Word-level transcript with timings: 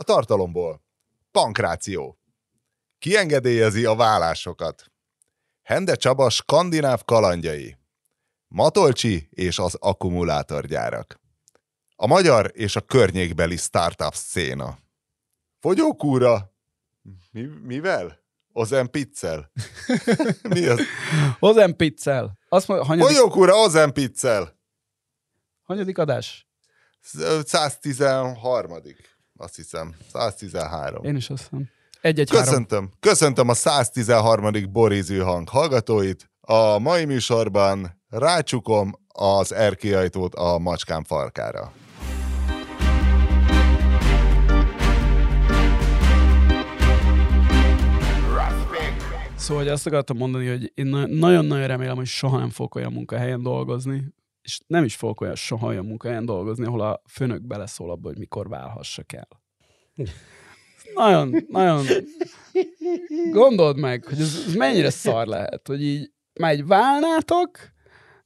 A 0.00 0.02
tartalomból. 0.02 0.82
Pankráció. 1.30 2.18
Kiengedélyezi 2.98 3.84
a 3.84 3.94
vállásokat. 3.94 4.84
Hende 5.62 5.94
Csaba 5.94 6.30
skandináv 6.30 7.04
kalandjai. 7.04 7.76
Matolcsi 8.48 9.28
és 9.30 9.58
az 9.58 9.76
akkumulátorgyárak. 9.80 11.20
A 11.96 12.06
magyar 12.06 12.50
és 12.54 12.76
a 12.76 12.80
környékbeli 12.80 13.56
startup 13.56 14.14
széna. 14.14 14.78
Fogyókúra. 15.58 16.52
Mi, 17.30 17.42
mivel? 17.62 18.18
Ozen 18.52 18.90
piccel. 18.90 19.52
Mi 20.54 20.66
az? 20.66 20.80
Ozen 21.38 21.76
piccel. 21.76 22.38
Azt 22.48 22.68
mondja, 22.68 22.86
hanyadik, 22.86 23.16
Fogyókúra 23.16 23.54
Ozen 23.54 23.92
piccel. 23.92 24.58
hanyadik 25.62 25.98
adás? 25.98 26.48
113. 27.00 28.82
Azt 29.40 29.56
hiszem. 29.56 29.94
113. 30.12 31.04
Én 31.04 31.16
is 31.16 31.30
azt 31.30 31.42
hiszem. 31.42 31.68
Egy-egy-három. 32.00 32.44
Köszöntöm. 32.44 32.90
Köszöntöm 33.00 33.48
a 33.48 33.54
113. 33.54 34.72
Borízű 34.72 35.18
hang 35.18 35.48
hallgatóit. 35.48 36.30
A 36.40 36.78
mai 36.78 37.04
műsorban 37.04 38.00
rácsukom 38.08 38.92
az 39.08 39.52
erkélyajtót 39.52 40.34
a 40.34 40.58
macskám 40.58 41.04
farkára. 41.04 41.72
Szóval 49.36 49.62
hogy 49.62 49.72
azt 49.72 49.86
akartam 49.86 50.16
mondani, 50.16 50.48
hogy 50.48 50.72
én 50.74 50.86
na- 50.86 51.06
nagyon-nagyon 51.06 51.66
remélem, 51.66 51.96
hogy 51.96 52.06
soha 52.06 52.38
nem 52.38 52.50
fogok 52.50 52.74
olyan 52.74 52.92
munkahelyen 52.92 53.42
dolgozni, 53.42 54.04
és 54.50 54.60
nem 54.66 54.84
is 54.84 54.96
fogok 54.96 55.20
olyan 55.20 55.34
soha 55.34 55.66
olyan 55.66 55.84
munkahelyen 55.84 56.24
dolgozni, 56.24 56.66
ahol 56.66 56.80
a 56.80 57.02
főnök 57.08 57.42
beleszól 57.42 57.90
abba, 57.90 58.08
hogy 58.08 58.18
mikor 58.18 58.48
válhassak 58.48 59.12
el. 59.12 59.28
Nagyon, 60.94 61.44
nagyon... 61.48 61.84
Gondold 63.30 63.78
meg, 63.78 64.04
hogy 64.04 64.20
ez, 64.20 64.44
ez 64.46 64.54
mennyire 64.54 64.90
szar 64.90 65.26
lehet, 65.26 65.66
hogy 65.66 65.82
így 65.82 66.10
már 66.40 66.50
egy 66.52 66.66
válnátok, 66.66 67.50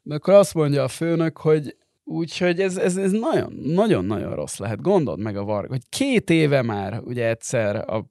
de 0.02 0.14
akkor 0.14 0.34
azt 0.34 0.54
mondja 0.54 0.82
a 0.82 0.88
főnök, 0.88 1.38
hogy 1.38 1.76
Úgyhogy 2.06 2.60
ez, 2.60 2.76
ez, 2.76 2.96
ez 2.96 3.10
nagyon, 3.10 3.52
nagyon-nagyon 3.52 4.34
rossz 4.34 4.56
lehet. 4.56 4.80
Gondold 4.80 5.20
meg 5.20 5.36
a 5.36 5.44
Varga, 5.44 5.68
hogy 5.68 5.88
két 5.88 6.30
éve 6.30 6.62
már 6.62 7.00
ugye 7.00 7.28
egyszer 7.28 7.76
a 7.76 8.10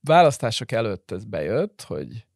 választások 0.00 0.72
előtt 0.72 1.10
ez 1.10 1.24
bejött, 1.24 1.82
hogy 1.82 2.26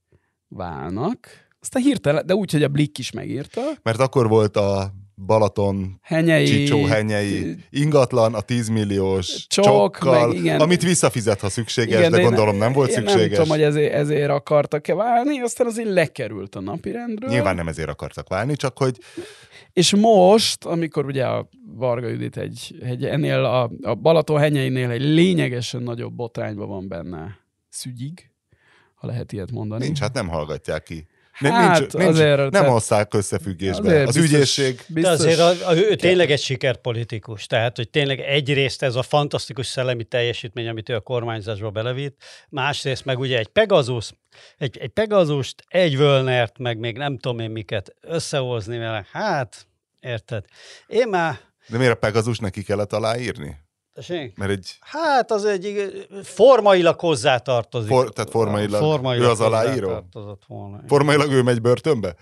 válnak, 0.48 1.28
aztán 1.60 1.82
hirtelen, 1.82 2.26
de 2.26 2.34
úgy, 2.34 2.52
hogy 2.52 2.62
a 2.62 2.68
Blick 2.68 2.98
is 2.98 3.10
megírta. 3.10 3.60
Mert 3.82 3.98
akkor 3.98 4.28
volt 4.28 4.56
a 4.56 4.92
Balaton 5.26 5.98
Henyei, 6.02 6.46
Csicsó 6.46 6.84
henyei 6.84 7.56
ingatlan 7.70 8.34
a 8.34 8.40
10 8.40 8.68
milliós 8.68 9.46
Csok, 9.46 9.64
csokkal, 9.64 10.26
meg 10.26 10.36
igen. 10.36 10.60
amit 10.60 10.82
visszafizet, 10.82 11.40
ha 11.40 11.48
szükséges, 11.48 11.98
Igen, 11.98 12.10
de 12.10 12.22
gondolom 12.22 12.56
nem 12.56 12.72
volt 12.72 12.88
én 12.88 12.94
szükséges. 12.94 13.20
Nem 13.20 13.30
tudom, 13.30 13.48
hogy 13.48 13.62
ezért, 13.62 13.92
ezért 13.92 14.30
akartak-e 14.30 14.94
válni, 14.94 15.40
aztán 15.40 15.66
azért 15.66 15.88
lekerült 15.88 16.54
a 16.54 16.60
napirendről. 16.60 17.30
Nyilván 17.30 17.54
nem 17.54 17.68
ezért 17.68 17.88
akartak 17.88 18.28
válni, 18.28 18.56
csak 18.56 18.78
hogy 18.78 18.98
És 19.72 19.94
most, 19.94 20.64
amikor 20.64 21.04
ugye 21.04 21.24
a 21.24 21.48
Varga 21.76 22.08
Judit 22.08 22.36
egy, 22.36 22.76
egy 22.82 23.04
ennél 23.04 23.44
a, 23.44 23.70
a 23.82 23.94
Balaton 23.94 24.38
henyeinél 24.38 24.90
egy 24.90 25.02
lényegesen 25.02 25.82
nagyobb 25.82 26.12
botrányban 26.14 26.68
van 26.68 26.88
benne 26.88 27.38
szügyig, 27.68 28.30
ha 28.94 29.06
lehet 29.06 29.32
ilyet 29.32 29.50
mondani. 29.50 29.84
nincs, 29.84 29.98
hát 29.98 30.14
nem 30.14 30.28
hallgatják 30.28 30.82
ki. 30.82 31.06
Nem, 31.38 31.52
Hát 31.52 31.78
nincs, 31.78 31.92
nincs, 31.92 32.08
azért, 32.08 32.50
nem 32.50 32.66
hozzák 32.66 33.14
összefüggésbe. 33.14 33.86
Azért 33.88 34.08
Az 34.08 34.14
biztos- 34.14 34.32
ügyészség 34.32 34.76
De 34.76 34.84
biztos, 34.88 35.12
azért 35.12 35.38
a, 35.38 35.68
a, 35.68 35.74
ő 35.76 35.94
tényleg 35.94 36.30
egy 36.30 36.40
sikerpolitikus, 36.40 37.46
tehát 37.46 37.76
hogy 37.76 37.90
tényleg 37.90 38.20
egyrészt 38.20 38.82
ez 38.82 38.94
a 38.94 39.02
fantasztikus 39.02 39.66
szellemi 39.66 40.04
teljesítmény, 40.04 40.68
amit 40.68 40.88
ő 40.88 40.94
a 40.94 41.00
kormányzásba 41.00 41.70
belevitt, 41.70 42.22
másrészt 42.48 43.04
meg 43.04 43.18
ugye 43.18 43.38
egy 43.38 43.48
Pegasus, 43.48 44.10
egy, 44.58 44.78
egy 44.78 44.90
Pegazust, 44.90 45.64
egy 45.68 45.96
Völnert, 45.96 46.58
meg 46.58 46.78
még 46.78 46.96
nem 46.96 47.18
tudom 47.18 47.38
én 47.38 47.50
miket 47.50 47.94
összehozni 48.00 48.78
vele, 48.78 49.06
hát 49.12 49.66
érted. 50.00 50.44
Én 50.86 51.08
már, 51.08 51.38
De 51.68 51.78
miért 51.78 51.92
a 51.92 51.96
Pegazus 51.96 52.38
neki 52.38 52.62
kellett 52.62 52.92
aláírni? 52.92 53.56
Tessék? 53.94 54.36
Mert 54.36 54.50
egy 54.50 54.76
Hát 54.80 55.30
az 55.30 55.44
egy 55.44 55.92
formailag 56.22 57.00
hozzátartozik. 57.00 57.88
For- 57.90 58.12
tehát 58.12 58.30
formailag 58.30 59.20
ő 59.20 59.28
az 59.28 59.40
aláíró? 59.40 60.04
formailag 60.86 61.30
ő 61.30 61.42
megy 61.42 61.60
börtönbe? 61.60 62.14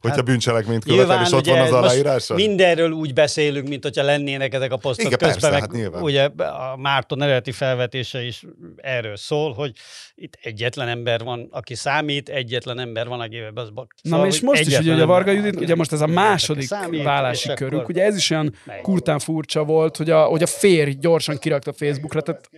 Hogyha 0.00 0.16
Hát, 0.16 0.24
bűncselekményt 0.26 0.84
követel, 0.84 1.22
és 1.22 1.32
ott 1.32 1.46
van 1.46 1.60
az 1.60 1.72
aláírása? 1.72 2.34
Mindenről 2.34 2.90
úgy 2.90 3.12
beszélünk, 3.12 3.68
mint 3.68 3.82
hogyha 3.82 4.02
lennének 4.02 4.54
ezek 4.54 4.72
a 4.72 4.76
posztok 4.76 5.06
Igen, 5.06 5.18
közben, 5.18 5.32
persze, 5.40 5.50
meg 5.50 5.60
hát 5.60 5.72
nyilván. 5.72 6.02
ugye 6.02 6.24
a 6.36 6.76
Márton 6.76 7.22
eredeti 7.22 7.52
felvetése 7.52 8.22
is 8.22 8.42
erről 8.76 9.16
szól, 9.16 9.52
hogy 9.52 9.72
itt 10.14 10.38
egyetlen 10.42 10.88
ember 10.88 11.20
van, 11.24 11.48
aki 11.50 11.74
számít, 11.74 12.28
egyetlen 12.28 12.78
ember 12.78 13.06
van, 13.06 13.20
aki 13.20 13.36
az 13.54 13.70
bak. 13.70 13.94
Na 14.02 14.26
és 14.26 14.40
most 14.40 14.60
is, 14.60 14.78
ugye, 14.78 14.92
hogy 14.92 15.00
a 15.00 15.06
Varga 15.06 15.30
Judit, 15.30 15.60
ugye 15.60 15.74
most 15.74 15.92
ez 15.92 16.00
a 16.00 16.06
második 16.06 16.66
számít, 16.66 17.02
vállási 17.02 17.48
akkor- 17.50 17.88
ugye 17.88 18.04
ez 18.04 18.16
is 18.16 18.30
olyan 18.30 18.54
kurtán 18.82 19.18
furcsa 19.18 19.64
volt, 19.64 19.96
hogy 19.96 20.10
a, 20.10 20.22
hogy 20.24 20.42
a 20.42 20.46
férj 20.46 20.90
gyorsan 20.90 21.38
kirakta 21.38 21.72
Facebookra, 21.72 22.20
tehát 22.20 22.50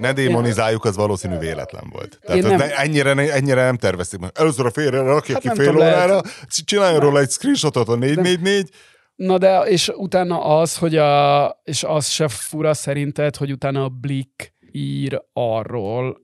Ne 0.00 0.12
démonizáljuk, 0.12 0.84
az 0.84 0.96
valószínű 0.96 1.38
véletlen 1.38 1.84
volt. 1.92 2.18
Tehát 2.22 2.42
nem... 2.42 2.56
Ne, 2.56 2.76
ennyire, 2.76 3.12
ne- 3.12 3.32
ennyire 3.32 3.64
nem 3.64 3.76
tervezték. 3.76 4.20
Először 4.34 4.66
a 4.66 4.70
félre 4.70 5.00
rakja 5.02 5.34
Hát 5.34 5.42
ki 5.42 5.48
fél 5.48 5.56
tudom, 5.56 5.76
lehet- 5.76 5.94
órára, 5.94 6.20
csináljon 6.64 7.00
róla 7.00 7.18
egy 7.18 7.30
screenshotot 7.30 7.88
a 7.88 7.94
444, 7.94 8.70
Na 9.14 9.38
de, 9.38 9.60
és 9.60 9.88
utána 9.96 10.44
az, 10.44 10.76
hogy 10.76 10.96
a, 10.96 11.60
és 11.64 11.84
az 11.84 12.06
se 12.08 12.28
fura 12.28 12.74
szerinted, 12.74 13.36
hogy 13.36 13.52
utána 13.52 13.84
a 13.84 13.88
Blick 13.88 14.52
ír 14.72 15.22
arról, 15.32 16.16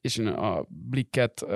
és 0.00 0.18
a 0.18 0.66
Blicket, 0.68 1.46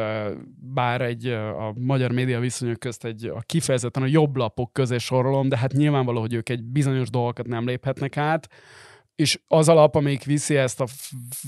bár 0.74 1.00
egy 1.00 1.26
a 1.26 1.72
magyar 1.74 2.10
média 2.10 2.40
viszonyok 2.40 2.78
közt 2.78 3.04
egy 3.04 3.24
a 3.24 3.42
kifejezetten 3.46 4.02
a 4.02 4.06
jobb 4.06 4.36
lapok 4.36 4.72
közé 4.72 4.98
sorolom, 4.98 5.48
de 5.48 5.56
hát 5.56 5.72
nyilvánvaló, 5.72 6.20
hogy 6.20 6.34
ők 6.34 6.48
egy 6.48 6.62
bizonyos 6.64 7.10
dolgokat 7.10 7.46
nem 7.46 7.66
léphetnek 7.66 8.16
át, 8.16 8.48
és 9.14 9.40
az 9.48 9.68
alap, 9.68 9.94
amelyik 9.94 10.24
viszi 10.24 10.56
ezt 10.56 10.80
a 10.80 10.86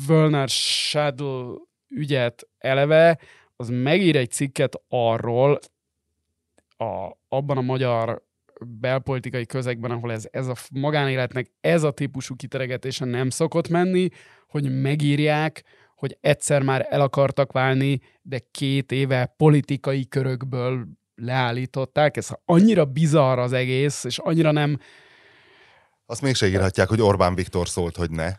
Völner 0.07 0.49
Shadow 0.49 1.57
ügyet 1.89 2.49
eleve, 2.59 3.19
az 3.57 3.69
megír 3.69 4.17
egy 4.17 4.31
cikket 4.31 4.83
arról, 4.89 5.59
a, 6.77 7.11
abban 7.29 7.57
a 7.57 7.61
magyar 7.61 8.23
belpolitikai 8.67 9.47
közegben, 9.47 9.91
ahol 9.91 10.13
ez, 10.13 10.29
ez 10.31 10.47
a 10.47 10.55
magánéletnek 10.73 11.51
ez 11.61 11.83
a 11.83 11.91
típusú 11.91 12.37
kiteregetése 12.37 13.05
nem 13.05 13.31
szokott 13.31 13.69
menni, 13.69 14.09
hogy 14.49 14.81
megírják, 14.81 15.63
hogy 15.97 16.17
egyszer 16.21 16.63
már 16.63 16.87
el 16.91 17.01
akartak 17.01 17.53
válni, 17.53 18.01
de 18.23 18.39
két 18.51 18.93
éve 18.93 19.35
politikai 19.37 20.09
körökből 20.09 20.87
leállították. 21.15 22.17
Ez 22.17 22.29
annyira 22.45 22.85
bizarr 22.85 23.39
az 23.39 23.53
egész, 23.53 24.05
és 24.05 24.19
annyira 24.19 24.53
nem... 24.53 24.79
azt 26.07 26.23
mégse 26.23 26.47
írhatják, 26.47 26.89
hogy 26.89 27.01
Orbán 27.01 27.35
Viktor 27.35 27.69
szólt, 27.69 27.97
hogy 27.97 28.11
ne. 28.11 28.35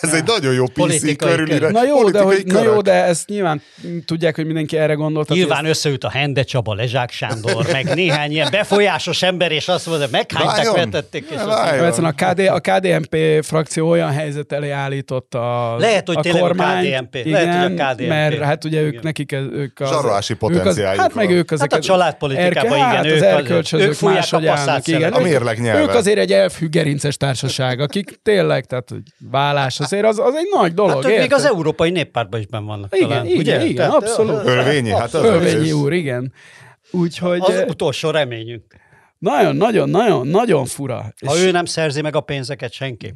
Ez 0.00 0.12
egy 0.14 0.24
nagyon 0.24 0.54
jó 0.54 0.64
PC 0.66 0.72
Politikai 0.74 1.16
körülire. 1.30 1.58
kör. 1.58 1.70
Na 1.72 1.84
jó, 1.84 2.10
de, 2.10 2.20
hogy, 2.20 2.42
na 2.46 2.62
jó, 2.62 2.80
de 2.80 2.92
ezt 2.92 3.28
nyilván 3.28 3.62
tudják, 4.04 4.34
hogy 4.36 4.44
mindenki 4.46 4.76
erre 4.76 4.94
gondolt. 4.94 5.28
Nyilván 5.28 5.64
ez- 5.64 5.70
összeült 5.70 6.04
a 6.04 6.10
Hende 6.10 6.42
Csaba, 6.42 6.74
Lezsák 6.74 7.10
Sándor, 7.10 7.66
meg 7.72 7.94
néhány 7.94 8.30
ilyen 8.32 8.48
befolyásos 8.50 9.22
ember, 9.22 9.52
és 9.52 9.68
azt 9.68 9.86
mondta, 9.86 10.08
meghányták, 10.10 10.70
vetették, 10.72 11.24
és 11.30 11.36
azt 11.80 11.98
a, 11.98 12.12
KD, 12.12 12.38
a 12.40 12.60
KDNP 12.60 13.16
frakció 13.42 13.88
olyan 13.88 14.10
helyzet 14.12 14.52
elé 14.52 14.70
állította 14.70 15.72
a, 15.74 15.78
Lehet, 15.78 16.06
hogy 16.06 16.16
a 16.16 16.20
tényleg 16.20 16.42
a 16.42 16.54
KDNP. 16.54 17.14
Igen, 17.14 17.30
Lehet, 17.44 17.68
hogy 17.70 17.80
a 17.80 17.92
KDNP. 17.92 18.08
mert 18.08 18.38
hát 18.42 18.64
ugye 18.64 18.80
ők 18.80 18.88
Igen. 18.90 19.00
nekik 19.04 19.32
ez- 19.32 19.42
ők 19.52 19.80
az, 19.80 19.88
Zsarolási 19.88 20.34
potenciáljuk 20.34 21.00
Hát 21.02 21.14
meg 21.14 21.30
ők 21.30 21.50
Hát 21.50 21.58
ezeket... 21.58 21.78
a 21.78 21.82
családpolitikában, 21.82 22.56
erke- 22.56 22.76
igen, 22.76 22.88
hát 22.88 23.06
ők 23.06 23.14
az 23.16 23.22
erkölcsözők 23.22 24.00
máshogy 24.00 24.46
a 24.46 24.50
passzát 24.50 24.68
állnak, 24.68 24.86
igen. 24.86 25.12
A 25.12 25.20
mérleg 25.20 25.60
nyelve. 25.60 25.82
Ők 25.82 25.94
azért 25.94 26.18
egy 26.18 26.32
elfű 26.32 26.68
gerinces 26.68 27.16
társaság, 27.16 27.80
akik 27.80 28.18
tényleg, 28.22 28.64
tehát 28.64 28.88
hogy 28.88 29.02
vállás 29.34 29.80
azért 29.80 30.04
az, 30.04 30.18
az 30.18 30.34
egy 30.34 30.48
nagy 30.54 30.74
dolog, 30.74 31.02
Hát 31.04 31.18
még 31.18 31.32
az 31.32 31.44
Európai 31.44 31.90
Néppártban 31.90 32.40
is 32.40 32.46
benn 32.46 32.64
vannak 32.64 32.96
Igen, 32.96 33.08
talán. 33.08 33.26
igen, 33.26 33.38
ugye? 33.38 33.64
igen, 33.64 33.90
abszolút. 33.90 34.46
Ölvényi, 34.46 34.90
hát 34.90 35.14
az 35.14 35.24
Ölvényi 35.24 35.72
úr, 35.72 35.92
igen. 35.92 36.32
Úgyhogy 36.90 37.40
Az 37.40 37.64
utolsó 37.68 38.10
reményünk. 38.10 38.64
nagyon, 39.18 39.56
nagyon, 39.56 39.88
nagyon, 39.88 40.26
nagyon 40.26 40.64
fura. 40.64 40.96
Ha 41.26 41.34
És- 41.34 41.42
ő 41.42 41.50
nem 41.50 41.64
szerzi 41.64 42.00
meg 42.00 42.16
a 42.16 42.20
pénzeket, 42.20 42.72
senki. 42.72 43.14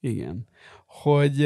Igen. 0.00 0.48
Hogy, 0.86 1.40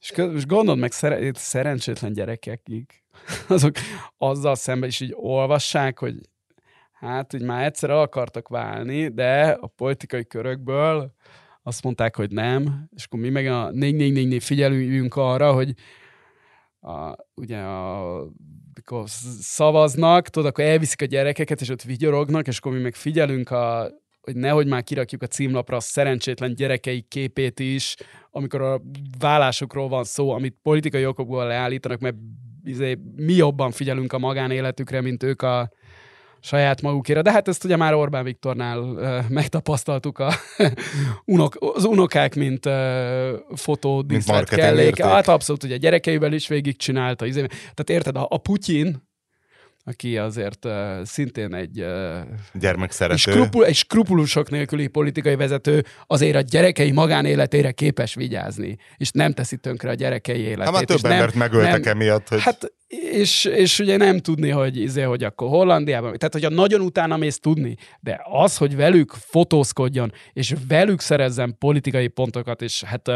és, 0.00 0.10
kö- 0.14 0.34
és 0.36 0.46
gondold 0.46 0.78
meg, 0.78 0.92
szere, 0.92 1.30
szerencsétlen 1.34 2.12
gyerekek, 2.12 2.60
akik 2.66 3.04
azok 3.48 3.74
azzal 4.18 4.54
szemben 4.54 4.88
is 4.88 5.00
így 5.00 5.12
olvassák, 5.16 5.98
hogy 5.98 6.14
hát, 6.92 7.30
hogy 7.30 7.42
már 7.42 7.64
egyszer 7.64 7.90
akartak 7.90 8.48
válni, 8.48 9.08
de 9.08 9.56
a 9.60 9.66
politikai 9.66 10.26
körökből 10.26 11.12
azt 11.66 11.82
mondták, 11.82 12.16
hogy 12.16 12.30
nem, 12.30 12.88
és 12.96 13.04
akkor 13.04 13.20
mi 13.20 13.28
meg 13.28 13.46
a 13.46 13.70
444 13.70 14.42
figyelünk 14.42 15.16
arra, 15.16 15.52
hogy 15.52 15.74
a, 16.80 17.14
ugye 17.34 17.58
a, 17.58 18.18
amikor 18.74 19.04
szavaznak, 19.40 20.28
tudod, 20.28 20.48
akkor 20.48 20.64
elviszik 20.64 21.02
a 21.02 21.04
gyerekeket, 21.04 21.60
és 21.60 21.68
ott 21.68 21.82
vigyorognak, 21.82 22.46
és 22.46 22.58
akkor 22.58 22.72
mi 22.72 22.80
meg 22.80 22.94
figyelünk 22.94 23.50
a, 23.50 23.90
hogy 24.20 24.36
nehogy 24.36 24.66
már 24.66 24.82
kirakjuk 24.82 25.22
a 25.22 25.26
címlapra 25.26 25.76
a 25.76 25.80
szerencsétlen 25.80 26.54
gyerekei 26.54 27.00
képét 27.00 27.60
is, 27.60 27.96
amikor 28.30 28.60
a 28.60 28.82
vállásokról 29.18 29.88
van 29.88 30.04
szó, 30.04 30.30
amit 30.30 30.58
politikai 30.62 31.06
okokból 31.06 31.46
leállítanak, 31.46 32.00
mert 32.00 32.16
izé, 32.64 32.98
mi 33.16 33.32
jobban 33.32 33.70
figyelünk 33.70 34.12
a 34.12 34.18
magánéletükre, 34.18 35.00
mint 35.00 35.22
ők 35.22 35.42
a 35.42 35.70
saját 36.40 36.82
magukére. 36.82 37.22
De 37.22 37.32
hát 37.32 37.48
ezt 37.48 37.64
ugye 37.64 37.76
már 37.76 37.94
Orbán 37.94 38.24
Viktornál 38.24 38.78
uh, 38.78 39.28
megtapasztaltuk 39.28 40.18
a 40.18 40.32
unok, 41.24 41.56
az 41.74 41.84
unokák, 41.84 42.34
mint 42.34 42.66
uh, 42.66 42.72
fotódíszlet 43.54 44.48
kellék. 44.48 45.02
Hát 45.02 45.28
abszolút, 45.28 45.64
ugye 45.64 45.76
gyerekeivel 45.76 46.32
is 46.32 46.48
végigcsinálta. 46.48 47.26
Izé. 47.26 47.46
Tehát 47.46 47.90
érted, 47.90 48.16
a, 48.16 48.26
a 48.30 48.38
Putyin, 48.38 49.05
aki 49.88 50.18
azért 50.18 50.64
uh, 50.64 50.72
szintén 51.04 51.54
egy 51.54 51.80
uh, 51.80 52.16
gyermekszerető. 52.52 53.16
Skrupul, 53.16 53.64
egy 53.64 53.74
skrupulusok 53.74 54.50
nélküli 54.50 54.86
politikai 54.86 55.36
vezető 55.36 55.84
azért 56.06 56.36
a 56.36 56.40
gyerekei 56.40 56.90
magánéletére 56.90 57.70
képes 57.70 58.14
vigyázni, 58.14 58.76
és 58.96 59.10
nem 59.10 59.32
teszi 59.32 59.56
tönkre 59.56 59.90
a 59.90 59.94
gyerekei 59.94 60.40
életét. 60.40 60.64
Hát 60.64 60.72
már 60.72 60.84
több 60.84 61.04
embert 61.04 61.34
nem, 61.34 61.38
megöltek 61.38 61.84
nem, 61.84 61.96
emiatt. 61.96 62.28
Hogy... 62.28 62.42
Hát, 62.42 62.72
és, 63.10 63.44
és 63.44 63.78
ugye 63.78 63.96
nem 63.96 64.18
tudni, 64.18 64.50
hogy, 64.50 64.76
izé, 64.76 65.02
hogy 65.02 65.24
akkor 65.24 65.48
Hollandiában, 65.48 66.16
tehát 66.16 66.32
hogyha 66.32 66.50
nagyon 66.50 66.80
utána 66.80 67.16
mész 67.16 67.38
tudni, 67.38 67.76
de 68.00 68.20
az, 68.24 68.56
hogy 68.56 68.76
velük 68.76 69.12
fotózkodjon, 69.12 70.12
és 70.32 70.54
velük 70.68 71.00
szerezzen 71.00 71.56
politikai 71.58 72.08
pontokat, 72.08 72.62
és 72.62 72.82
hát 72.82 73.10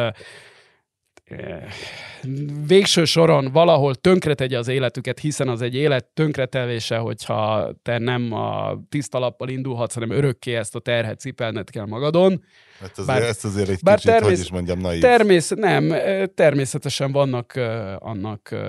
végső 2.67 3.05
soron 3.05 3.53
valahol 3.53 3.95
tönkretegye 3.95 4.59
az 4.59 4.69
életüket, 4.69 5.19
hiszen 5.19 5.49
az 5.49 5.63
egy 5.63 5.75
élet 5.75 6.05
tönkretelése, 6.05 6.97
hogyha 6.97 7.71
te 7.83 7.99
nem 7.99 8.33
a 8.33 8.79
tiszta 8.89 9.19
lappal 9.19 9.49
indulhatsz, 9.49 9.95
hanem 9.95 10.11
örökké 10.11 10.55
ezt 10.55 10.75
a 10.75 10.81
terhet 10.81 11.21
cipelned 11.21 11.71
kell 11.71 11.87
magadon. 11.87 12.45
Hát 12.81 12.99
azért, 12.99 13.07
bár, 13.07 13.23
ezt 13.23 13.45
azért 13.45 13.69
egy 13.69 13.79
bár 13.83 13.97
kicsit, 13.97 14.11
termész, 14.11 14.31
hogy 14.31 14.41
is 14.45 14.51
mondjam, 14.51 14.79
naív. 14.79 15.01
Természet, 15.01 15.59
nem, 15.59 15.95
természetesen 16.35 17.13
vannak 17.13 17.53
uh, 17.57 17.65
annak 17.99 18.49
uh, 18.53 18.61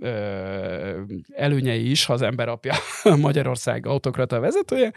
uh, 0.00 0.08
előnyei 1.34 1.90
is, 1.90 2.04
ha 2.04 2.12
az 2.12 2.22
ember 2.22 2.48
apja 2.48 2.74
Magyarország 3.16 3.86
autokrata 3.86 4.40
vezetője, 4.40 4.92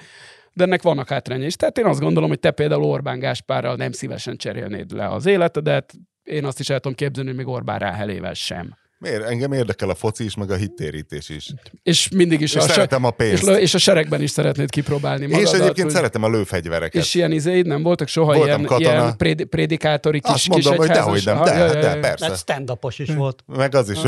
de 0.56 0.64
ennek 0.64 0.82
vannak 0.82 1.10
hátrányai 1.10 1.46
is. 1.46 1.56
Tehát 1.56 1.78
én 1.78 1.86
azt 1.86 2.00
gondolom, 2.00 2.30
hogy 2.30 2.40
te 2.40 2.52
például 2.52 2.84
Orbán 2.84 3.20
Gáspárral 3.20 3.76
nem 3.76 3.92
szívesen 3.92 4.38
cserélnéd 4.38 4.92
le 4.92 5.10
az 5.10 5.26
életedet, 5.26 5.94
én 6.24 6.46
azt 6.46 6.60
is 6.60 6.70
el 6.70 6.80
tudom 6.80 6.98
képzelni, 6.98 7.30
hogy 7.30 7.38
még 7.38 7.48
Orbán 7.48 7.80
Ráhelével 7.80 8.34
sem. 8.34 8.76
Miért? 8.98 9.24
Engem 9.24 9.52
érdekel 9.52 9.90
a 9.90 9.96
foci 9.96 10.24
is, 10.24 10.36
meg 10.36 10.52
a 10.52 10.56
hittérítés 10.56 11.30
is. 11.30 11.54
És 11.84 12.10
mindig 12.10 12.42
is. 12.42 12.54
És 12.54 12.62
a 12.62 12.68
szeretem 12.68 13.04
a 13.04 13.10
pénzt. 13.10 13.48
És, 13.48 13.58
és 13.58 13.74
a 13.74 13.78
seregben 13.78 14.22
is 14.22 14.30
szeretnéd 14.30 14.70
kipróbálni 14.70 15.26
magadat. 15.26 15.54
És 15.54 15.60
egyébként 15.60 15.86
hogy... 15.86 15.96
szeretem 15.96 16.24
a 16.24 16.30
lőfegyvereket. 16.30 17.02
És 17.02 17.14
ilyen 17.14 17.32
izéid 17.32 17.66
nem 17.66 17.84
voltak 17.84 18.08
soha 18.08 18.34
Voltam 18.34 18.48
ilyen, 18.48 18.64
katona. 18.64 18.92
ilyen 18.92 19.18
préd, 19.18 19.46
prédikátori 19.46 20.20
kis 20.20 20.34
Azt 20.34 20.48
mondom, 20.48 20.72
kis 20.72 20.80
hogy 20.80 20.90
dehogy 20.90 21.22
nem, 21.26 21.44
de, 21.44 21.52
de, 21.52 21.80
de, 21.80 22.00
persze. 22.00 22.28
Mert 22.28 22.40
stand 22.40 22.72
is 22.98 23.14
volt. 23.14 23.44
Meg 23.48 23.76
az 23.76 23.90
is. 23.90 24.00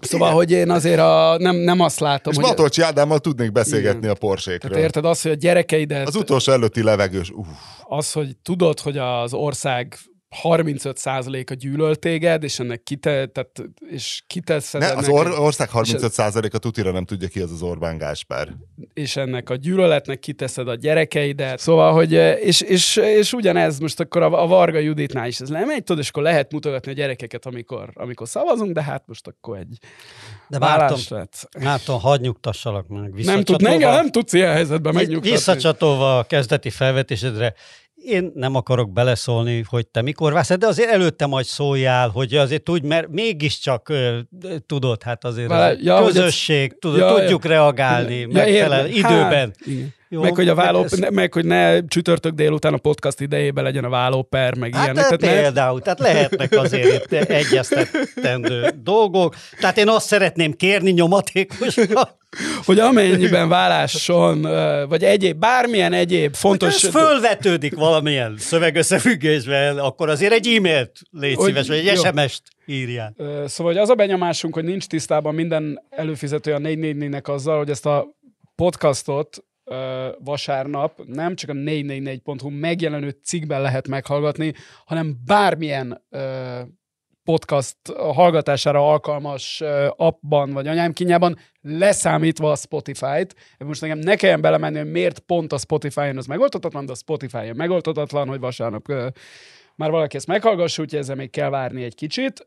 Szóval, 0.00 0.32
hogy 0.32 0.50
én 0.50 0.70
azért 0.70 1.00
a, 1.00 1.36
nem, 1.38 1.56
nem 1.56 1.80
azt 1.80 2.00
látom, 2.00 2.32
És 2.32 2.38
hogy... 2.38 2.48
Matolcsi 2.48 2.82
Ádámmal 2.82 3.18
tudnék 3.18 3.52
beszélgetni 3.52 3.98
Igen. 3.98 4.10
a 4.10 4.14
porsékről. 4.14 4.70
Tehát 4.70 4.84
érted 4.84 5.04
azt, 5.04 5.22
hogy 5.22 5.30
a 5.30 5.34
gyerekeidet... 5.34 6.06
Az 6.06 6.16
utolsó 6.16 6.52
előtti 6.52 6.82
levegős. 6.82 7.30
Uff. 7.30 7.46
Az, 7.84 8.12
hogy 8.12 8.36
tudod, 8.42 8.80
hogy 8.80 8.98
az 8.98 9.32
ország 9.32 9.98
35%-a 10.42 11.54
gyűlöl 11.54 11.96
téged, 11.96 12.42
és 12.42 12.58
ennek 12.58 12.82
kite, 12.82 13.26
tehát, 13.26 13.62
és 13.90 14.22
kiteszed... 14.26 14.80
Ne, 14.80 14.92
az 14.92 15.08
or- 15.08 15.38
ország 15.38 15.68
35%-a 15.72 16.58
tutira 16.58 16.90
nem 16.90 17.04
tudja 17.04 17.28
ki 17.28 17.40
az 17.40 17.52
az 17.52 17.62
Orbán 17.62 17.98
Gáspár. 17.98 18.48
És 18.94 19.16
ennek 19.16 19.50
a 19.50 19.54
gyűlöletnek 19.54 20.18
kiteszed 20.18 20.68
a 20.68 20.74
gyerekeidet. 20.74 21.58
Szóval, 21.58 21.92
hogy 21.92 22.12
és, 22.42 22.60
és, 22.60 22.96
és 22.96 23.32
ugyanez 23.32 23.78
most 23.78 24.00
akkor 24.00 24.22
a, 24.22 24.42
a 24.42 24.46
Varga 24.46 24.78
Juditnál 24.78 25.26
is 25.26 25.40
ez 25.40 25.48
lemegy, 25.48 25.82
tudod, 25.82 26.02
és 26.02 26.08
akkor 26.08 26.22
lehet 26.22 26.52
mutogatni 26.52 26.90
a 26.90 26.94
gyerekeket, 26.94 27.46
amikor, 27.46 27.90
amikor 27.94 28.28
szavazunk, 28.28 28.72
de 28.72 28.82
hát 28.82 29.02
most 29.06 29.26
akkor 29.26 29.58
egy 29.58 29.78
de 30.48 30.58
Márton, 30.58 31.28
Márton, 31.60 31.98
hadd 32.00 32.20
nyugtassalak 32.20 32.88
meg. 32.88 33.24
Nem, 33.24 33.42
tud, 33.42 33.60
nem, 33.60 33.78
nem 33.78 34.10
tudsz 34.10 34.32
ilyen 34.32 34.52
helyzetben 34.52 34.94
megnyugtatni. 34.94 35.30
Visszacsatolva 35.30 36.18
a 36.18 36.24
kezdeti 36.24 36.70
felvetésedre, 36.70 37.54
én 38.06 38.32
nem 38.34 38.54
akarok 38.54 38.92
beleszólni, 38.92 39.64
hogy 39.68 39.86
te 39.86 40.02
mikor 40.02 40.32
vász, 40.32 40.56
de 40.56 40.66
azért 40.66 40.90
előtte 40.90 41.26
majd 41.26 41.44
szóljál, 41.44 42.08
hogy 42.08 42.34
azért 42.34 42.62
tudj, 42.62 42.86
mert 42.86 43.08
mégiscsak 43.08 43.92
tudod, 44.66 45.02
hát 45.02 45.24
azért 45.24 45.48
Vele, 45.48 45.76
ja, 45.80 46.04
közösség, 46.04 46.70
ez, 46.70 46.76
tudod, 46.80 46.98
ja, 46.98 47.14
tudjuk 47.14 47.44
ja, 47.44 47.50
reagálni 47.50 48.18
ja, 48.18 48.28
megfelel 48.28 48.80
hát, 48.80 48.88
időben. 48.88 49.54
Igen. 49.64 49.94
Jó, 50.08 50.22
meg, 50.22 50.34
hogy 50.34 50.48
a 50.48 50.54
válló, 50.54 50.82
ez... 50.82 50.92
ne, 50.92 51.10
meg, 51.10 51.32
hogy 51.32 51.44
ne 51.44 51.86
csütörtök 51.86 52.32
délután 52.32 52.74
a 52.74 52.76
podcast 52.76 53.20
idejében 53.20 53.64
legyen 53.64 53.84
a 53.84 53.88
vállóper, 53.88 54.54
meg 54.54 54.74
hát 54.74 54.84
ilyenek. 54.84 55.02
Tehát 55.02 55.40
például, 55.40 55.76
ne... 55.78 55.82
tehát 55.82 55.98
lehetnek 55.98 56.52
azért 56.52 57.12
itt 57.12 57.12
egyeztetendő 57.12 58.74
dolgok. 58.82 59.34
Tehát 59.60 59.78
én 59.78 59.88
azt 59.88 60.06
szeretném 60.06 60.52
kérni 60.52 60.90
nyomatékosan, 60.90 61.86
hogy 62.64 62.78
amennyiben 62.78 63.48
válláson, 63.48 64.42
vagy 64.88 65.04
egyéb, 65.04 65.38
bármilyen 65.38 65.92
egyéb 65.92 66.34
fontos... 66.34 66.80
Hogy 66.80 66.90
ez 66.94 67.02
fölvetődik 67.02 67.74
valamilyen 67.74 68.34
szövegösszefüggésben, 68.38 69.78
akkor 69.78 70.08
azért 70.08 70.32
egy 70.32 70.46
e-mailt 70.46 71.00
légy 71.10 71.34
hogy, 71.34 71.46
szíves, 71.46 71.68
vagy 71.68 71.88
egy 71.88 71.96
SMS-t 71.96 72.42
írjál. 72.66 73.14
Szóval 73.46 73.72
hogy 73.72 73.82
az 73.82 73.88
a 73.88 73.94
benyomásunk, 73.94 74.54
hogy 74.54 74.64
nincs 74.64 74.86
tisztában 74.86 75.34
minden 75.34 75.82
előfizető 75.90 76.52
a 76.52 76.58
444-nek 76.58 77.24
azzal, 77.24 77.58
hogy 77.58 77.70
ezt 77.70 77.86
a 77.86 78.06
podcastot 78.56 79.44
vasárnap 80.18 81.02
nem 81.06 81.34
csak 81.34 81.50
a 81.50 81.52
444.hu 81.52 82.48
megjelenő 82.48 83.18
cikkben 83.24 83.60
lehet 83.60 83.88
meghallgatni, 83.88 84.52
hanem 84.84 85.16
bármilyen 85.24 86.04
podcast 87.24 87.76
hallgatására 87.96 88.90
alkalmas 88.90 89.62
appban 89.96 90.52
vagy 90.52 90.66
anyámkinyában, 90.66 91.38
leszámítva 91.60 92.50
a 92.50 92.56
Spotify-t. 92.56 93.34
Most 93.58 93.80
nekem 93.80 93.98
ne 93.98 94.16
kelljen 94.16 94.40
belemenni, 94.40 94.78
hogy 94.78 94.90
miért 94.90 95.18
pont 95.18 95.52
a 95.52 95.58
Spotify-on 95.58 96.16
az 96.16 96.26
megoldhatatlan, 96.26 96.86
de 96.86 96.92
a 96.92 96.96
Spotify-on 96.96 97.56
megoldhatatlan, 97.56 98.28
hogy 98.28 98.40
vasárnap 98.40 98.86
már 99.74 99.90
valaki 99.90 100.16
ezt 100.16 100.26
meghallgassa, 100.26 100.82
úgyhogy 100.82 100.98
ezzel 100.98 101.16
még 101.16 101.30
kell 101.30 101.50
várni 101.50 101.84
egy 101.84 101.94
kicsit. 101.94 102.46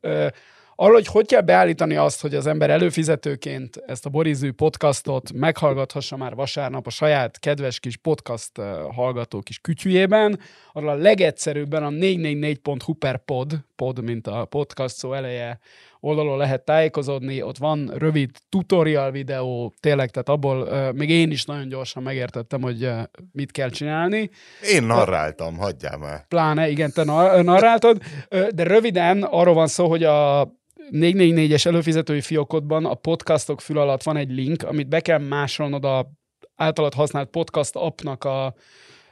Arról, 0.81 0.93
hogy 0.93 1.07
hogy 1.07 1.27
kell 1.27 1.41
beállítani 1.41 1.95
azt, 1.95 2.21
hogy 2.21 2.35
az 2.35 2.47
ember 2.47 2.69
előfizetőként 2.69 3.83
ezt 3.87 4.05
a 4.05 4.09
Borizű 4.09 4.51
podcastot 4.51 5.33
meghallgathassa 5.33 6.17
már 6.17 6.35
vasárnap 6.35 6.87
a 6.87 6.89
saját 6.89 7.39
kedves 7.39 7.79
kis 7.79 7.97
podcast 7.97 8.51
hallgató 8.95 9.39
kis 9.39 9.59
kütyüjében, 9.59 10.39
arról 10.73 10.89
a 10.89 10.93
legegyszerűbben 10.95 11.83
a 11.83 11.89
444.hu 11.89 12.93
per 12.93 13.17
pod, 13.17 13.53
pod, 13.75 14.03
mint 14.03 14.27
a 14.27 14.45
podcast 14.45 14.95
szó 14.95 15.13
eleje, 15.13 15.59
oldalon 15.99 16.37
lehet 16.37 16.65
tájékozódni, 16.65 17.41
ott 17.41 17.57
van 17.57 17.91
rövid 17.97 18.29
tutorial 18.49 19.11
videó, 19.11 19.73
tényleg, 19.79 20.09
tehát 20.09 20.29
abból 20.29 20.61
uh, 20.61 20.93
még 20.93 21.09
én 21.09 21.31
is 21.31 21.45
nagyon 21.45 21.67
gyorsan 21.67 22.03
megértettem, 22.03 22.61
hogy 22.61 22.83
uh, 22.83 22.99
mit 23.31 23.51
kell 23.51 23.69
csinálni. 23.69 24.29
Én 24.73 24.83
narráltam, 24.83 25.57
hagyjál 25.57 25.97
már. 25.97 26.27
Pláne, 26.27 26.69
igen, 26.69 26.91
te 26.91 27.03
narráltad, 27.41 28.01
de 28.29 28.63
röviden 28.63 29.23
arról 29.23 29.53
van 29.53 29.67
szó, 29.67 29.89
hogy 29.89 30.03
a 30.03 30.49
444-es 30.91 31.65
előfizetői 31.65 32.21
fiókodban 32.21 32.85
a 32.85 32.93
podcastok 32.93 33.61
fül 33.61 33.77
alatt 33.77 34.03
van 34.03 34.17
egy 34.17 34.29
link, 34.29 34.63
amit 34.63 34.87
be 34.87 34.99
kell 34.99 35.19
másolnod 35.19 35.85
a 35.85 36.11
általad 36.55 36.93
használt 36.93 37.29
podcast 37.29 37.75
appnak 37.75 38.23
a 38.23 38.53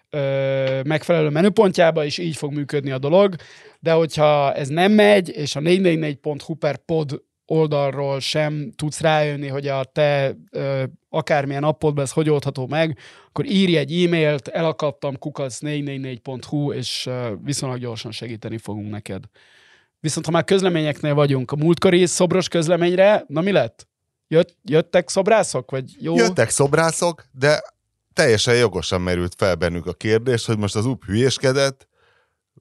ö, 0.10 0.82
megfelelő 0.84 1.30
menüpontjába, 1.30 2.06
és 2.06 2.18
így 2.18 2.36
fog 2.36 2.54
működni 2.54 2.92
a 2.92 2.98
dolog. 2.98 3.36
De 3.80 3.92
hogyha 3.92 4.54
ez 4.54 4.68
nem 4.68 4.92
megy, 4.92 5.30
és 5.30 5.56
a 5.56 5.60
444.hu 5.60 6.54
per 6.54 6.78
pod 6.78 7.22
oldalról 7.46 8.20
sem 8.20 8.72
tudsz 8.76 9.02
rájönni, 9.02 9.48
hogy 9.48 9.68
a 9.68 9.84
te 9.84 10.36
ö, 10.52 10.84
akármilyen 11.10 11.64
appodban 11.64 12.04
ez 12.04 12.12
hogy 12.12 12.30
oldható 12.30 12.68
meg, 12.68 12.98
akkor 13.28 13.46
írj 13.46 13.78
egy 13.78 14.04
e-mailt, 14.04 14.48
elakadtam 14.48 15.16
kukac444.hu, 15.20 16.74
és 16.74 17.06
ö, 17.06 17.34
viszonylag 17.44 17.80
gyorsan 17.80 18.12
segíteni 18.12 18.58
fogunk 18.58 18.90
neked. 18.90 19.24
Viszont 20.00 20.26
ha 20.26 20.32
már 20.32 20.44
közleményeknél 20.44 21.14
vagyunk, 21.14 21.52
a 21.52 21.56
múltkori 21.56 22.06
szobros 22.06 22.48
közleményre, 22.48 23.24
na 23.28 23.42
mi 23.42 23.52
lett? 23.52 23.88
Jött, 24.28 24.58
jöttek 24.64 25.10
szobrászok? 25.10 25.72
Vagy 25.72 25.96
jó? 26.00 26.16
Jöttek 26.16 26.50
szobrászok, 26.50 27.26
de 27.32 27.62
teljesen 28.14 28.56
jogosan 28.56 29.02
merült 29.02 29.34
fel 29.38 29.56
bennük 29.56 29.86
a 29.86 29.94
kérdés, 29.94 30.46
hogy 30.46 30.58
most 30.58 30.76
az 30.76 30.86
UP 30.86 31.06
hülyéskedett, 31.06 31.88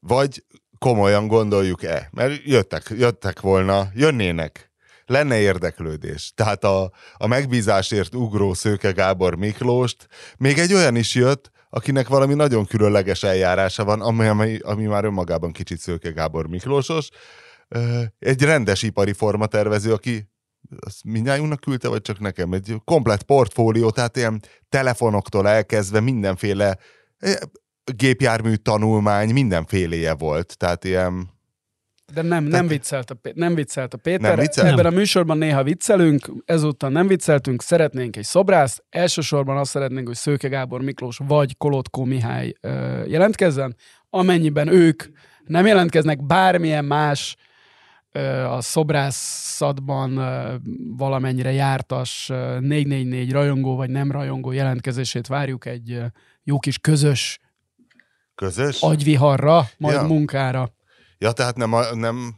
vagy 0.00 0.44
komolyan 0.78 1.26
gondoljuk-e? 1.26 2.08
Mert 2.12 2.42
jöttek, 2.44 2.92
jöttek 2.96 3.40
volna, 3.40 3.88
jönnének, 3.94 4.70
lenne 5.06 5.38
érdeklődés. 5.38 6.32
Tehát 6.34 6.64
a, 6.64 6.92
a 7.16 7.26
megbízásért 7.26 8.14
ugró 8.14 8.54
Szőke 8.54 8.90
Gábor 8.90 9.34
Miklóst 9.34 10.06
még 10.36 10.58
egy 10.58 10.72
olyan 10.72 10.96
is 10.96 11.14
jött, 11.14 11.50
akinek 11.76 12.08
valami 12.08 12.34
nagyon 12.34 12.66
különleges 12.66 13.22
eljárása 13.22 13.84
van, 13.84 14.00
ami, 14.00 14.26
ami, 14.26 14.58
ami 14.58 14.84
már 14.84 15.04
önmagában 15.04 15.52
kicsit 15.52 15.78
Szőke 15.78 16.10
Gábor 16.10 16.46
Miklósos, 16.46 17.08
egy 18.18 18.42
rendes 18.42 18.82
ipari 18.82 19.12
formatervező, 19.12 19.92
aki 19.92 20.28
azt 20.80 21.04
mindjárt 21.04 21.60
küldte, 21.60 21.88
vagy 21.88 22.00
csak 22.00 22.18
nekem? 22.18 22.52
Egy 22.52 22.74
komplet 22.84 23.22
portfólió, 23.22 23.90
tehát 23.90 24.16
ilyen 24.16 24.42
telefonoktól 24.68 25.48
elkezdve 25.48 26.00
mindenféle 26.00 26.78
gépjármű 27.84 28.54
tanulmány, 28.54 29.32
mindenféléje 29.32 30.14
volt. 30.14 30.56
Tehát 30.56 30.84
ilyen 30.84 31.35
de 32.14 32.22
nem, 32.22 32.44
nem, 32.44 32.66
viccelt 32.66 33.10
a, 33.10 33.16
nem 33.34 33.54
viccelt 33.54 33.94
a 33.94 33.96
Péter. 33.96 34.20
Nem 34.20 34.38
viccel? 34.38 34.66
Ebben 34.66 34.86
a 34.86 34.90
műsorban 34.90 35.38
néha 35.38 35.62
viccelünk, 35.62 36.32
ezúttal 36.44 36.90
nem 36.90 37.06
vicceltünk, 37.06 37.62
szeretnénk 37.62 38.16
egy 38.16 38.24
szobrászt. 38.24 38.84
Elsősorban 38.90 39.56
azt 39.56 39.70
szeretnénk, 39.70 40.06
hogy 40.06 40.16
Szőke 40.16 40.48
Gábor 40.48 40.82
Miklós 40.82 41.18
vagy 41.26 41.56
Kolotkó 41.56 42.04
Mihály 42.04 42.52
ö, 42.60 43.04
jelentkezzen. 43.06 43.76
Amennyiben 44.10 44.68
ők 44.68 45.02
nem 45.44 45.66
jelentkeznek, 45.66 46.26
bármilyen 46.26 46.84
más 46.84 47.36
a 48.48 48.60
szobrászatban 48.60 50.20
valamennyire 50.96 51.52
jártas 51.52 52.28
ö, 52.30 52.60
444 52.60 53.32
rajongó 53.32 53.76
vagy 53.76 53.90
nem 53.90 54.10
rajongó 54.10 54.52
jelentkezését 54.52 55.26
várjuk 55.26 55.66
egy 55.66 56.00
jó 56.42 56.58
kis 56.58 56.78
közös 56.78 57.38
közös. 58.34 58.82
agyviharra, 58.82 59.68
majd 59.78 59.94
Ja. 59.94 60.02
munkára. 60.02 60.74
Ja, 61.18 61.32
tehát 61.32 61.56
nem, 61.56 61.72
a- 61.72 61.94
nem, 61.94 62.34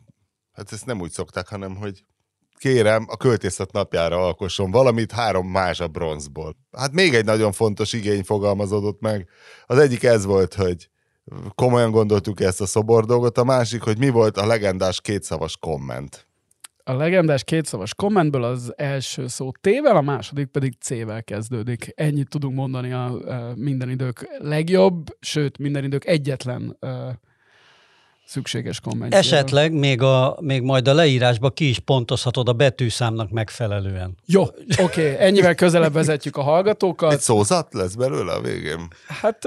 hát 0.52 0.72
ezt 0.72 0.86
nem 0.86 1.00
úgy 1.00 1.10
szokták, 1.10 1.48
hanem, 1.48 1.76
hogy 1.76 2.04
kérem, 2.58 3.06
a 3.08 3.16
költészet 3.16 3.72
napjára 3.72 4.24
alkosson 4.24 4.70
valamit 4.70 5.12
három 5.12 5.48
más 5.48 5.80
a 5.80 5.88
bronzból. 5.88 6.56
Hát 6.72 6.92
még 6.92 7.14
egy 7.14 7.24
nagyon 7.24 7.52
fontos 7.52 7.92
igény 7.92 8.24
fogalmazódott 8.24 9.00
meg. 9.00 9.28
Az 9.66 9.78
egyik 9.78 10.02
ez 10.02 10.24
volt, 10.24 10.54
hogy 10.54 10.88
komolyan 11.54 11.90
gondoltuk 11.90 12.40
ezt 12.40 12.60
a 12.60 12.66
szobor 12.66 13.04
dolgot, 13.04 13.38
a 13.38 13.44
másik, 13.44 13.82
hogy 13.82 13.98
mi 13.98 14.08
volt 14.08 14.36
a 14.36 14.46
legendás 14.46 15.00
kétszavas 15.00 15.56
komment. 15.56 16.26
A 16.84 16.92
legendás 16.92 17.44
kétszavas 17.44 17.94
kommentből 17.94 18.44
az 18.44 18.72
első 18.76 19.26
szó 19.26 19.50
T-vel, 19.50 19.96
a 19.96 20.00
második 20.00 20.46
pedig 20.46 20.74
C-vel 20.80 21.24
kezdődik. 21.24 21.92
Ennyit 21.94 22.28
tudunk 22.28 22.54
mondani 22.54 22.92
a, 22.92 23.04
a 23.04 23.54
minden 23.54 23.90
idők 23.90 24.28
legjobb, 24.38 25.16
sőt, 25.20 25.58
minden 25.58 25.84
idők 25.84 26.06
egyetlen 26.06 26.76
ö, 26.80 27.08
szükséges 28.28 28.80
kommentje. 28.80 29.18
Esetleg 29.18 29.72
még, 29.72 30.02
a, 30.02 30.38
még 30.40 30.62
majd 30.62 30.88
a 30.88 30.94
leírásba 30.94 31.50
ki 31.50 31.68
is 31.68 31.78
pontozhatod 31.78 32.48
a 32.48 32.52
betűszámnak 32.52 33.30
megfelelően. 33.30 34.14
Jó, 34.26 34.42
oké, 34.42 34.82
okay, 34.82 35.26
ennyivel 35.26 35.54
közelebb 35.54 35.92
vezetjük 35.92 36.36
a 36.36 36.40
Egy 36.40 36.46
hallgatókat. 36.46 37.20
szózat 37.20 37.74
lesz 37.74 37.94
belőle 37.94 38.32
a 38.32 38.40
végén? 38.40 38.88
Hát 39.06 39.38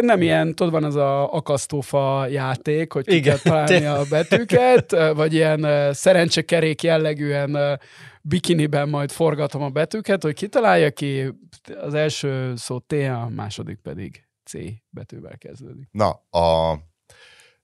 nem 0.00 0.22
ilyen, 0.22 0.54
tudod, 0.54 0.72
van 0.72 0.84
az 0.84 0.96
a 0.96 1.32
akasztófa 1.32 2.26
játék, 2.26 2.92
hogy 2.92 3.06
ki 3.06 3.14
Igen, 3.14 3.38
kell 3.42 3.64
találni 3.66 3.84
a 3.84 4.02
betűket, 4.10 4.90
vagy 5.14 5.34
ilyen 5.34 5.92
szerencsekerék 5.92 6.82
jellegűen 6.82 7.80
bikiniben 8.22 8.88
majd 8.88 9.10
forgatom 9.10 9.62
a 9.62 9.68
betűket, 9.68 10.22
hogy 10.22 10.34
kitalálja 10.34 10.90
ki, 10.90 11.34
az 11.80 11.94
első 11.94 12.52
szó 12.56 12.78
T, 12.78 12.92
a 12.92 13.28
második 13.34 13.78
pedig 13.82 14.26
C 14.44 14.52
betűvel 14.90 15.38
kezdődik. 15.38 15.88
Na, 15.90 16.08
a 16.30 16.78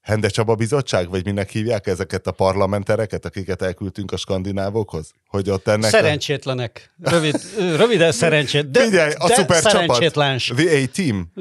Hende 0.05 0.27
Csaba 0.27 0.55
Bizottság, 0.55 1.09
vagy 1.09 1.25
minek 1.25 1.49
hívják 1.49 1.87
ezeket 1.87 2.27
a 2.27 2.31
parlamentereket, 2.31 3.25
akiket 3.25 3.61
elküldtünk 3.61 4.11
a 4.11 4.17
skandinávokhoz? 4.17 5.13
Hogy 5.35 5.49
ott 5.49 5.67
ennek 5.67 5.89
Szerencsétlenek. 5.89 6.93
Rövid, 7.03 7.35
röviden 7.77 8.11
szerencsét. 8.11 8.71
De, 8.71 8.83
Figyelj, 8.83 9.13
a 9.17 9.27
de 9.27 9.33
szuper 9.33 9.61
csapat. 9.61 9.71
szerencsétlens. 9.71 10.51
The 10.55 10.77
A-Team. 10.83 11.31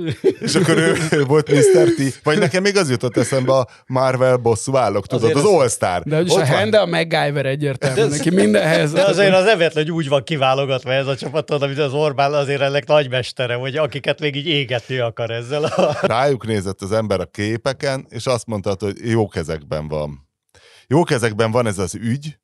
És 0.40 0.54
akkor 0.54 0.76
ő, 0.78 0.96
ő 1.10 1.24
volt 1.24 1.50
Mr. 1.50 1.88
T. 1.88 2.20
Vagy 2.22 2.38
nekem 2.38 2.62
még 2.62 2.76
az 2.76 2.90
jutott 2.90 3.16
eszembe 3.16 3.52
a 3.52 3.68
Marvel 3.86 4.36
bosszú 4.36 4.76
állok, 4.76 5.06
tudod, 5.06 5.24
Azért 5.24 5.46
az 5.46 5.52
All-Star. 5.52 6.02
De 6.02 6.20
Ott 6.20 6.28
a. 6.28 6.44
Hende 6.44 6.78
a 6.78 6.86
MacGyver 6.86 7.46
egyértelmű, 7.46 8.00
De- 8.00 8.06
neki 8.06 8.30
mindenhez. 8.30 8.92
De 8.92 9.02
azért 9.04 9.34
az 9.34 9.46
evetlen 9.46 9.90
úgy 9.90 10.08
van 10.08 10.22
kiválogatva 10.24 10.92
ez 10.92 11.06
a 11.06 11.16
csapat, 11.16 11.50
amit 11.50 11.78
az 11.78 11.92
Orbán 11.92 12.32
azért 12.32 12.60
ennek 12.60 12.86
nagymestere, 12.86 13.54
hogy 13.54 13.76
akiket 13.76 14.20
még 14.20 14.36
így 14.36 14.46
égetni 14.46 14.98
akar 14.98 15.30
ezzel. 15.30 15.64
A... 15.64 15.96
Rájuk 16.00 16.46
nézett 16.46 16.82
az 16.82 16.92
ember 16.92 17.20
a 17.20 17.24
képeken, 17.24 18.06
és 18.08 18.26
azt 18.26 18.46
mondta, 18.46 18.76
hogy 18.78 19.10
jó 19.10 19.28
kezekben 19.28 19.88
van. 19.88 20.28
Jó 20.86 21.02
kezekben 21.02 21.50
van 21.50 21.66
ez 21.66 21.78
az 21.78 21.94
ügy, 21.94 22.38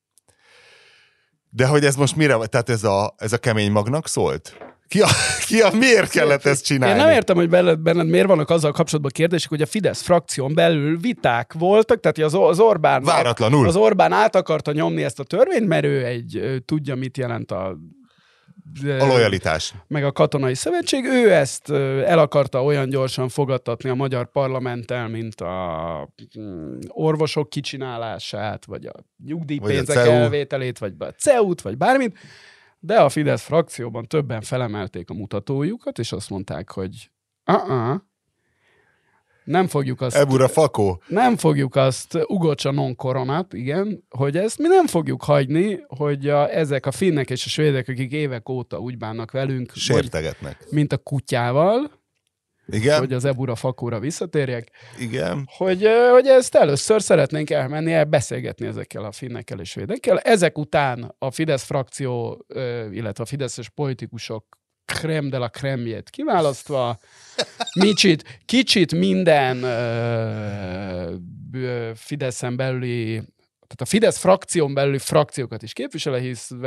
de 1.53 1.67
hogy 1.67 1.85
ez 1.85 1.95
most 1.95 2.15
mire, 2.15 2.35
tehát 2.35 2.69
ez 2.69 2.83
a, 2.83 3.15
ez 3.17 3.33
a 3.33 3.37
kemény 3.37 3.71
magnak 3.71 4.07
szólt? 4.07 4.57
Ki 4.87 5.01
a, 5.01 5.07
ki 5.47 5.61
a 5.61 5.69
miért 5.71 6.11
kellett 6.11 6.45
ezt 6.45 6.65
csinálni? 6.65 6.99
Én 6.99 7.05
nem 7.05 7.13
értem, 7.13 7.35
hogy 7.35 7.49
benned, 7.49 8.07
miért 8.07 8.27
vannak 8.27 8.49
azzal 8.49 8.71
kapcsolatban 8.71 9.11
kérdések, 9.13 9.49
hogy 9.49 9.61
a 9.61 9.65
Fidesz 9.65 10.01
frakción 10.01 10.53
belül 10.53 10.97
viták 10.97 11.53
voltak, 11.53 11.99
tehát 11.99 12.17
az, 12.17 12.49
az 12.49 12.59
Orbán... 12.59 13.03
Váratlanul. 13.03 13.67
Az 13.67 13.75
Orbán 13.75 14.11
át 14.11 14.35
akarta 14.35 14.71
nyomni 14.71 15.03
ezt 15.03 15.19
a 15.19 15.23
törvényt, 15.23 15.67
mert 15.67 15.85
ő 15.85 16.05
egy, 16.05 16.35
ő 16.35 16.59
tudja, 16.59 16.95
mit 16.95 17.17
jelent 17.17 17.51
a 17.51 17.77
A 18.83 19.05
lojalitás. 19.05 19.73
meg 19.87 20.03
a 20.03 20.11
katonai 20.11 20.55
szövetség, 20.55 21.05
ő 21.05 21.31
ezt 21.31 21.69
el 22.05 22.19
akarta 22.19 22.63
olyan 22.63 22.89
gyorsan 22.89 23.29
fogadtatni 23.29 23.89
a 23.89 23.95
magyar 23.95 24.31
parlamenttel, 24.31 25.07
mint 25.07 25.41
a 25.41 26.09
mm, 26.39 26.79
orvosok 26.87 27.49
kicsinálását, 27.49 28.65
vagy 28.65 28.85
a 28.85 28.93
nyugdíjpénzek 29.25 29.95
Vagy 29.95 30.07
a 30.07 30.11
elvételét, 30.11 30.77
vagy 30.77 30.93
a 30.99 31.05
CEU-t, 31.05 31.61
vagy 31.61 31.77
bármit, 31.77 32.17
de 32.79 33.01
a 33.01 33.09
Fidesz 33.09 33.43
frakcióban 33.43 34.05
többen 34.05 34.41
felemelték 34.41 35.09
a 35.09 35.13
mutatójukat, 35.13 35.99
és 35.99 36.11
azt 36.11 36.29
mondták, 36.29 36.71
hogy 36.71 37.11
uh-uh, 37.45 37.95
nem 39.43 39.67
fogjuk 39.67 40.01
azt... 40.01 40.15
Ebura 40.15 40.47
fakó. 40.47 41.01
Nem 41.07 41.37
fogjuk 41.37 41.75
azt, 41.75 42.17
ugocsa 42.27 42.71
non 42.71 42.95
koronát, 42.95 43.53
igen, 43.53 44.03
hogy 44.09 44.37
ezt 44.37 44.57
mi 44.57 44.67
nem 44.67 44.87
fogjuk 44.87 45.23
hagyni, 45.23 45.79
hogy 45.87 46.29
a, 46.29 46.55
ezek 46.55 46.85
a 46.85 46.91
finnek 46.91 47.29
és 47.29 47.45
a 47.45 47.49
svédek, 47.49 47.87
akik 47.87 48.11
évek 48.11 48.49
óta 48.49 48.79
úgy 48.79 48.97
bánnak 48.97 49.31
velünk, 49.31 49.71
Sértegetnek. 49.75 50.65
mint 50.69 50.93
a 50.93 50.97
kutyával, 50.97 51.91
Igen? 52.67 52.99
hogy 52.99 53.13
az 53.13 53.25
Ebura 53.25 53.55
fakóra 53.55 53.99
visszatérjek, 53.99 54.71
Igen. 54.99 55.49
hogy, 55.57 55.87
hogy 56.11 56.27
ezt 56.27 56.55
először 56.55 57.01
szeretnénk 57.01 57.49
elmenni, 57.49 57.93
el 57.93 58.05
beszélgetni 58.05 58.67
ezekkel 58.67 59.03
a 59.03 59.11
finnekkel 59.11 59.59
és 59.59 59.69
svédekkel. 59.69 60.19
Ezek 60.19 60.57
után 60.57 61.15
a 61.17 61.31
Fidesz 61.31 61.63
frakció, 61.63 62.45
illetve 62.91 63.23
a 63.23 63.25
fideszes 63.25 63.69
politikusok 63.69 64.59
krem 64.91 65.29
de 65.29 65.37
la 65.37 65.47
kremjét 65.49 66.09
kiválasztva, 66.09 66.97
Micsit, 67.79 68.39
kicsit 68.45 68.93
minden 68.95 69.63
ö, 69.63 71.15
ö, 71.53 71.91
Fideszen 71.95 72.55
belüli, 72.55 73.13
tehát 73.67 73.81
a 73.81 73.85
Fidesz 73.85 74.17
frakción 74.17 74.73
belüli 74.73 74.97
frakciókat 74.97 75.63
is 75.63 75.73
képviselve, 75.73 76.19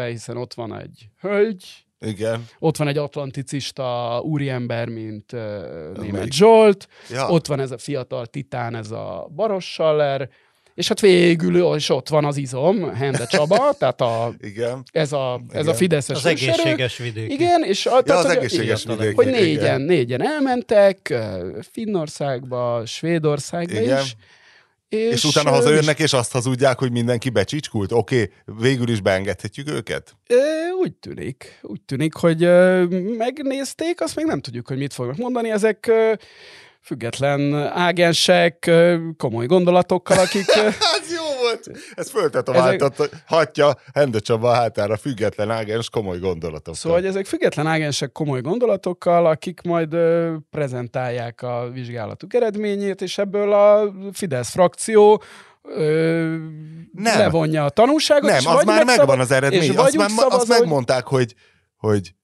hiszen 0.08 0.36
ott 0.36 0.54
van 0.54 0.78
egy 0.80 1.08
hölgy, 1.20 1.64
Igen. 2.00 2.46
ott 2.58 2.76
van 2.76 2.88
egy 2.88 2.98
atlanticista 2.98 4.20
úriember, 4.24 4.88
mint 4.88 5.32
uh, 5.32 5.40
melyik? 5.40 6.12
német 6.12 6.32
Zsolt, 6.32 6.88
Ja. 7.10 7.28
ott 7.28 7.46
van 7.46 7.60
ez 7.60 7.70
a 7.70 7.78
fiatal 7.78 8.26
titán, 8.26 8.74
ez 8.74 8.90
a 8.90 9.28
Baros 9.34 9.64
Schaller, 9.64 10.28
és 10.74 10.88
hát 10.88 11.00
végül 11.00 11.74
is 11.76 11.88
ott 11.88 12.08
van 12.08 12.24
az 12.24 12.36
izom, 12.36 12.94
Hende 12.94 13.26
Csaba, 13.26 13.72
tehát 13.78 14.00
a, 14.00 14.34
Igen. 14.40 14.82
ez, 14.92 15.12
a, 15.12 15.40
ez 15.48 15.60
Igen. 15.60 15.74
a 15.74 15.76
Fideszes 15.76 16.16
Az 16.16 16.26
egészséges 16.26 16.96
vidék. 16.96 17.32
Igen, 17.32 17.62
és 17.64 17.86
a, 17.86 17.94
Ja, 17.94 18.02
tehát, 18.02 18.24
az 18.24 18.28
hogy- 18.28 18.36
egészséges 18.36 18.84
igen, 18.84 18.96
vidék. 18.96 19.14
hogy 19.16 19.26
igen. 19.26 19.40
négyen, 19.42 19.80
négyen 19.80 20.26
elmentek, 20.26 21.14
Finnországba, 21.72 22.82
Svédországba 22.86 23.80
Igen. 23.80 24.02
is. 24.02 24.16
És, 24.88 25.12
és 25.12 25.24
utána 25.24 25.50
hazajönnek, 25.50 25.98
és 25.98 26.12
azt 26.12 26.32
hazudják, 26.32 26.78
hogy 26.78 26.92
mindenki 26.92 27.30
becsicskult. 27.30 27.92
Oké, 27.92 28.22
okay, 28.22 28.60
végül 28.68 28.88
is 28.88 29.00
beengedhetjük 29.00 29.68
őket? 29.70 30.16
Úgy 30.80 30.92
tűnik, 30.92 31.58
úgy 31.62 31.80
tűnik, 31.80 32.14
hogy 32.14 32.42
ö, 32.42 32.84
megnézték, 33.16 34.00
azt 34.00 34.16
még 34.16 34.24
nem 34.24 34.40
tudjuk, 34.40 34.68
hogy 34.68 34.76
mit 34.78 34.92
fognak 34.92 35.16
mondani. 35.16 35.50
Ezek 35.50 35.90
független 36.84 37.54
ágensek, 37.72 38.70
komoly 39.16 39.46
gondolatokkal, 39.46 40.18
akik... 40.18 40.44
ö, 40.56 40.60
Hát 40.90 41.02
jó 41.16 41.40
volt! 41.40 41.70
Ez 41.94 42.10
föltetováltat, 42.10 43.10
hatja 43.26 43.76
Hende 43.94 44.18
Csaba 44.18 44.52
hátára 44.52 44.96
független 44.96 45.50
ágens 45.50 45.90
komoly 45.90 46.18
gondolatok. 46.18 46.74
Szóval, 46.76 46.98
hogy 46.98 47.06
ezek 47.06 47.26
független 47.26 47.66
ágensek 47.66 48.12
komoly 48.12 48.40
gondolatokkal, 48.40 49.26
akik 49.26 49.60
majd 49.62 49.92
ö, 49.92 50.34
prezentálják 50.50 51.42
a 51.42 51.70
vizsgálatuk 51.72 52.34
eredményét, 52.34 53.02
és 53.02 53.18
ebből 53.18 53.52
a 53.52 53.92
Fidesz 54.12 54.50
frakció 54.50 55.22
ö, 55.62 56.36
Nem. 56.92 57.18
levonja 57.18 57.64
a 57.64 57.70
tanulságot. 57.70 58.30
Nem, 58.30 58.38
és 58.38 58.46
az 58.46 58.64
már 58.64 58.64
megszava- 58.64 58.96
megvan 58.96 59.20
az 59.20 59.30
eredmény. 59.30 59.62
és 59.62 59.68
Azt, 59.76 59.96
már, 59.96 60.06
azt 60.06 60.16
szavaz, 60.16 60.46
hogy- 60.46 60.58
megmondták, 60.58 61.06
hogy, 61.06 61.34
hogy 61.76 62.14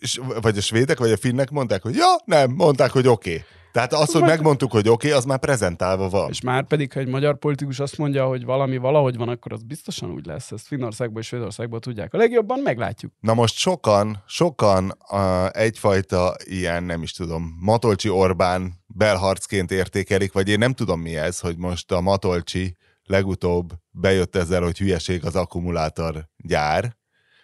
és- 0.00 0.20
vagy 0.42 0.58
a 0.58 0.60
svédek, 0.60 0.98
vagy 0.98 1.10
a 1.12 1.16
finnek 1.16 1.50
mondták, 1.50 1.82
hogy 1.82 1.94
ja, 1.94 2.16
nem, 2.24 2.50
mondták, 2.50 2.90
hogy 2.90 3.06
oké. 3.08 3.30
Okay. 3.30 3.44
Tehát 3.72 3.92
az, 3.92 4.12
hogy 4.12 4.20
Meg- 4.20 4.30
megmondtuk, 4.30 4.70
hogy 4.70 4.88
oké, 4.88 5.06
okay, 5.06 5.18
az 5.18 5.24
már 5.24 5.38
prezentálva 5.38 6.08
van. 6.08 6.28
És 6.28 6.40
már 6.40 6.66
pedig, 6.66 6.92
ha 6.92 7.00
egy 7.00 7.08
magyar 7.08 7.38
politikus 7.38 7.80
azt 7.80 7.98
mondja, 7.98 8.26
hogy 8.26 8.44
valami 8.44 8.76
valahogy 8.76 9.16
van, 9.16 9.28
akkor 9.28 9.52
az 9.52 9.62
biztosan 9.62 10.10
úgy 10.10 10.26
lesz. 10.26 10.52
Ezt 10.52 10.66
Finnországban 10.66 11.20
és 11.20 11.26
Svédországban 11.26 11.80
tudják 11.80 12.14
a 12.14 12.16
legjobban, 12.16 12.58
meglátjuk. 12.58 13.12
Na 13.20 13.34
most 13.34 13.56
sokan, 13.56 14.22
sokan 14.26 14.96
uh, 15.10 15.46
egyfajta 15.56 16.34
ilyen, 16.44 16.82
nem 16.82 17.02
is 17.02 17.12
tudom, 17.12 17.56
Matolcsi 17.60 18.08
Orbán 18.08 18.72
belharcként 18.86 19.70
értékelik, 19.70 20.32
vagy 20.32 20.48
én 20.48 20.58
nem 20.58 20.72
tudom 20.72 21.00
mi 21.00 21.16
ez, 21.16 21.40
hogy 21.40 21.56
most 21.56 21.92
a 21.92 22.00
Matolcsi 22.00 22.76
legutóbb 23.04 23.72
bejött 23.90 24.36
ezzel, 24.36 24.62
hogy 24.62 24.78
hülyeség 24.78 25.24
az 25.24 25.36
akkumulátor 25.36 26.28
gyár, 26.36 26.96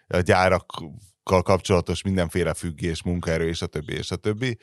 a 0.07 0.19
gyárakkal 0.19 1.43
kapcsolatos 1.43 2.03
mindenféle 2.03 2.55
függés, 2.55 3.03
munkaerő, 3.03 3.49
és 3.49 3.63
a 3.63 3.67
többi, 3.67 3.93
és 3.93 4.11
a 4.11 4.17
többi 4.17 4.59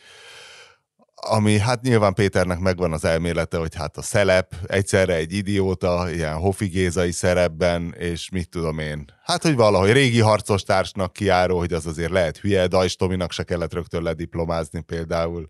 ami 1.15 1.57
hát 1.57 1.81
nyilván 1.81 2.13
Péternek 2.13 2.59
megvan 2.59 2.93
az 2.93 3.05
elmélete, 3.05 3.57
hogy 3.57 3.75
hát 3.75 3.97
a 3.97 4.01
szelep 4.01 4.53
egyszerre 4.65 5.13
egy 5.13 5.33
idióta, 5.33 6.11
ilyen 6.11 6.35
hofigézai 6.35 7.11
szerepben, 7.11 7.93
és 7.97 8.29
mit 8.29 8.49
tudom 8.49 8.79
én. 8.79 9.05
Hát, 9.23 9.43
hogy 9.43 9.55
valahogy 9.55 9.91
régi 9.91 10.19
harcos 10.19 10.63
társnak 10.63 11.13
kiáró, 11.13 11.57
hogy 11.57 11.73
az 11.73 11.85
azért 11.85 12.11
lehet 12.11 12.37
hülye, 12.37 12.67
Dajs 12.67 12.95
Tominak 12.95 13.31
se 13.31 13.43
kellett 13.43 13.73
rögtön 13.73 14.03
lediplomázni 14.03 14.81
például 14.81 15.49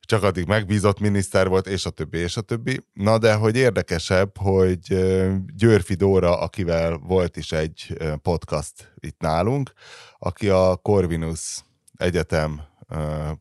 csak 0.00 0.22
addig 0.22 0.46
megbízott 0.46 1.00
miniszter 1.00 1.48
volt, 1.48 1.66
és 1.66 1.86
a 1.86 1.90
többi, 1.90 2.18
és 2.18 2.36
a 2.36 2.40
többi. 2.40 2.80
Na 2.92 3.18
de, 3.18 3.34
hogy 3.34 3.56
érdekesebb, 3.56 4.38
hogy 4.38 4.78
Györfi 5.56 5.94
Dóra, 5.94 6.38
akivel 6.40 6.96
volt 6.96 7.36
is 7.36 7.52
egy 7.52 7.96
podcast 8.22 8.92
itt 9.00 9.20
nálunk, 9.20 9.72
aki 10.18 10.48
a 10.48 10.76
Corvinus 10.76 11.64
Egyetem 11.96 12.60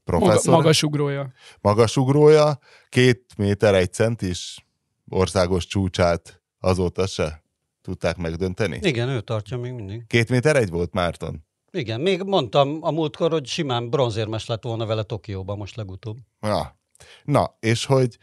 professzor. 0.04 0.46
Maga, 0.46 0.58
magasugrója. 0.58 1.32
Magasugrója, 1.62 2.60
két 2.90 3.26
méter, 3.38 3.76
egy 3.76 3.94
centis 3.94 4.66
országos 5.10 5.66
csúcsát 5.66 6.42
azóta 6.60 7.08
se 7.08 7.44
tudták 7.82 8.18
megdönteni? 8.18 8.80
Igen, 8.82 9.10
ő 9.10 9.22
tartja 9.22 9.58
még 9.58 9.72
mindig. 9.72 10.08
Két 10.08 10.30
méter 10.30 10.56
egy 10.56 10.70
volt 10.70 10.94
Márton? 10.94 11.46
Igen, 11.72 12.02
még 12.02 12.24
mondtam 12.24 12.78
a 12.82 12.92
múltkor, 12.92 13.32
hogy 13.32 13.46
simán 13.46 13.90
bronzérmes 13.90 14.46
lett 14.46 14.64
volna 14.64 14.86
vele 14.86 15.04
Tokióban 15.04 15.58
most 15.58 15.76
legutóbb. 15.76 16.18
Na, 16.40 16.76
na 17.24 17.58
és 17.60 17.86
hogy 17.86 18.18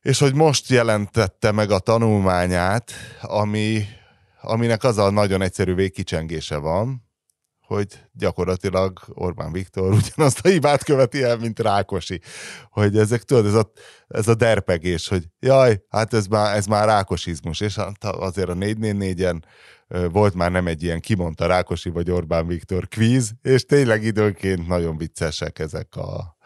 és 0.00 0.18
hogy 0.18 0.34
most 0.34 0.68
jelentette 0.68 1.52
meg 1.52 1.70
a 1.70 1.78
tanulmányát, 1.78 2.92
ami, 3.20 3.82
aminek 4.40 4.84
az 4.84 4.98
a 4.98 5.10
nagyon 5.10 5.42
egyszerű 5.42 5.74
végkicsengése 5.74 6.56
van, 6.56 7.09
hogy 7.74 7.86
gyakorlatilag 8.12 9.00
Orbán 9.08 9.52
Viktor 9.52 9.92
ugyanazt 9.92 10.46
a 10.46 10.48
hibát 10.48 10.84
követi 10.84 11.22
el, 11.22 11.36
mint 11.36 11.60
Rákosi. 11.60 12.20
Hogy 12.70 12.96
ezek, 12.96 13.22
tudod, 13.22 13.46
ez 13.46 13.54
a, 13.54 13.72
ez 14.08 14.28
a 14.28 14.34
derpegés, 14.34 15.08
hogy 15.08 15.24
jaj, 15.40 15.82
hát 15.88 16.14
ez 16.14 16.26
már, 16.26 16.56
ez 16.56 16.66
már 16.66 16.86
rákosizmus, 16.86 17.60
és 17.60 17.74
hát 17.74 18.04
azért 18.04 18.48
a 18.48 18.54
444-en 18.54 19.42
volt 20.12 20.34
már 20.34 20.50
nem 20.50 20.66
egy 20.66 20.82
ilyen 20.82 21.00
kimondta 21.00 21.46
Rákosi 21.46 21.90
vagy 21.90 22.10
Orbán 22.10 22.46
Viktor 22.46 22.88
kvíz, 22.88 23.32
és 23.42 23.64
tényleg 23.64 24.02
időnként 24.04 24.66
nagyon 24.66 24.96
viccesek 24.96 25.58
ezek 25.58 25.96
a, 25.96 26.36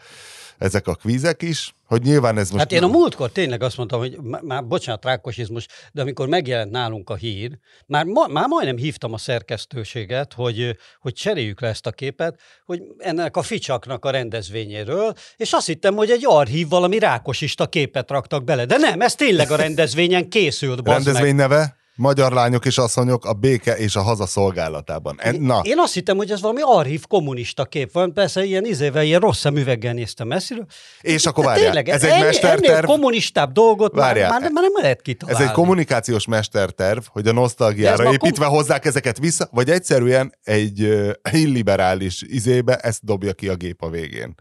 ezek 0.59 0.87
a 0.87 0.95
kvízek 0.95 1.43
is, 1.43 1.75
hogy 1.95 2.03
nyilván 2.03 2.39
ez 2.39 2.51
most... 2.51 2.63
Hát 2.63 2.73
én 2.73 2.83
a 2.83 2.87
múltkor 2.87 3.31
tényleg 3.31 3.63
azt 3.63 3.77
mondtam, 3.77 3.99
hogy 3.99 4.19
már 4.43 4.67
bocsánat, 4.67 5.05
rákosizmus, 5.05 5.67
de 5.93 6.01
amikor 6.01 6.29
megjelent 6.29 6.71
nálunk 6.71 7.11
a 7.11 7.15
hír, 7.15 7.59
már, 7.87 8.05
ma, 8.05 8.27
már 8.27 8.49
majdnem 8.49 8.77
hívtam 8.77 9.13
a 9.13 9.19
szerkesztőséget, 9.19 10.33
hogy, 10.33 10.77
hogy 11.01 11.13
cseréljük 11.13 11.61
le 11.61 11.69
ezt 11.69 11.87
a 11.87 11.91
képet, 11.91 12.41
hogy 12.65 12.83
ennek 12.99 13.37
a 13.37 13.43
ficsaknak 13.43 14.05
a 14.05 14.11
rendezvényéről, 14.11 15.15
és 15.37 15.53
azt 15.53 15.67
hittem, 15.67 15.95
hogy 15.95 16.11
egy 16.11 16.23
archív 16.27 16.69
valami 16.69 16.99
rákosista 16.99 17.67
képet 17.67 18.11
raktak 18.11 18.45
bele. 18.45 18.65
De 18.65 18.77
nem, 18.77 19.01
ez 19.01 19.15
tényleg 19.15 19.51
a 19.51 19.57
rendezvényen 19.57 20.29
készült. 20.29 20.89
Rendezvény 20.89 21.35
meg. 21.35 21.49
neve? 21.49 21.83
Magyar 21.97 22.33
lányok 22.33 22.65
és 22.67 22.79
asszonyok 22.79 23.25
a 23.25 23.33
béke 23.33 23.77
és 23.77 23.97
a 23.97 24.01
haza 24.01 24.27
szolgálatában. 24.27 25.17
En, 25.19 25.41
na. 25.41 25.61
Én 25.63 25.79
azt 25.79 25.95
hittem, 25.95 26.17
hogy 26.17 26.31
ez 26.31 26.41
valami 26.41 26.61
archív 26.63 27.07
kommunista 27.07 27.65
kép 27.65 27.93
van, 27.93 28.13
persze 28.13 28.45
ilyen 28.45 28.65
izével, 28.65 29.05
ilyen 29.05 29.21
rossz 29.21 29.39
szemüveggel 29.39 29.93
néztem 29.93 30.27
messziről. 30.27 30.67
És 31.01 31.27
akkor 31.27 31.45
várjál, 31.45 31.65
tényleg, 31.65 31.89
ez 31.89 32.05
egy 32.05 32.11
ennél, 32.11 32.25
mesterterv. 32.25 32.65
Ennél 32.65 32.83
kommunistább 32.83 33.53
dolgot 33.53 33.95
várjál, 33.95 34.31
már, 34.31 34.41
már, 34.41 34.51
már, 34.53 34.63
nem 34.63 34.83
lehet 34.83 35.03
kitalálni. 35.03 35.43
Ez 35.43 35.49
egy 35.49 35.55
kommunikációs 35.55 36.27
mesterterv, 36.27 37.03
hogy 37.07 37.29
a 37.29 37.33
nosztalgiára 37.33 38.13
építve 38.13 38.45
kom... 38.45 38.55
hozzák 38.55 38.85
ezeket 38.85 39.19
vissza, 39.19 39.49
vagy 39.51 39.71
egyszerűen 39.71 40.35
egy 40.43 40.83
uh, 40.83 41.11
illiberális 41.33 42.23
izébe 42.23 42.77
ezt 42.77 43.05
dobja 43.05 43.33
ki 43.33 43.49
a 43.49 43.55
gép 43.55 43.83
a 43.83 43.89
végén. 43.89 44.35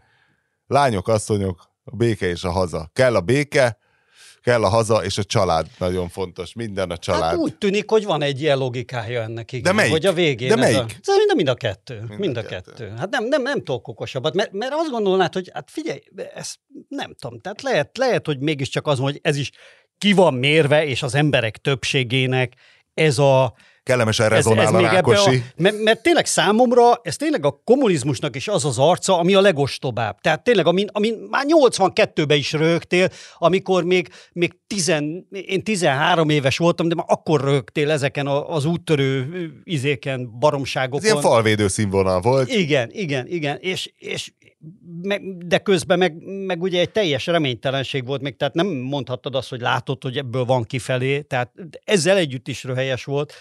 Lányok, 0.66 1.08
asszonyok, 1.08 1.70
a 1.84 1.96
béke 1.96 2.28
és 2.28 2.44
a 2.44 2.50
haza. 2.50 2.90
Kell 2.92 3.14
a 3.14 3.20
béke, 3.20 3.78
kell 4.44 4.64
a 4.64 4.68
haza, 4.68 5.04
és 5.04 5.18
a 5.18 5.24
család 5.24 5.66
nagyon 5.78 6.08
fontos. 6.08 6.54
Minden 6.54 6.90
a 6.90 6.96
család. 6.96 7.22
Hát 7.22 7.36
úgy 7.36 7.56
tűnik, 7.56 7.90
hogy 7.90 8.04
van 8.04 8.22
egy 8.22 8.40
ilyen 8.40 8.58
logikája 8.58 9.22
ennek, 9.22 9.52
igen. 9.52 9.62
De 9.62 9.72
melyik? 9.72 9.92
Hogy 9.92 10.06
a 10.06 10.12
végén 10.12 10.48
De 10.48 10.56
melyik? 10.56 10.78
A... 10.78 11.12
Mind, 11.16 11.36
mind 11.36 11.48
a 11.48 11.54
kettő. 11.54 12.04
Mind, 12.08 12.20
mind 12.20 12.36
a, 12.36 12.40
a 12.40 12.42
kettő. 12.42 12.70
kettő. 12.70 12.94
Hát 12.98 13.10
nem, 13.10 13.24
nem, 13.24 13.42
nem 13.42 13.58
tudok 13.58 13.88
okosabbat, 13.88 14.34
mert, 14.34 14.52
mert 14.52 14.72
azt 14.72 14.90
gondolnád, 14.90 15.32
hogy 15.32 15.50
hát 15.54 15.70
figyelj, 15.70 16.00
ez 16.34 16.54
nem 16.88 17.14
tudom, 17.18 17.40
tehát 17.40 17.62
lehet, 17.62 17.98
lehet, 17.98 18.26
hogy 18.26 18.38
mégiscsak 18.38 18.86
az, 18.86 18.98
hogy 18.98 19.18
ez 19.22 19.36
is 19.36 19.50
ki 19.98 20.12
van 20.12 20.34
mérve, 20.34 20.86
és 20.86 21.02
az 21.02 21.14
emberek 21.14 21.56
többségének 21.56 22.54
ez 22.94 23.18
a 23.18 23.54
kellemesen 23.84 24.28
rezonál 24.28 24.66
ez, 24.66 24.68
ez 24.68 24.74
a 24.74 24.80
Rákosi. 24.80 25.36
A, 25.36 25.42
mert, 25.56 25.82
mert 25.82 26.02
tényleg 26.02 26.26
számomra 26.26 27.00
ez 27.02 27.16
tényleg 27.16 27.44
a 27.44 27.60
kommunizmusnak 27.64 28.36
is 28.36 28.48
az 28.48 28.64
az 28.64 28.78
arca, 28.78 29.18
ami 29.18 29.34
a 29.34 29.40
legostobább. 29.40 30.20
Tehát 30.20 30.44
tényleg, 30.44 30.66
amin, 30.66 30.88
amin 30.92 31.14
már 31.30 31.44
82-ben 31.48 32.36
is 32.36 32.52
rögtél, 32.52 33.08
amikor 33.38 33.84
még, 33.84 34.08
még 34.32 34.52
tizen, 34.66 35.26
én 35.30 35.62
13 35.62 36.28
éves 36.28 36.58
voltam, 36.58 36.88
de 36.88 36.94
már 36.94 37.06
akkor 37.08 37.40
rögtél 37.40 37.90
ezeken 37.90 38.26
az 38.26 38.64
úttörő 38.64 39.28
izéken, 39.64 40.38
baromságokon. 40.38 41.04
Ez 41.04 41.10
ilyen 41.10 41.20
falvédő 41.20 41.68
színvonal 41.68 42.20
volt. 42.20 42.52
Igen, 42.52 42.90
igen, 42.92 43.26
igen. 43.26 43.58
És, 43.60 43.92
és 43.98 44.32
de 45.46 45.58
közben 45.58 45.98
meg, 45.98 46.14
meg 46.46 46.62
ugye 46.62 46.80
egy 46.80 46.90
teljes 46.90 47.26
reménytelenség 47.26 48.06
volt 48.06 48.22
még, 48.22 48.36
tehát 48.36 48.54
nem 48.54 48.66
mondhattad 48.66 49.34
azt, 49.34 49.48
hogy 49.48 49.60
látod, 49.60 50.02
hogy 50.02 50.16
ebből 50.16 50.44
van 50.44 50.64
kifelé, 50.64 51.20
tehát 51.20 51.52
ezzel 51.84 52.16
együtt 52.16 52.48
is 52.48 52.64
röhelyes 52.64 53.04
volt 53.04 53.32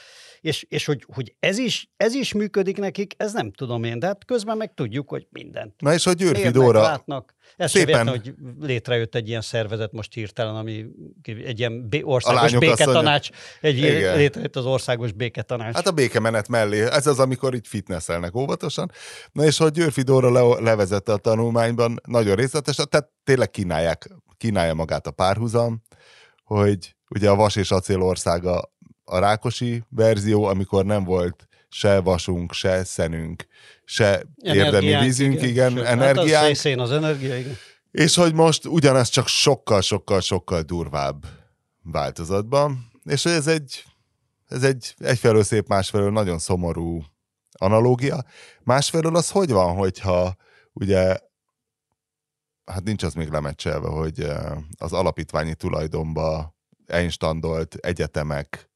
és, 0.44 0.66
és 0.70 0.86
hogy, 0.86 1.06
hogy 1.14 1.36
ez, 1.40 1.58
is, 1.58 1.90
ez 1.98 2.14
is 2.14 2.34
működik 2.34 2.78
nekik, 2.78 3.14
ez 3.18 3.34
nem 3.34 3.52
tudom 3.52 3.84
én, 3.84 4.00
de 4.00 4.06
hát 4.06 4.26
közben 4.26 4.58
meg 4.58 4.74
tudjuk, 4.74 5.10
hogy 5.10 5.28
mindent. 5.30 5.82
Na 5.82 5.94
és 5.94 6.06
a 6.06 6.14
Györfi 6.14 6.50
Dóra... 6.50 6.82
Látnak. 6.82 7.36
Ez 7.58 7.72
szépen... 7.72 7.90
Értem, 7.90 8.08
hogy 8.08 8.34
létrejött 8.60 9.16
egy 9.16 9.28
ilyen 9.28 9.42
szervezet 9.42 9.92
most 9.92 10.14
hirtelen, 10.14 10.56
ami 10.56 10.86
egy 11.24 11.60
ilyen 11.60 11.90
országos 12.02 12.58
béketanács, 12.58 13.30
egy 13.62 13.78
Igen. 13.78 14.18
létrejött 14.18 14.56
az 14.56 14.66
országos 14.66 15.12
béketanács. 15.12 15.76
Hát 15.76 15.88
a 15.88 15.92
békemenet 15.92 16.48
mellé, 16.48 16.82
ez 16.82 17.08
az, 17.08 17.20
amikor 17.20 17.56
itt 17.56 17.68
fitnesszelnek 17.68 18.36
óvatosan. 18.36 18.92
Na 19.32 19.44
és 19.46 19.58
hogy 19.58 19.72
Györfi 19.72 20.02
Dóra 20.02 20.32
le- 20.32 20.62
levezette 20.62 21.12
a 21.12 21.18
tanulmányban 21.18 22.00
nagyon 22.08 22.36
részletesen, 22.36 22.90
tehát 22.90 23.10
tényleg 23.24 23.50
kínálják, 23.50 24.10
kínálja 24.38 24.74
magát 24.74 25.08
a 25.08 25.12
párhuzam, 25.12 25.82
hogy 26.44 26.96
ugye 27.10 27.30
a 27.30 27.36
vas 27.36 27.56
és 27.56 27.72
acél 27.72 28.02
országa 28.02 28.73
a 29.04 29.20
Rákosi 29.20 29.84
verzió, 29.90 30.44
amikor 30.44 30.86
nem 30.86 31.04
volt 31.04 31.48
se 31.70 32.00
vasunk, 32.00 32.54
se 32.54 32.84
szenünk, 32.84 33.48
se 33.86 34.24
érdemi 34.36 34.96
vízünk, 34.96 35.34
igen, 35.34 35.48
igen 35.48 35.72
Sőt, 35.72 35.86
energiánk. 35.86 36.58
Hát 36.58 36.66
az 36.66 36.90
az 36.90 36.92
energia, 36.92 37.38
igen. 37.38 37.56
És 37.92 38.16
hogy 38.16 38.34
most 38.34 38.66
ugyanez 38.66 39.10
csak 39.10 39.28
sokkal-sokkal-sokkal 39.28 40.62
durvább 40.62 41.26
változatban, 41.84 42.92
és 43.04 43.24
hogy 43.24 43.32
ez 43.32 43.48
egy, 43.48 43.84
ez 44.48 44.64
egy 44.64 44.96
egyfelől 44.98 45.44
szép, 45.44 45.68
másfelől 45.68 46.12
nagyon 46.12 46.40
szomorú 46.40 47.04
analógia. 47.52 48.24
Másfelől 48.64 49.16
az 49.16 49.30
hogy 49.30 49.50
van, 49.52 49.76
hogyha 49.76 50.36
ugye 50.74 51.18
hát 52.66 52.84
nincs 52.84 53.04
az 53.04 53.14
még 53.14 53.30
lemecselve, 53.30 53.88
hogy 53.88 54.20
eh, 54.20 54.52
az 54.78 54.94
alapítványi 54.94 55.56
tulajdonba 55.56 56.56
einstandolt 56.88 57.76
egyetemek 57.76 58.72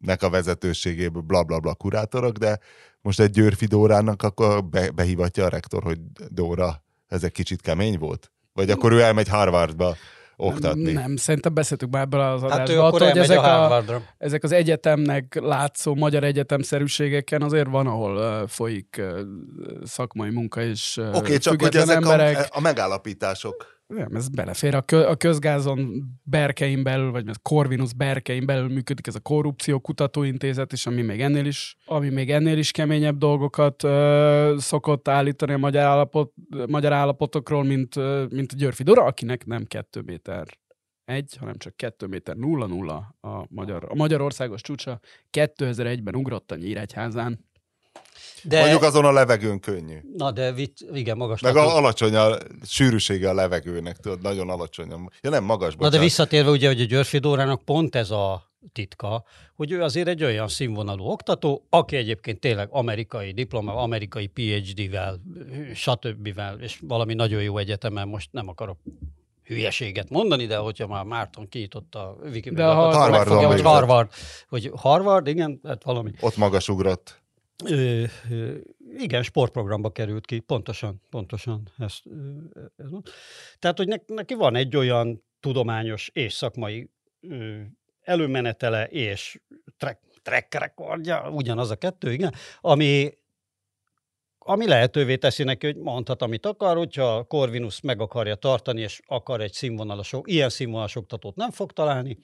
nek 0.00 0.22
a 0.22 0.30
vezetőségéből 0.30 1.22
bla 1.22 1.42
bla 1.42 1.60
bla 1.60 1.74
kurátorok, 1.74 2.36
de 2.36 2.58
most 3.00 3.20
egy 3.20 3.30
Győrfi 3.30 3.66
Dórának 3.66 4.22
akkor 4.22 4.64
be, 4.64 4.90
behívatja 4.90 5.44
a 5.44 5.48
rektor, 5.48 5.82
hogy 5.82 5.98
Dóra, 6.28 6.82
ez 7.08 7.24
egy 7.24 7.32
kicsit 7.32 7.60
kemény 7.60 7.98
volt? 7.98 8.32
Vagy 8.52 8.70
akkor 8.70 8.92
ő 8.92 9.00
elmegy 9.00 9.28
Harvardba 9.28 9.96
oktatni? 10.36 10.92
Nem, 10.92 11.02
nem 11.02 11.16
szerintem 11.16 11.54
beszéltük 11.54 11.90
már 11.90 12.02
ebből 12.02 12.20
az 12.20 12.40
hát 12.40 12.50
adásba. 12.50 12.82
Hát 12.82 12.92
attól, 12.92 13.08
hogy 13.08 13.18
ezek, 13.18 13.38
a, 13.38 13.76
a, 13.76 14.02
ezek 14.18 14.44
az 14.44 14.52
egyetemnek 14.52 15.38
látszó 15.40 15.94
magyar 15.94 16.24
egyetemszerűségeken 16.24 17.42
azért 17.42 17.68
van, 17.68 17.86
ahol 17.86 18.16
uh, 18.16 18.48
folyik 18.48 18.96
uh, 18.98 19.20
szakmai 19.84 20.30
munka 20.30 20.62
és 20.62 20.96
uh, 20.96 21.08
Oké, 21.08 21.18
okay, 21.18 21.38
csak 21.38 21.62
hogy 21.62 21.76
ezek 21.76 21.96
emberek. 21.96 22.36
A, 22.36 22.46
a 22.50 22.60
megállapítások 22.60 23.73
nem, 23.94 24.14
ez 24.14 24.28
belefér. 24.28 24.74
A, 24.74 24.82
kö, 24.82 25.06
a 25.06 25.16
közgázon 25.16 26.04
berkein 26.22 26.82
belül, 26.82 27.10
vagy 27.10 27.28
a 27.28 27.32
Corvinus 27.42 27.92
berkein 27.92 28.46
belül 28.46 28.68
működik 28.68 29.06
ez 29.06 29.14
a 29.14 29.20
korrupció 29.20 29.78
kutatóintézet 29.78 30.72
is, 30.72 30.86
ami 30.86 31.02
még 31.02 31.20
ennél 31.20 31.46
is, 31.46 31.76
ami 31.86 32.08
még 32.08 32.30
ennél 32.30 32.58
is 32.58 32.70
keményebb 32.70 33.18
dolgokat 33.18 33.82
ö, 33.82 34.54
szokott 34.58 35.08
állítani 35.08 35.52
a 35.52 35.58
magyar, 35.58 35.82
állapot, 35.82 36.32
magyar 36.68 36.92
állapotokról, 36.92 37.64
mint, 37.64 37.96
ö, 37.96 38.24
mint 38.30 38.52
a 38.52 38.56
Györfi 38.56 38.82
Dora, 38.82 39.04
akinek 39.04 39.46
nem 39.46 39.64
kettő 39.64 40.00
méter 40.00 40.46
egy, 41.04 41.36
hanem 41.36 41.54
csak 41.56 41.76
2 41.76 42.06
méter 42.06 42.36
0-0 42.38 43.02
a, 43.20 43.46
magyar, 43.48 43.84
a 43.88 43.94
Magyarországos 43.94 44.60
csúcsa 44.60 45.00
2001-ben 45.32 46.14
ugrott 46.16 46.50
a 46.50 46.56
Nyíregyházán. 46.56 47.44
De... 48.42 48.60
Mondjuk 48.60 48.82
azon 48.82 49.04
a 49.04 49.12
levegőn 49.12 49.60
könnyű. 49.60 49.98
Na 50.16 50.30
de 50.30 50.52
vitt, 50.52 50.76
igen, 50.92 51.16
magas. 51.16 51.40
Meg 51.40 51.56
a, 51.56 51.76
alacsony 51.76 52.14
a 52.14 52.36
sűrűsége 52.66 53.28
a 53.28 53.34
levegőnek, 53.34 53.96
tudod, 53.96 54.20
nagyon 54.20 54.48
alacsony. 54.48 54.88
Ja 55.20 55.30
nem, 55.30 55.44
magas, 55.44 55.74
bocsánat. 55.74 55.92
Na 55.92 55.98
de 55.98 56.04
visszatérve 56.04 56.50
ugye, 56.50 56.66
hogy 56.66 56.80
a 56.80 56.84
Györfi 56.84 57.18
Dórának 57.18 57.62
pont 57.62 57.94
ez 57.96 58.10
a 58.10 58.52
titka, 58.72 59.24
hogy 59.54 59.70
ő 59.70 59.82
azért 59.82 60.08
egy 60.08 60.24
olyan 60.24 60.48
színvonalú 60.48 61.04
oktató, 61.04 61.66
aki 61.70 61.96
egyébként 61.96 62.40
tényleg 62.40 62.68
amerikai 62.70 63.32
diploma, 63.32 63.76
amerikai 63.76 64.26
PhD-vel, 64.26 65.20
stb. 65.74 66.40
és 66.60 66.78
valami 66.82 67.14
nagyon 67.14 67.42
jó 67.42 67.58
egyetemen, 67.58 68.08
most 68.08 68.28
nem 68.32 68.48
akarok 68.48 68.78
hülyeséget 69.44 70.10
mondani, 70.10 70.46
de 70.46 70.56
hogyha 70.56 70.86
már 70.86 71.04
Márton 71.04 71.48
kiította 71.48 71.98
a 71.98 72.16
Wikipedia, 72.22 72.64
De 72.64 72.70
a 72.70 72.74
Harvardon 72.74 73.10
megfogja, 73.10 73.46
hogy. 73.46 73.60
Harvard, 73.60 74.10
hogy 74.48 74.70
Harvard, 74.76 75.26
igen, 75.26 75.60
hát 75.64 75.84
valami. 75.84 76.10
Ott 76.20 76.36
magas 76.36 76.68
ugrott. 76.68 77.22
Ö, 77.64 78.04
igen, 78.96 79.22
sportprogramba 79.22 79.90
került 79.90 80.26
ki, 80.26 80.38
pontosan, 80.40 81.00
pontosan. 81.10 81.68
Ez, 81.78 81.96
ö, 82.04 82.64
ez. 82.76 82.88
Tehát, 83.58 83.76
hogy 83.76 83.88
ne, 83.88 83.96
neki 84.06 84.34
van 84.34 84.54
egy 84.54 84.76
olyan 84.76 85.24
tudományos 85.40 86.10
és 86.12 86.32
szakmai 86.32 86.90
ö, 87.20 87.60
előmenetele 88.00 88.86
és 88.86 89.40
track, 89.76 90.00
track 90.22 90.54
rekordja, 90.54 91.30
ugyanaz 91.30 91.70
a 91.70 91.76
kettő, 91.76 92.12
igen, 92.12 92.34
ami, 92.60 93.12
ami 94.38 94.66
lehetővé 94.66 95.16
teszi 95.16 95.42
neki, 95.42 95.66
hogy 95.66 95.76
mondhat, 95.76 96.22
amit 96.22 96.46
akar, 96.46 96.76
hogyha 96.76 97.24
Corvinus 97.24 97.80
meg 97.80 98.00
akarja 98.00 98.34
tartani, 98.34 98.80
és 98.80 99.00
akar 99.06 99.40
egy 99.40 99.52
színvonalas, 99.52 100.14
ilyen 100.22 100.48
színvonalas 100.48 100.96
oktatót 100.96 101.36
nem 101.36 101.50
fog 101.50 101.72
találni, 101.72 102.18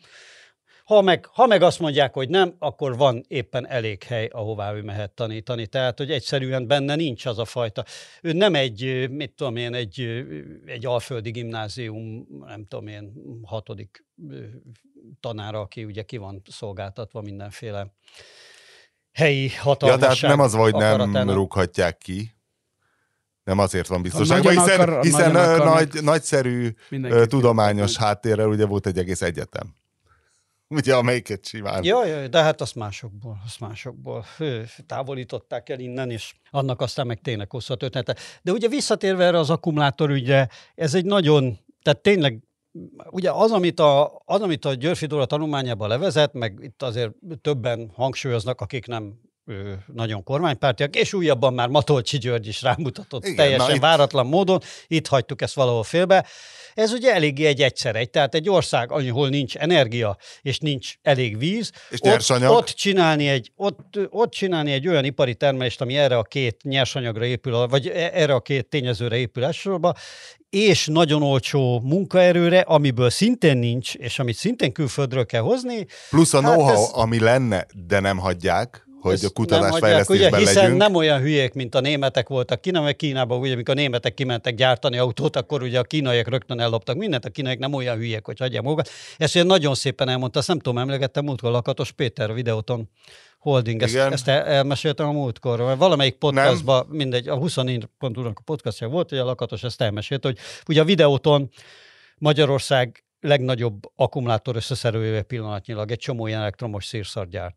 ha 0.94 1.00
meg, 1.00 1.26
ha 1.26 1.46
meg 1.46 1.62
azt 1.62 1.78
mondják, 1.78 2.14
hogy 2.14 2.28
nem, 2.28 2.54
akkor 2.58 2.96
van 2.96 3.24
éppen 3.28 3.68
elég 3.68 4.02
hely, 4.02 4.28
ahová 4.32 4.74
ő 4.74 4.82
mehet 4.82 5.10
tanítani. 5.10 5.66
Tehát, 5.66 5.98
hogy 5.98 6.10
egyszerűen 6.10 6.66
benne 6.66 6.94
nincs 6.94 7.26
az 7.26 7.38
a 7.38 7.44
fajta. 7.44 7.84
Ő 8.22 8.32
nem 8.32 8.54
egy, 8.54 9.10
mit 9.10 9.32
tudom 9.32 9.56
én, 9.56 9.74
egy, 9.74 10.24
egy 10.66 10.86
alföldi 10.86 11.30
gimnázium, 11.30 12.26
nem 12.46 12.66
tudom 12.68 12.86
én, 12.86 13.12
hatodik 13.42 14.04
tanára, 15.20 15.60
aki 15.60 15.84
ugye 15.84 16.02
ki 16.02 16.16
van 16.16 16.42
szolgáltatva 16.50 17.20
mindenféle 17.20 17.92
helyi 19.12 19.44
Ja, 19.44 19.60
hatalmasság 19.60 20.16
tehát 20.18 20.36
nem 20.36 20.40
az, 20.40 20.54
hogy 20.54 20.74
nem 20.74 21.30
rúghatják 21.30 21.98
ki. 21.98 22.34
Nem 23.44 23.58
azért 23.58 23.86
van 23.86 24.02
biztonság, 24.02 24.42
nagyon 24.42 24.62
hiszen, 24.62 24.80
akar- 24.80 25.04
hiszen 25.04 25.32
nagyon 25.32 25.48
ö, 25.48 25.54
akarnak 25.54 25.74
nagy, 25.74 26.02
nagyszerű 26.02 26.74
Mindenkit 26.88 27.20
ö, 27.20 27.26
tudományos 27.26 27.96
háttérrel 27.96 28.48
ugye 28.48 28.66
volt 28.66 28.86
egy 28.86 28.98
egész 28.98 29.22
egyetem. 29.22 29.78
Ugye, 30.78 30.94
amelyiket 30.94 31.46
simán. 31.46 31.84
Ja, 31.84 32.06
ja, 32.06 32.28
de 32.28 32.42
hát 32.42 32.60
azt 32.60 32.74
másokból, 32.74 33.40
azt 33.44 33.60
másokból 33.60 34.24
ö, 34.38 34.60
távolították 34.86 35.68
el 35.68 35.78
innen, 35.78 36.10
és 36.10 36.34
annak 36.50 36.80
aztán 36.80 37.06
meg 37.06 37.20
tényleg 37.20 37.50
hosszú 37.50 37.72
a 37.72 37.76
története. 37.76 38.16
De 38.42 38.52
ugye 38.52 38.68
visszatérve 38.68 39.24
erre 39.24 39.38
az 39.38 39.50
akkumulátorügyre, 39.50 40.48
ez 40.74 40.94
egy 40.94 41.04
nagyon, 41.04 41.58
tehát 41.82 42.00
tényleg 42.00 42.38
ugye 43.10 43.30
az, 43.30 43.50
amit 43.50 43.80
a, 43.80 44.20
az, 44.24 44.40
amit 44.40 44.64
a 44.64 44.74
Györfi 44.74 45.06
Dóra 45.06 45.26
tanulmányában 45.26 45.88
levezet, 45.88 46.32
meg 46.32 46.58
itt 46.62 46.82
azért 46.82 47.12
többen 47.40 47.90
hangsúlyoznak, 47.94 48.60
akik 48.60 48.86
nem 48.86 49.20
nagyon 49.94 50.22
kormánypártiak, 50.22 50.96
és 50.96 51.12
újabban 51.12 51.54
már 51.54 51.68
Matolcsi 51.68 52.18
György 52.18 52.46
is 52.46 52.62
rámutatott 52.62 53.24
Igen, 53.24 53.36
teljesen 53.36 53.74
itt- 53.74 53.80
váratlan 53.80 54.26
módon, 54.26 54.60
itt 54.86 55.06
hagytuk 55.06 55.42
ezt 55.42 55.54
valahol 55.54 55.82
félbe. 55.82 56.26
Ez 56.74 56.92
ugye 56.92 57.14
eléggé 57.14 57.46
egy 57.46 57.62
egyszer 57.62 57.96
egy, 57.96 58.10
tehát 58.10 58.34
egy 58.34 58.48
ország, 58.48 58.92
ahol 58.92 59.28
nincs 59.28 59.56
energia, 59.56 60.16
és 60.42 60.58
nincs 60.58 60.94
elég 61.02 61.38
víz, 61.38 61.70
És 61.90 61.98
ott, 61.98 62.00
nyersanyag. 62.10 62.50
ott, 62.50 62.66
csinálni 62.68 63.28
egy, 63.28 63.52
ott, 63.56 63.98
ott 64.10 64.30
csinálni 64.30 64.72
egy 64.72 64.88
olyan 64.88 65.04
ipari 65.04 65.34
termelést, 65.34 65.80
ami 65.80 65.96
erre 65.96 66.16
a 66.18 66.22
két 66.22 66.56
nyersanyagra 66.62 67.24
épül, 67.24 67.66
vagy 67.66 67.86
e- 67.88 68.10
erre 68.14 68.34
a 68.34 68.40
két 68.40 68.68
tényezőre 68.68 69.16
épül 69.16 69.44
elsősorban, 69.44 69.94
és 70.50 70.86
nagyon 70.86 71.22
olcsó 71.22 71.80
munkaerőre, 71.80 72.60
amiből 72.60 73.10
szintén 73.10 73.56
nincs, 73.56 73.94
és 73.94 74.18
amit 74.18 74.36
szintén 74.36 74.72
külföldről 74.72 75.26
kell 75.26 75.40
hozni. 75.42 75.86
Plusz 76.10 76.34
a 76.34 76.42
Hát 76.42 76.52
know-how, 76.52 76.72
ez- 76.82 76.90
ami 76.92 77.18
lenne, 77.20 77.66
de 77.86 78.00
nem 78.00 78.18
hagyják, 78.18 78.88
hogy 79.00 79.12
ezt 79.12 79.24
a 79.24 79.26
nem 79.26 79.32
kutatásfejlesztésben 79.32 80.28
ugye, 80.28 80.38
hiszen 80.38 80.62
legyünk. 80.62 80.78
nem 80.78 80.94
olyan 80.94 81.20
hülyék, 81.20 81.52
mint 81.52 81.74
a 81.74 81.80
németek 81.80 82.28
voltak 82.28 82.60
Kínában, 82.60 82.84
mert 82.84 82.96
Kínában, 82.96 83.40
ugye, 83.40 83.52
amikor 83.52 83.74
a 83.74 83.78
németek 83.78 84.14
kimentek 84.14 84.54
gyártani 84.54 84.98
autót, 84.98 85.36
akkor 85.36 85.62
ugye 85.62 85.78
a 85.78 85.82
kínaiak 85.82 86.28
rögtön 86.28 86.60
elloptak 86.60 86.96
mindent, 86.96 87.24
a 87.24 87.30
kínaiak 87.30 87.58
nem 87.58 87.72
olyan 87.72 87.96
hülyék, 87.96 88.24
hogy 88.24 88.38
hagyják 88.38 88.62
magukat. 88.62 88.88
Ezt 89.16 89.34
ugye 89.34 89.44
nagyon 89.44 89.74
szépen 89.74 90.08
elmondta, 90.08 90.38
azt 90.38 90.48
nem 90.48 90.58
tudom, 90.58 90.78
emlegettem 90.78 91.24
múltkor 91.24 91.50
Lakatos 91.50 91.92
Péter 91.92 92.34
videóton 92.34 92.88
Holding, 93.38 93.82
ezt, 93.82 93.92
Igen. 93.92 94.12
ezt 94.12 94.28
el, 94.28 94.44
elmeséltem 94.44 95.08
a 95.08 95.12
múltkor, 95.12 95.76
valamelyik 95.76 96.14
podcastban, 96.14 96.86
mindegy, 96.90 97.28
a 97.28 97.38
24.hu-nak 97.38 98.38
a 98.38 98.42
podcastja 98.44 98.88
volt, 98.88 99.08
hogy 99.08 99.18
a 99.18 99.24
Lakatos 99.24 99.62
ezt 99.62 99.80
elmesélte, 99.80 100.28
hogy 100.28 100.38
ugye 100.68 100.80
a 100.80 100.84
videóton 100.84 101.50
Magyarország 102.18 103.04
legnagyobb 103.20 103.82
akkumulátor 103.94 104.56
összeszerelője 104.56 105.22
pillanatnyilag 105.22 105.90
egy 105.90 105.98
csomó 105.98 106.26
ilyen 106.26 106.40
elektromos 106.40 106.84
szírszart 106.84 107.30
gyárt. 107.30 107.56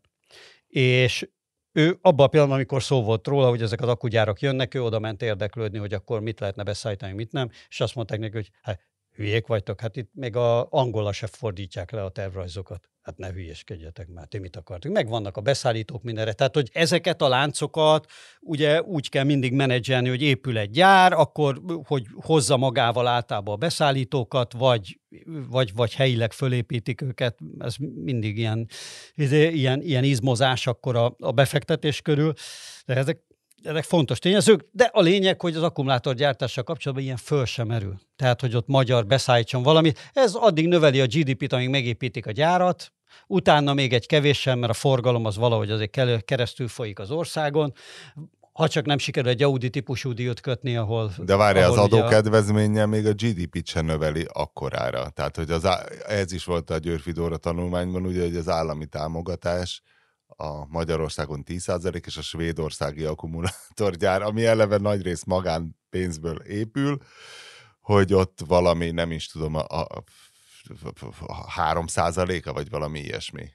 És 0.68 1.28
ő 1.76 1.98
abban 2.00 2.26
a 2.26 2.28
pillanatban, 2.28 2.58
amikor 2.58 2.82
szó 2.82 3.02
volt 3.02 3.26
róla, 3.26 3.48
hogy 3.48 3.62
ezek 3.62 3.80
az 3.80 3.88
akkugyárak 3.88 4.40
jönnek, 4.40 4.74
ő 4.74 4.82
oda 4.82 4.98
ment 4.98 5.22
érdeklődni, 5.22 5.78
hogy 5.78 5.94
akkor 5.94 6.20
mit 6.20 6.40
lehetne 6.40 6.62
beszállítani, 6.62 7.12
mit 7.12 7.32
nem, 7.32 7.50
és 7.68 7.80
azt 7.80 7.94
mondták 7.94 8.18
neki, 8.18 8.32
hogy 8.32 8.50
hát 8.62 8.80
hülyék 9.14 9.46
vagytok, 9.46 9.80
hát 9.80 9.96
itt 9.96 10.10
még 10.12 10.36
a 10.36 10.66
angolra 10.70 11.12
se 11.12 11.26
fordítják 11.26 11.90
le 11.90 12.04
a 12.04 12.08
tervrajzokat. 12.08 12.88
Hát 13.02 13.16
ne 13.16 13.30
hülyeskedjetek 13.32 14.08
már, 14.08 14.26
ti 14.26 14.38
mit 14.38 14.56
akartok? 14.56 14.92
Megvannak 14.92 15.36
a 15.36 15.40
beszállítók 15.40 16.02
mindenre. 16.02 16.32
Tehát, 16.32 16.54
hogy 16.54 16.70
ezeket 16.72 17.22
a 17.22 17.28
láncokat 17.28 18.06
ugye 18.40 18.82
úgy 18.82 19.08
kell 19.08 19.24
mindig 19.24 19.52
menedzselni, 19.52 20.08
hogy 20.08 20.22
épül 20.22 20.58
egy 20.58 20.70
gyár, 20.70 21.12
akkor 21.12 21.60
hogy 21.84 22.06
hozza 22.14 22.56
magával 22.56 23.06
általában 23.06 23.54
a 23.54 23.58
beszállítókat, 23.58 24.52
vagy, 24.52 25.00
vagy, 25.48 25.74
vagy 25.74 25.94
helyileg 25.94 26.32
fölépítik 26.32 27.00
őket, 27.00 27.38
ez 27.58 27.74
mindig 27.94 28.38
ilyen, 28.38 28.68
izé, 29.14 29.48
ilyen, 29.48 29.82
ilyen 29.82 30.04
izmozás 30.04 30.66
akkor 30.66 30.96
a, 30.96 31.16
a 31.18 31.32
befektetés 31.32 32.00
körül. 32.00 32.32
De 32.86 32.94
ezek, 32.94 33.18
ezek 33.64 33.84
fontos 33.84 34.18
tényezők, 34.18 34.64
de 34.72 34.90
a 34.92 35.00
lényeg, 35.00 35.40
hogy 35.40 35.56
az 35.56 35.62
akkumulátorgyártással 35.62 36.64
kapcsolatban 36.64 37.06
ilyen 37.06 37.16
föl 37.16 37.44
sem 37.44 37.66
merül. 37.66 38.00
Tehát, 38.16 38.40
hogy 38.40 38.56
ott 38.56 38.66
magyar 38.66 39.06
beszállítson 39.06 39.62
valamit. 39.62 40.10
Ez 40.12 40.34
addig 40.34 40.68
növeli 40.68 41.00
a 41.00 41.06
GDP-t, 41.06 41.52
amíg 41.52 41.68
megépítik 41.68 42.26
a 42.26 42.30
gyárat, 42.30 42.92
utána 43.26 43.74
még 43.74 43.92
egy 43.92 44.06
kevéssel, 44.06 44.56
mert 44.56 44.72
a 44.72 44.74
forgalom 44.74 45.24
az 45.24 45.36
valahogy 45.36 45.70
azért 45.70 46.24
keresztül 46.24 46.68
folyik 46.68 46.98
az 46.98 47.10
országon. 47.10 47.72
Ha 48.52 48.68
csak 48.68 48.84
nem 48.84 48.98
sikerül 48.98 49.30
egy 49.30 49.42
Audi 49.42 49.70
típusú 49.70 50.12
díjat 50.12 50.40
kötni, 50.40 50.76
ahol... 50.76 51.12
De 51.18 51.36
várja, 51.36 51.66
az 51.66 51.76
ahol 51.76 51.86
ugye 51.86 51.96
a- 51.96 51.98
adókedvezménye 52.00 52.86
még 52.86 53.06
a 53.06 53.12
GDP-t 53.12 53.66
sem 53.66 53.86
növeli 53.86 54.26
akkorára. 54.32 55.08
Tehát, 55.08 55.36
hogy 55.36 55.50
az, 55.50 55.64
á- 55.66 55.88
ez 56.06 56.32
is 56.32 56.44
volt 56.44 56.70
a 56.70 56.78
Györfi 56.78 57.10
Dóra 57.12 57.36
tanulmányban, 57.36 58.06
ugye, 58.06 58.22
hogy 58.22 58.36
az 58.36 58.48
állami 58.48 58.86
támogatás 58.86 59.82
a 60.36 60.66
Magyarországon 60.66 61.42
10% 61.46 62.06
és 62.06 62.16
a 62.16 62.22
svédországi 62.22 63.04
akkumulátorgyár, 63.04 64.22
ami 64.22 64.44
eleve 64.44 64.76
nagy 64.76 65.02
rész 65.02 65.24
magánpénzből 65.24 66.36
épül, 66.36 66.98
hogy 67.80 68.14
ott 68.14 68.38
valami, 68.46 68.90
nem 68.90 69.10
is 69.10 69.26
tudom, 69.26 69.54
a, 69.54 69.64
a, 69.68 70.04
a 71.20 71.50
3 71.50 71.84
a 72.44 72.52
vagy 72.52 72.70
valami 72.70 73.00
ilyesmi. 73.00 73.48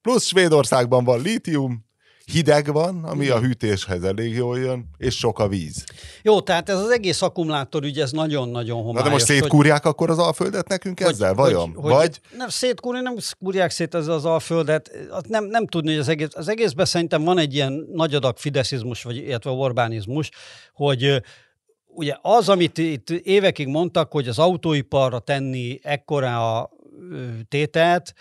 Plusz 0.00 0.26
Svédországban 0.26 1.04
van 1.04 1.20
lítium, 1.20 1.85
hideg 2.32 2.72
van, 2.72 3.04
ami 3.04 3.28
a 3.28 3.38
hűtéshez 3.40 4.02
elég 4.04 4.34
jól 4.34 4.58
jön, 4.58 4.84
és 4.96 5.16
sok 5.16 5.38
a 5.38 5.48
víz. 5.48 5.84
Jó, 6.22 6.40
tehát 6.40 6.68
ez 6.68 6.78
az 6.78 6.90
egész 6.90 7.22
akkumulátor 7.22 7.84
ügy, 7.84 7.98
ez 8.00 8.10
nagyon-nagyon 8.10 8.76
Na 8.78 8.82
homályos. 8.84 9.04
de 9.08 9.10
most 9.14 9.26
hogy- 9.26 9.36
szétkúrják 9.36 9.84
akkor 9.84 10.10
az 10.10 10.18
Alföldet 10.18 10.68
nekünk 10.68 11.00
ezzel, 11.00 11.34
vajon? 11.34 11.72
Hogy, 11.74 11.90
Vagy 11.92 12.20
Nem, 12.36 12.48
szétkúrni, 12.48 13.00
nem 13.00 13.16
kúrják 13.38 13.70
szét 13.70 13.94
ez 13.94 14.06
az 14.06 14.24
alföldet. 14.24 14.90
Nem, 15.28 15.44
nem 15.44 15.66
tudni, 15.66 15.90
hogy 15.90 15.98
az 16.00 16.08
egész, 16.08 16.28
az 16.32 16.48
egészben 16.48 16.86
szerintem 16.86 17.24
van 17.24 17.38
egy 17.38 17.54
ilyen 17.54 17.86
nagy 17.92 18.14
adag 18.14 18.36
fideszizmus, 18.36 19.02
vagy 19.02 19.16
illetve 19.16 19.50
Orbánizmus, 19.50 20.30
hogy 20.72 21.22
ugye 21.86 22.16
az, 22.22 22.48
amit 22.48 22.78
itt 22.78 23.10
évekig 23.10 23.66
mondtak, 23.66 24.12
hogy 24.12 24.28
az 24.28 24.38
autóiparra 24.38 25.18
tenni 25.18 25.78
ekkora 25.82 26.58
a 26.58 26.70
tételt, 27.48 28.12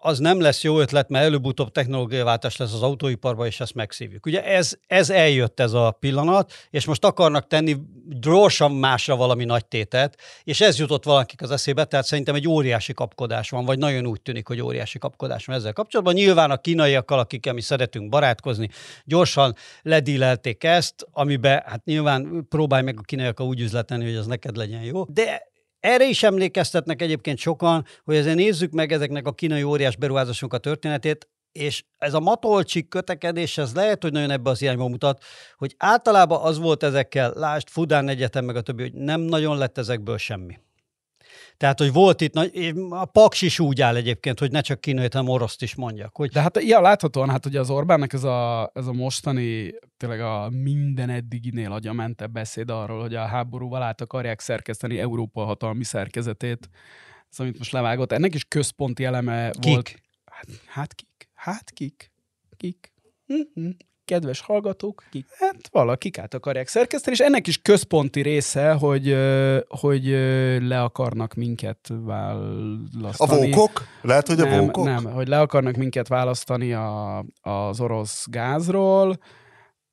az 0.00 0.18
nem 0.18 0.40
lesz 0.40 0.62
jó 0.62 0.80
ötlet, 0.80 1.08
mert 1.08 1.24
előbb-utóbb 1.24 1.70
technológiaváltás 1.70 2.56
lesz 2.56 2.72
az 2.72 2.82
autóiparban, 2.82 3.46
és 3.46 3.60
ezt 3.60 3.74
megszívjuk. 3.74 4.26
Ugye 4.26 4.44
ez, 4.44 4.72
ez 4.86 5.10
eljött 5.10 5.60
ez 5.60 5.72
a 5.72 5.96
pillanat, 6.00 6.52
és 6.70 6.84
most 6.84 7.04
akarnak 7.04 7.46
tenni 7.46 7.76
gyorsan 8.20 8.72
másra 8.72 9.16
valami 9.16 9.44
nagy 9.44 9.66
tételt, 9.66 10.16
és 10.44 10.60
ez 10.60 10.78
jutott 10.78 11.04
valakik 11.04 11.42
az 11.42 11.50
eszébe, 11.50 11.84
tehát 11.84 12.06
szerintem 12.06 12.34
egy 12.34 12.48
óriási 12.48 12.92
kapkodás 12.92 13.50
van, 13.50 13.64
vagy 13.64 13.78
nagyon 13.78 14.06
úgy 14.06 14.20
tűnik, 14.20 14.46
hogy 14.46 14.60
óriási 14.60 14.98
kapkodás 14.98 15.46
van 15.46 15.56
ezzel 15.56 15.72
kapcsolatban. 15.72 16.14
Nyilván 16.14 16.50
a 16.50 16.56
kínaiakkal, 16.56 17.18
akikkel 17.18 17.52
mi 17.52 17.60
szeretünk 17.60 18.08
barátkozni, 18.08 18.68
gyorsan 19.04 19.54
ledílelték 19.82 20.64
ezt, 20.64 21.06
amiben 21.12 21.62
hát 21.66 21.84
nyilván 21.84 22.46
próbálj 22.48 22.82
meg 22.82 22.98
a 22.98 23.02
kínaiakkal 23.02 23.46
úgy 23.46 23.60
üzletelni, 23.60 24.04
hogy 24.04 24.16
az 24.16 24.26
neked 24.26 24.56
legyen 24.56 24.82
jó, 24.82 25.04
de 25.04 25.47
erre 25.88 26.04
is 26.04 26.22
emlékeztetnek 26.22 27.02
egyébként 27.02 27.38
sokan, 27.38 27.84
hogy 28.04 28.16
ezért 28.16 28.36
nézzük 28.36 28.72
meg 28.72 28.92
ezeknek 28.92 29.26
a 29.26 29.32
kínai 29.32 29.62
óriás 29.62 29.96
beruházásoknak 29.96 30.58
a 30.58 30.62
történetét, 30.62 31.28
és 31.52 31.84
ez 31.98 32.14
a 32.14 32.20
matolcsik 32.20 32.88
kötekedés, 32.88 33.58
ez 33.58 33.74
lehet, 33.74 34.02
hogy 34.02 34.12
nagyon 34.12 34.30
ebbe 34.30 34.50
az 34.50 34.62
irányba 34.62 34.88
mutat, 34.88 35.24
hogy 35.56 35.74
általában 35.78 36.40
az 36.42 36.58
volt 36.58 36.82
ezekkel, 36.82 37.32
lásd, 37.34 37.68
Fudán 37.68 38.08
Egyetem, 38.08 38.44
meg 38.44 38.56
a 38.56 38.60
többi, 38.60 38.82
hogy 38.82 38.92
nem 38.92 39.20
nagyon 39.20 39.58
lett 39.58 39.78
ezekből 39.78 40.18
semmi. 40.18 40.58
Tehát, 41.56 41.78
hogy 41.78 41.92
volt 41.92 42.20
itt, 42.20 42.32
nagy, 42.32 42.72
a 42.88 43.04
Paks 43.04 43.42
is 43.42 43.58
úgy 43.58 43.80
áll 43.80 43.96
egyébként, 43.96 44.38
hogy 44.38 44.50
ne 44.50 44.60
csak 44.60 44.80
kínai, 44.80 45.08
hanem 45.12 45.28
oroszt 45.28 45.62
is 45.62 45.74
mondjak. 45.74 46.16
Hogy... 46.16 46.30
De 46.30 46.40
hát 46.40 46.62
ja, 46.62 46.80
láthatóan, 46.80 47.30
hát 47.30 47.46
ugye 47.46 47.60
az 47.60 47.70
Orbánnak 47.70 48.12
ez 48.12 48.24
a, 48.24 48.70
ez 48.74 48.86
a 48.86 48.92
mostani, 48.92 49.74
tényleg 49.96 50.20
a 50.20 50.50
minden 50.50 51.10
eddiginél 51.10 51.72
agyamentebb 51.72 52.30
beszéd 52.30 52.70
arról, 52.70 53.00
hogy 53.00 53.14
a 53.14 53.26
háborúval 53.26 53.82
át 53.82 54.00
akarják 54.00 54.40
szerkeszteni 54.40 54.98
Európa 54.98 55.44
hatalmi 55.44 55.84
szerkezetét, 55.84 56.68
ez, 57.30 57.40
amit 57.40 57.58
most 57.58 57.72
levágott, 57.72 58.12
ennek 58.12 58.34
is 58.34 58.44
központi 58.44 59.04
eleme 59.04 59.50
Kik? 59.50 59.72
volt. 59.72 60.02
Hát, 60.24 60.46
hát 60.66 60.94
kik? 60.94 61.28
Hát 61.34 61.70
kik? 61.70 62.12
Kik? 62.56 62.92
Mm-hmm. 63.32 63.70
Kedves 64.08 64.40
hallgatók, 64.40 65.04
kik? 65.10 65.26
Hát 65.38 65.68
valakik 65.70 66.18
át 66.18 66.34
akarják 66.34 66.68
szerkeszteni, 66.68 67.16
és 67.16 67.22
ennek 67.22 67.46
is 67.46 67.58
központi 67.62 68.20
része, 68.20 68.72
hogy, 68.72 69.16
hogy 69.68 70.04
le 70.60 70.82
akarnak 70.82 71.34
minket 71.34 71.78
A 71.88 71.94
választani. 72.04 73.50
vókok? 73.50 73.82
Lehet, 74.02 74.26
hogy 74.26 74.40
a 74.40 74.44
nem, 74.44 74.60
vókok? 74.60 74.84
nem, 74.84 75.04
hogy 75.04 75.28
le 75.28 75.40
akarnak 75.40 75.76
minket 75.76 76.08
választani 76.08 76.72
a, 76.72 77.24
az 77.40 77.80
orosz 77.80 78.26
gázról, 78.30 79.18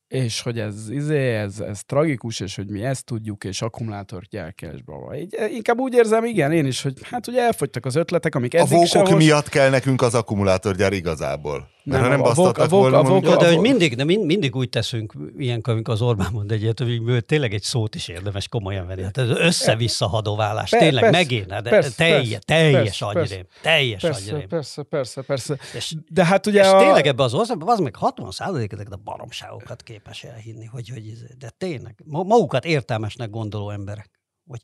és 0.07 0.41
hogy 0.41 0.59
ez, 0.59 0.89
izé, 0.89 1.35
ez, 1.35 1.59
ez 1.59 1.83
tragikus, 1.83 2.39
és 2.39 2.55
hogy 2.55 2.69
mi 2.69 2.83
ezt 2.83 3.05
tudjuk, 3.05 3.43
és 3.43 3.61
akkumulátorgyárkás, 3.61 4.81
bla, 4.81 4.97
bla. 4.97 5.17
Így, 5.17 5.33
eh, 5.35 5.53
Inkább 5.53 5.77
úgy 5.79 5.93
érzem, 5.93 6.25
igen, 6.25 6.51
én 6.51 6.65
is, 6.65 6.81
hogy 6.81 6.93
hát 7.03 7.27
ugye 7.27 7.41
elfogytak 7.41 7.85
az 7.85 7.95
ötletek, 7.95 8.35
amik 8.35 8.53
A 8.53 8.57
eddig 8.57 8.69
vókok 8.71 8.87
sehol... 8.87 9.15
miatt 9.15 9.49
kell 9.49 9.69
nekünk 9.69 10.01
az 10.01 10.15
akkumulátorgyár 10.15 10.93
igazából. 10.93 11.73
Mert 11.85 12.01
Nem, 12.01 12.11
ha 12.11 12.15
nem 12.17 12.19
a 12.25 12.33
basztattak 12.33 12.65
a 12.71 12.75
volna, 12.75 12.97
a 12.97 13.01
mondjuk- 13.03 13.33
Jó, 13.33 13.39
de 13.39 13.45
a- 13.45 13.49
hogy 13.53 13.59
mindig, 13.61 13.95
de 13.95 14.03
mind, 14.03 14.25
mindig 14.25 14.55
úgy 14.55 14.69
teszünk 14.69 15.13
ilyenkor, 15.37 15.73
amikor 15.73 15.93
az 15.93 16.01
Orbán 16.01 16.31
mond 16.31 16.51
egyet, 16.51 16.79
hogy 16.79 17.25
tényleg 17.25 17.53
egy 17.53 17.61
szót 17.61 17.95
is 17.95 18.07
érdemes 18.07 18.47
komolyan 18.47 18.87
venni. 18.87 19.01
Hát 19.03 19.17
ez 19.17 19.29
össze-vissza 19.29 20.07
hadoválás. 20.07 20.69
Per- 20.69 20.79
Tényleg 20.81 21.03
persze, 21.03 21.17
megint, 21.17 21.45
de 21.47 21.61
persze, 21.69 21.95
teljes, 21.95 22.17
persze, 22.29 22.39
teljes 22.45 22.97
persze, 22.97 23.05
agyrém. 23.05 23.45
Teljes 23.61 24.01
Persze, 24.01 24.31
agyrém. 24.31 24.47
persze, 24.47 24.83
persze, 24.83 25.21
persze. 25.21 25.57
És, 25.75 25.95
De 26.09 26.25
hát 26.25 26.45
ugye 26.47 26.61
és 26.61 26.67
a... 26.67 26.77
tényleg 26.77 27.07
ebbe 27.07 27.23
az 27.23 27.33
országban, 27.33 27.69
az 27.69 27.79
meg 27.79 27.95
60 27.95 28.31
százalék 28.31 28.71
ezeket 28.71 28.93
a 28.93 28.99
baromságokat 29.03 29.83
képes 29.83 30.23
elhinni, 30.23 30.65
hogy, 30.65 30.89
hogy 30.89 31.07
ez- 31.13 31.37
de 31.37 31.49
tényleg, 31.57 31.95
ma- 32.05 32.23
magukat 32.23 32.65
értelmesnek 32.65 33.29
gondoló 33.29 33.69
emberek. 33.69 34.09
Hogy, 34.47 34.61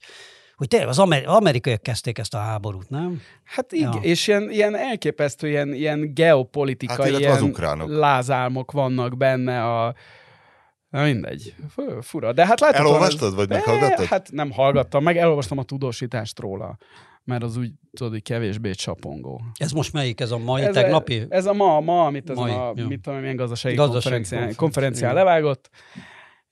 hogy 0.61 0.69
tényleg 0.69 0.89
az 0.89 0.99
amer- 0.99 1.25
amerikaiak 1.27 1.81
kezdték 1.81 2.17
ezt 2.17 2.33
a 2.33 2.37
háborút, 2.37 2.89
nem? 2.89 3.21
Hát 3.43 3.71
igen, 3.71 3.93
Ja. 3.93 3.99
és 4.01 4.27
ilyen, 4.27 4.51
ilyen 4.51 4.75
elképesztő, 4.75 5.47
ilyen, 5.49 5.73
ilyen 5.73 6.13
geopolitikai, 6.13 7.11
Hát, 7.11 7.19
ilyen 7.19 7.53
az 7.79 7.89
lázálmok 7.89 8.71
vannak 8.71 9.17
benne 9.17 9.63
a... 9.65 9.93
Na 10.89 11.03
mindegy, 11.03 11.55
fura. 12.01 12.33
De 12.33 12.45
hát 12.45 12.59
láthatóan 12.59 12.93
Elolvastad, 12.93 13.35
vagy 13.35 13.49
meghallgattad? 13.49 14.05
Hát 14.05 14.31
nem 14.31 14.51
hallgattam, 14.51 15.03
meg 15.03 15.17
elolvastam 15.17 15.57
a 15.57 15.63
tudósítást 15.63 16.39
róla, 16.39 16.77
mert 17.23 17.43
az 17.43 17.57
úgy, 17.57 17.71
tudod, 17.93 18.11
hogy 18.11 18.21
kevésbé 18.21 18.71
csapongó. 18.71 19.41
Ez 19.57 19.71
most 19.71 19.93
melyik, 19.93 20.19
ez 20.19 20.31
a 20.31 20.37
mai, 20.37 20.61
ez 20.61 20.73
tegnapi? 20.73 21.19
A, 21.19 21.25
ez 21.29 21.45
a 21.45 21.53
ma, 21.53 21.79
ma 21.79 22.05
amit 22.05 22.29
ez 22.29 22.35
Mai, 22.37 22.51
a, 22.51 22.73
jó. 22.75 22.87
mit 22.87 23.01
tudom, 23.01 23.19
milyen 23.19 23.35
gazdasági, 23.35 23.75
Gazdasági 23.75 24.15
konferencián, 24.15 24.55
konferencián 24.55 25.11
igen. 25.11 25.23
levágott. 25.23 25.69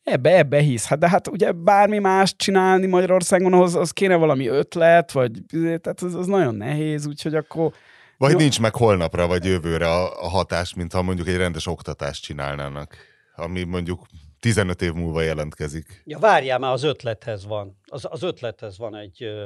Ebbe, 0.04 0.38
ebbe 0.38 0.60
hisz. 0.60 0.86
Hát 0.86 1.00
de 1.00 1.10
hát 1.10 1.28
ugye 1.28 1.52
bármi 1.52 1.98
más 1.98 2.36
csinálni 2.36 2.86
Magyarországon, 2.86 3.54
az, 3.54 3.76
az 3.76 3.92
kéne 3.92 4.16
valami 4.16 4.48
ötlet, 4.48 5.12
vagy 5.12 5.32
tehát 5.52 6.02
az, 6.02 6.16
az 6.16 6.26
nagyon 6.26 6.56
nehéz, 6.56 7.08
úgyhogy 7.08 7.36
akkor 7.36 7.74
Vagy 8.18 8.32
Jó. 8.32 8.38
nincs 8.38 8.60
meg 8.60 8.76
holnapra, 8.76 9.28
vagy 9.28 9.46
jövőre 9.46 9.88
a, 9.90 10.24
a 10.24 10.30
hatás, 10.30 10.74
mint 10.74 10.94
ha 10.94 11.02
mondjuk 11.02 11.28
egy 11.28 11.38
rendes 11.38 11.68
oktatást 11.68 12.24
csinálnának, 12.24 12.96
ami 13.36 13.64
mondjuk 13.64 14.06
15 14.40 14.82
év 14.82 14.94
múlva 14.94 15.22
jelentkezik. 15.22 16.02
Ja, 16.06 16.20
várjál 16.20 16.60
már, 16.60 16.72
az 16.72 16.84
ötlethez 16.84 17.46
van. 17.46 17.80
Az, 17.86 18.06
az 18.10 18.24
ötlethez 18.24 18.78
van 18.78 18.96
egy... 18.96 19.24
Ö, 19.24 19.44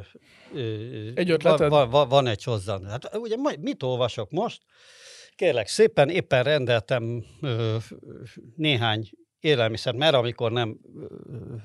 ö, 0.53 1.09
Egy 1.15 1.31
ötleted? 1.31 1.69
Van, 1.69 1.89
van, 1.89 2.09
van 2.09 2.27
egy 2.27 2.43
hozzá. 2.43 2.79
Hát 2.89 3.17
ugye 3.17 3.35
mit 3.59 3.83
olvasok 3.83 4.31
most? 4.31 4.61
Kérlek 5.35 5.67
szépen, 5.67 6.09
éppen 6.09 6.43
rendeltem 6.43 7.23
ö, 7.41 7.75
néhány 8.55 9.09
élelmiszert, 9.43 9.97
mert 9.97 10.13
amikor 10.13 10.51
nem 10.51 10.79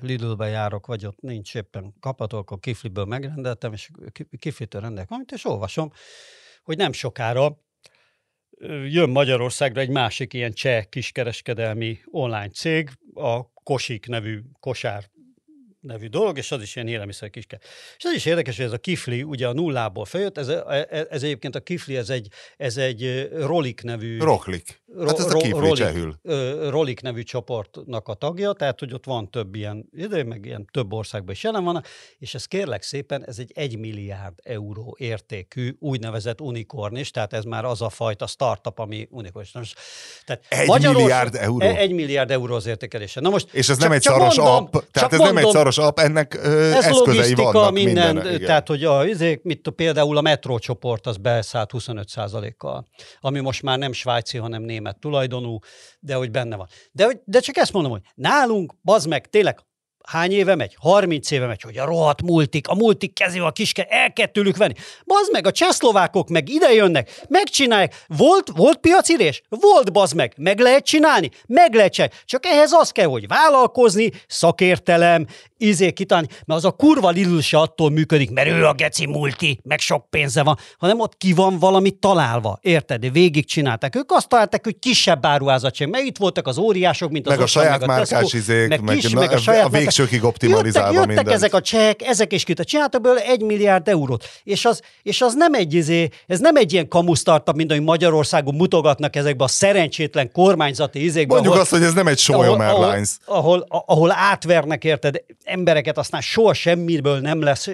Lidlbe 0.01 0.47
járok, 0.47 0.85
vagy 0.85 1.05
ott 1.05 1.21
nincs 1.21 1.55
éppen 1.55 1.93
kapható, 1.99 2.37
akkor 2.37 2.59
Kifliből 2.59 3.05
megrendeltem, 3.05 3.73
és 3.73 3.89
Ki- 4.11 4.27
Kiflitől 4.39 4.81
rendelek 4.81 5.09
valamit, 5.09 5.31
és 5.31 5.45
olvasom, 5.45 5.91
hogy 6.63 6.77
nem 6.77 6.91
sokára 6.91 7.57
jön 8.87 9.09
Magyarországra 9.09 9.81
egy 9.81 9.89
másik 9.89 10.33
ilyen 10.33 10.51
cseh 10.51 10.83
kiskereskedelmi 10.85 11.99
online 12.05 12.49
cég, 12.49 12.89
a 13.13 13.53
Kosik 13.53 14.07
nevű 14.07 14.41
kosár 14.59 15.09
nevű 15.79 16.07
dolog, 16.07 16.37
és 16.37 16.51
az 16.51 16.61
is 16.61 16.75
ilyen 16.75 16.87
élelmiszer 16.87 17.29
kiske. 17.29 17.59
És 17.97 18.03
ez 18.03 18.13
is 18.13 18.25
érdekes, 18.25 18.55
hogy 18.57 18.65
ez 18.65 18.71
a 18.71 18.77
kifli 18.77 19.23
ugye 19.23 19.47
a 19.47 19.53
nullából 19.53 20.05
feljött, 20.05 20.37
ez, 20.37 20.47
ez, 20.47 21.05
ez 21.09 21.23
egyébként 21.23 21.55
a 21.55 21.59
kifli, 21.59 21.97
ez 21.97 22.09
egy, 22.09 22.27
ez 22.57 22.77
egy 22.77 23.29
Rolik 23.33 23.81
nevű... 23.81 24.17
Roklik. 24.19 24.81
Hát 24.99 25.19
ez 25.19 25.25
a 25.25 25.31
Ro- 25.31 25.41
kifli 25.41 25.59
Rolik, 25.59 25.73
csehül. 25.73 26.19
Rolik 26.69 27.01
nevű 27.01 27.23
csoportnak 27.23 28.07
a 28.07 28.13
tagja, 28.13 28.53
tehát 28.53 28.79
hogy 28.79 28.93
ott 28.93 29.05
van 29.05 29.29
több 29.31 29.55
ilyen, 29.55 29.89
ide, 29.95 30.23
meg 30.23 30.45
ilyen 30.45 30.67
több 30.71 30.93
országban 30.93 31.31
is 31.33 31.43
jelen 31.43 31.63
vannak, 31.63 31.87
és 32.17 32.33
ez 32.33 32.45
kérlek 32.45 32.81
szépen, 32.81 33.25
ez 33.27 33.39
egy 33.39 33.51
1 33.55 33.77
milliárd 33.77 34.33
euró 34.43 34.95
értékű 34.99 35.75
úgynevezett 35.79 36.41
unikornis, 36.41 37.11
tehát 37.11 37.33
ez 37.33 37.43
már 37.43 37.65
az 37.65 37.81
a 37.81 37.89
fajta 37.89 38.27
startup, 38.27 38.79
ami 38.79 39.07
unikornis. 39.11 39.51
Tehát 40.25 40.45
Egy 40.49 40.67
milliárd 40.81 41.35
euró? 41.35 41.59
E- 41.65 41.75
Egy 41.75 41.91
milliárd 41.91 42.31
euró 42.31 42.55
az 42.55 42.65
értékelése. 42.65 43.19
Na 43.19 43.29
most 43.29 43.47
És 43.51 43.59
ez 43.59 43.65
csak- 43.67 43.79
nem 43.79 43.91
egy 43.91 44.01
szaros 44.01 44.37
mondom, 44.37 44.55
app, 44.55 44.75
tehát 44.91 45.13
ez 45.13 45.19
nem 45.19 45.27
egy 45.27 45.43
mondom, 45.43 45.51
szaros 45.71 45.89
app, 45.89 45.99
ennek 45.99 46.33
ö, 46.43 46.71
ez 46.71 46.85
eszközei 46.85 47.33
vannak 47.33 47.71
minden, 47.71 48.13
minden. 48.13 48.33
igen. 48.33 48.45
tehát 48.47 48.67
hogy 48.67 48.83
a, 48.83 49.05
izék, 49.05 49.43
mit, 49.43 49.69
például 49.75 50.17
a 50.17 50.21
metrócsoport 50.21 51.07
az 51.07 51.17
beszállt 51.17 51.71
25 51.71 52.07
kal 52.57 52.87
ami 53.19 53.39
most 53.39 53.61
már 53.61 53.77
nem 53.77 53.91
svájci, 53.91 54.37
hanem 54.37 54.61
német 54.61 54.99
tulajdonú, 54.99 55.59
de 55.99 56.15
hogy 56.15 56.31
benne 56.31 56.55
van. 56.55 56.67
De, 56.91 57.05
hogy- 57.05 57.19
de 57.25 57.39
csak 57.39 57.57
ezt 57.57 57.73
mondom, 57.73 57.91
hogy 57.91 58.01
nálunk, 58.15 58.73
bazd 58.83 59.07
meg, 59.07 59.29
tényleg 59.29 59.59
hány 60.09 60.31
éve 60.31 60.55
megy? 60.55 60.75
30 60.79 61.31
éve 61.31 61.45
megy, 61.47 61.61
hogy 61.61 61.77
a 61.77 61.85
rohadt 61.85 62.21
multik, 62.21 62.67
a 62.67 62.75
multik 62.75 63.13
kezével 63.13 63.47
a 63.47 63.51
kiske, 63.51 63.83
el 63.83 64.13
kell 64.13 64.25
tőlük 64.25 64.57
venni. 64.57 64.73
Bazd 65.05 65.31
meg, 65.31 65.47
a 65.47 65.51
csehszlovákok 65.51 66.29
meg 66.29 66.49
ide 66.49 66.73
jönnek, 66.73 67.21
megcsinálják. 67.27 68.03
Volt, 68.07 68.51
volt 68.55 68.77
piacirés? 68.77 69.41
Volt, 69.49 69.91
bazd 69.91 70.15
meg. 70.15 70.33
Meg 70.37 70.59
lehet 70.59 70.85
csinálni? 70.85 71.29
Meg 71.47 71.73
lehet 71.73 71.93
csinálni. 71.93 72.15
Csak 72.25 72.45
ehhez 72.45 72.71
az 72.71 72.91
kell, 72.91 73.07
hogy 73.07 73.27
vállalkozni, 73.27 74.09
szakértelem, 74.27 75.25
izé 75.59 75.91
kitalálni, 75.91 76.27
mert 76.45 76.59
az 76.59 76.65
a 76.65 76.71
kurva 76.71 77.09
Lidl 77.09 77.39
se 77.39 77.57
attól 77.57 77.89
működik, 77.89 78.31
mert 78.31 78.49
ő 78.49 78.65
a 78.65 78.73
geci 78.73 79.05
multi, 79.05 79.59
meg 79.63 79.79
sok 79.79 80.09
pénze 80.09 80.43
van, 80.43 80.57
hanem 80.77 80.99
ott 80.99 81.17
ki 81.17 81.33
van 81.33 81.59
valami 81.59 81.91
találva, 81.91 82.57
érted? 82.61 83.11
Végig 83.11 83.45
csinálták. 83.45 83.95
Ők 83.95 84.11
azt 84.11 84.27
találták, 84.27 84.63
hogy 84.63 84.79
kisebb 84.79 85.25
áruházat 85.25 85.75
sem, 85.75 85.89
mert 85.89 86.03
itt 86.03 86.17
voltak 86.17 86.47
az 86.47 86.57
óriások, 86.57 87.11
mint 87.11 87.27
az 87.27 87.33
Meg 87.33 87.41
a 87.41 87.47
saját 87.47 87.85
meg 87.85 87.99
a 87.99 88.05
Tesco, 88.05 88.37
izék, 88.37 88.67
meg 88.69 88.81
kis, 88.95 89.11
na- 89.11 89.19
meg 89.19 89.31
a, 89.31 89.33
a 89.33 89.37
saját 89.37 89.61
márkás- 89.61 89.81
végsőkig 89.81 90.23
optimalizálva 90.23 90.93
jöttek, 90.93 91.15
jöttek 91.15 91.33
ezek 91.33 91.53
a 91.53 91.61
csehek, 91.61 92.01
ezek 92.01 92.33
is 92.33 92.43
kita, 92.43 92.63
csináltak 92.63 93.01
belőle 93.01 93.21
egy 93.25 93.41
milliárd 93.41 93.87
eurót. 93.87 94.25
És 94.43 94.65
az, 94.65 94.81
és 95.03 95.21
az 95.21 95.33
nem 95.33 95.53
egy, 95.53 95.73
izé, 95.73 96.09
ez 96.27 96.39
nem 96.39 96.55
egy 96.55 96.73
ilyen 96.73 96.87
kamusztartup, 96.87 97.55
mint 97.55 97.71
ahogy 97.71 97.83
Magyarországon 97.83 98.55
mutogatnak 98.55 99.15
ezekbe 99.15 99.43
a 99.43 99.47
szerencsétlen 99.47 100.31
kormányzati 100.31 101.03
izékbe. 101.03 101.33
Mondjuk 101.33 101.53
ahol- 101.53 101.65
azt, 101.65 101.75
hogy 101.75 101.87
ez 101.87 101.93
nem 101.93 102.07
egy 102.07 102.17
Solyom 102.19 102.59
ahol, 102.59 102.83
Airlines. 102.85 103.09
Ahol, 103.25 103.65
ahol, 103.69 103.83
ahol 103.87 104.11
átvernek, 104.11 104.83
érted, 104.83 105.21
embereket, 105.49 105.97
aztán 105.97 106.21
soha 106.21 106.53
semmiből 106.53 107.19
nem 107.19 107.41
lesz 107.41 107.69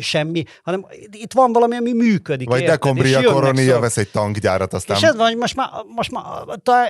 semmi, 0.00 0.42
hanem 0.62 0.86
itt 1.10 1.32
van 1.32 1.52
valami, 1.52 1.76
ami 1.76 1.92
működik. 1.92 2.48
Vagy 2.48 2.64
Dekombria 2.64 3.22
Koronia 3.22 3.78
vesz 3.78 3.96
egy 3.96 4.10
tankgyárat, 4.10 4.72
aztán 4.74 4.96
és 4.96 5.02
ez 5.02 5.16
van, 5.16 5.26
hogy 5.26 5.36
most 5.36 5.56
már, 5.56 5.68
most 5.96 6.10
már 6.10 6.24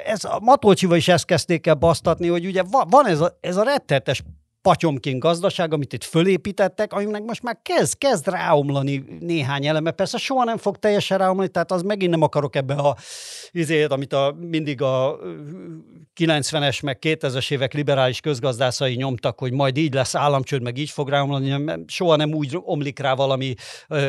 ez 0.05 0.25
a 0.25 0.39
Matolcsival 0.43 0.97
is 0.97 1.09
ezt 1.09 1.25
kezdték 1.25 1.67
el 1.67 1.75
basztatni, 1.75 2.29
hogy 2.29 2.47
ugye 2.47 2.63
va- 2.71 2.87
van 2.91 3.07
ez 3.07 3.21
a, 3.21 3.39
ez 3.41 3.57
a 3.57 3.63
rettetes 3.63 4.23
patyomként 4.63 5.19
gazdaság, 5.19 5.73
amit 5.73 5.93
itt 5.93 6.05
fölépítettek, 6.05 6.93
aminek 6.93 7.23
most 7.23 7.43
már 7.43 7.59
kezd, 7.63 7.99
kezd 7.99 8.29
ráomlani 8.29 9.05
néhány 9.21 9.67
eleme. 9.67 9.91
Persze 9.91 10.19
soha 10.19 10.45
nem 10.45 10.57
fog 10.57 10.77
teljesen 10.77 11.19
ráomlani, 11.19 11.49
tehát 11.49 11.73
az 11.73 11.83
megint 11.83 12.11
nem 12.11 12.23
akarok 12.23 12.57
ebbe 12.57 12.75
a 12.75 12.97
izét, 13.51 13.91
amit 13.91 14.13
a, 14.13 14.37
mindig 14.39 14.83
a 14.83 15.19
ö, 15.23 15.33
90-es 16.21 16.83
meg 16.83 16.99
2000-es 17.01 17.51
évek 17.51 17.73
liberális 17.73 18.21
közgazdászai 18.21 18.95
nyomtak, 18.95 19.39
hogy 19.39 19.53
majd 19.53 19.77
így 19.77 19.95
lesz 19.95 20.15
államcsőd, 20.15 20.63
meg 20.63 20.79
így 20.79 20.91
fog 20.91 21.09
ráomlani, 21.09 21.57
mert 21.57 21.81
soha 21.91 22.17
nem 22.17 22.35
úgy 22.35 22.59
omlik 22.61 22.99
rá 22.99 23.15
valami 23.15 23.55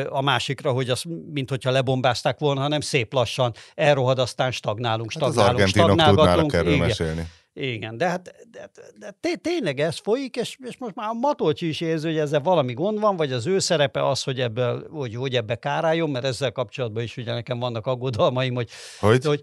a 0.08 0.22
másikra, 0.22 0.72
hogy 0.72 0.90
az, 0.90 1.02
mint 1.32 1.50
hogyha 1.50 1.70
lebombázták 1.70 2.38
volna, 2.38 2.60
hanem 2.60 2.80
szép 2.80 3.12
lassan 3.12 3.52
elrohad, 3.74 4.18
aztán 4.18 4.50
stagnálunk, 4.50 5.12
hát 5.12 5.22
az 5.22 5.32
stagnálunk, 5.32 5.58
argentinok 5.58 5.88
tudnának 5.88 6.14
stagnálgatunk. 6.14 6.52
erről 6.52 6.72
Igen. 6.72 6.86
mesélni. 6.86 7.28
Igen, 7.54 7.96
de 7.96 8.08
hát 8.08 8.34
de, 8.50 8.70
de, 8.98 9.16
de 9.20 9.34
tényleg 9.34 9.80
ez 9.80 9.98
folyik, 9.98 10.36
és, 10.36 10.58
és 10.60 10.76
most 10.78 10.94
már 10.94 11.08
a 11.08 11.12
Matolcsi 11.12 11.68
is 11.68 11.80
érzi, 11.80 12.06
hogy 12.06 12.18
ezzel 12.18 12.40
valami 12.40 12.72
gond 12.72 13.00
van, 13.00 13.16
vagy 13.16 13.32
az 13.32 13.46
ő 13.46 13.58
szerepe 13.58 14.08
az, 14.08 14.22
hogy 14.22 14.40
ebből, 14.40 14.88
hogy, 14.90 15.14
hogy 15.14 15.34
ebbe 15.34 15.54
káráljon, 15.54 16.10
mert 16.10 16.24
ezzel 16.24 16.52
kapcsolatban 16.52 17.02
is 17.02 17.16
ugye 17.16 17.32
nekem 17.32 17.58
vannak 17.58 17.86
aggodalmaim, 17.86 18.54
hogy, 18.54 18.70
Hogy? 19.00 19.24
hogy 19.24 19.42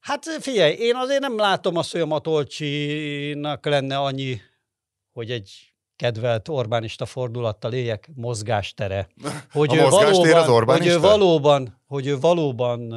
hát 0.00 0.24
figyelj, 0.40 0.72
én 0.72 0.94
azért 0.94 1.20
nem 1.20 1.36
látom 1.36 1.76
azt, 1.76 1.92
hogy 1.92 2.00
a 2.00 2.06
Matolcsinak 2.06 3.66
lenne 3.66 3.98
annyi, 3.98 4.40
hogy 5.12 5.30
egy 5.30 5.74
kedvelt 5.96 6.48
Orbánista 6.48 7.06
fordulattal 7.06 7.72
éljek, 7.72 8.10
mozgástere. 8.14 9.08
Hogy 9.52 9.70
a 9.70 9.74
ő 9.74 9.88
valóban, 9.88 10.68
az 10.68 10.78
hogy 10.78 10.86
ő 10.86 10.98
valóban, 10.98 11.80
hogy 11.86 12.06
ő 12.06 12.18
valóban, 12.18 12.94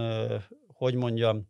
hogy 0.74 0.96
mondjam, 0.96 1.48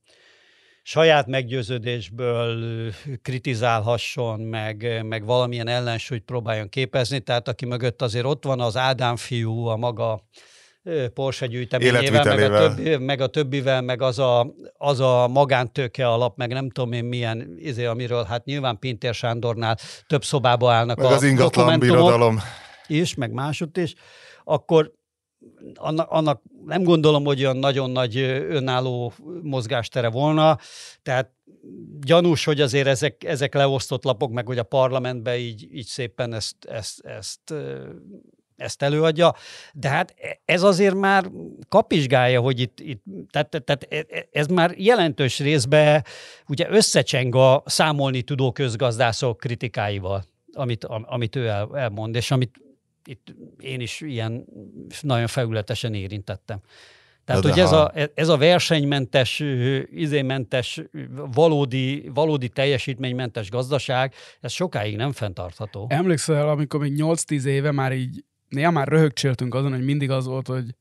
saját 0.86 1.28
meggyőződésből 1.28 2.92
kritizálhasson, 3.22 4.40
meg, 4.40 5.04
meg 5.06 5.26
valamilyen 5.26 5.68
ellensúlyt 5.68 6.24
próbáljon 6.24 6.70
képezni, 6.70 7.20
tehát 7.20 7.48
aki 7.48 7.66
mögött 7.66 8.02
azért 8.02 8.26
ott 8.26 8.44
van 8.44 8.60
az 8.60 8.78
Ádám 8.78 9.16
fiú, 9.16 9.66
a 9.66 9.76
maga 9.76 10.24
Porsche 11.14 11.46
gyűjteményével, 11.46 12.36
meg 12.36 12.52
a, 12.52 12.58
többi, 12.58 12.98
meg 12.98 13.22
a 13.22 13.28
többivel, 13.28 13.82
meg 13.82 14.02
az 14.02 14.20
a, 14.20 14.54
az 14.78 15.00
a 15.00 15.28
magántőke 15.28 16.08
alap, 16.08 16.38
meg 16.38 16.54
nem 16.54 16.70
tudom 16.70 16.92
én 16.92 17.06
milyen, 17.06 17.56
izé, 17.58 17.86
amiről 17.86 18.24
hát 18.24 18.46
nyilván 18.46 18.80
Pintér 18.80 19.14
Sándornál 19.14 19.78
több 20.08 20.24
szobába 20.24 20.72
állnak 20.72 20.98
meg 20.98 21.06
a 21.06 21.10
az 21.10 21.24
ingatlan 21.24 21.80
birodalom. 21.80 22.40
is, 22.88 23.16
meg 23.16 23.32
másút 23.32 23.78
is, 23.78 23.94
akkor 24.44 24.92
annak, 25.76 26.12
annak 26.12 26.42
nem 26.66 26.84
gondolom, 26.84 27.24
hogy 27.24 27.42
olyan 27.42 27.58
nagyon 27.58 27.90
nagy 27.90 28.18
önálló 28.50 29.14
mozgástere 29.42 30.10
volna, 30.10 30.58
tehát 31.02 31.32
gyanús, 32.00 32.46
hogy 32.46 32.62
azért 32.62 32.88
ezek, 32.88 33.24
ezek 33.24 33.54
leosztott 33.54 34.04
lapok, 34.04 34.32
meg 34.32 34.46
hogy 34.46 34.58
a 34.58 34.64
parlamentben 34.64 35.36
így, 35.36 35.68
így 35.72 35.86
szépen 35.86 36.34
ezt, 36.34 36.66
ezt, 36.66 37.06
ezt 37.06 37.54
ezt 38.58 38.82
előadja, 38.82 39.36
de 39.74 39.90
hát 39.90 40.14
ez 40.46 40.64
azért 40.64 40.96
már 40.96 41.32
kapizsgálja, 41.70 42.42
hogy 42.42 42.60
itt, 42.60 42.80
itt 42.80 43.04
tehát, 43.30 43.50
tehát 43.50 43.88
e, 43.90 44.06
e, 44.10 44.28
ez 44.32 44.48
már 44.48 44.74
jelentős 44.78 45.40
részben 45.40 46.04
ugye 46.48 46.70
összecseng 46.70 47.36
a 47.36 47.64
számolni 47.66 48.22
tudó 48.22 48.52
közgazdászok 48.52 49.38
kritikáival, 49.38 50.24
amit, 50.54 50.84
amit 50.86 51.36
ő 51.36 51.48
el, 51.48 51.70
elmond, 51.74 52.16
és 52.16 52.32
amit 52.32 52.63
itt 53.06 53.36
én 53.60 53.80
is 53.80 54.02
ilyen 54.02 54.46
nagyon 55.02 55.28
felületesen 55.28 55.94
érintettem. 55.94 56.60
Tehát, 57.26 57.44
hogy 57.44 57.60
ez 57.60 57.72
a, 57.72 57.94
ez 58.14 58.30
a 58.30 58.38
versenymentes, 58.38 59.44
izémentes, 59.92 60.82
valódi, 61.34 62.10
valódi 62.14 62.50
teljesítménymentes 62.50 63.50
gazdaság, 63.50 64.14
ez 64.42 64.52
sokáig 64.52 64.96
nem 64.96 65.12
fenntartható. 65.12 65.88
Emlékszel, 65.90 66.50
amikor 66.50 66.80
még 66.80 66.94
8-10 66.98 67.44
éve 67.44 67.72
már 67.72 67.94
így 67.94 68.24
néha 68.50 68.72
már 68.72 68.88
röhögcséltünk 68.88 69.54
azon, 69.56 69.72
hogy 69.72 69.84
mindig 69.84 70.10
az 70.10 70.26
volt, 70.26 70.48
hogy 70.48 70.76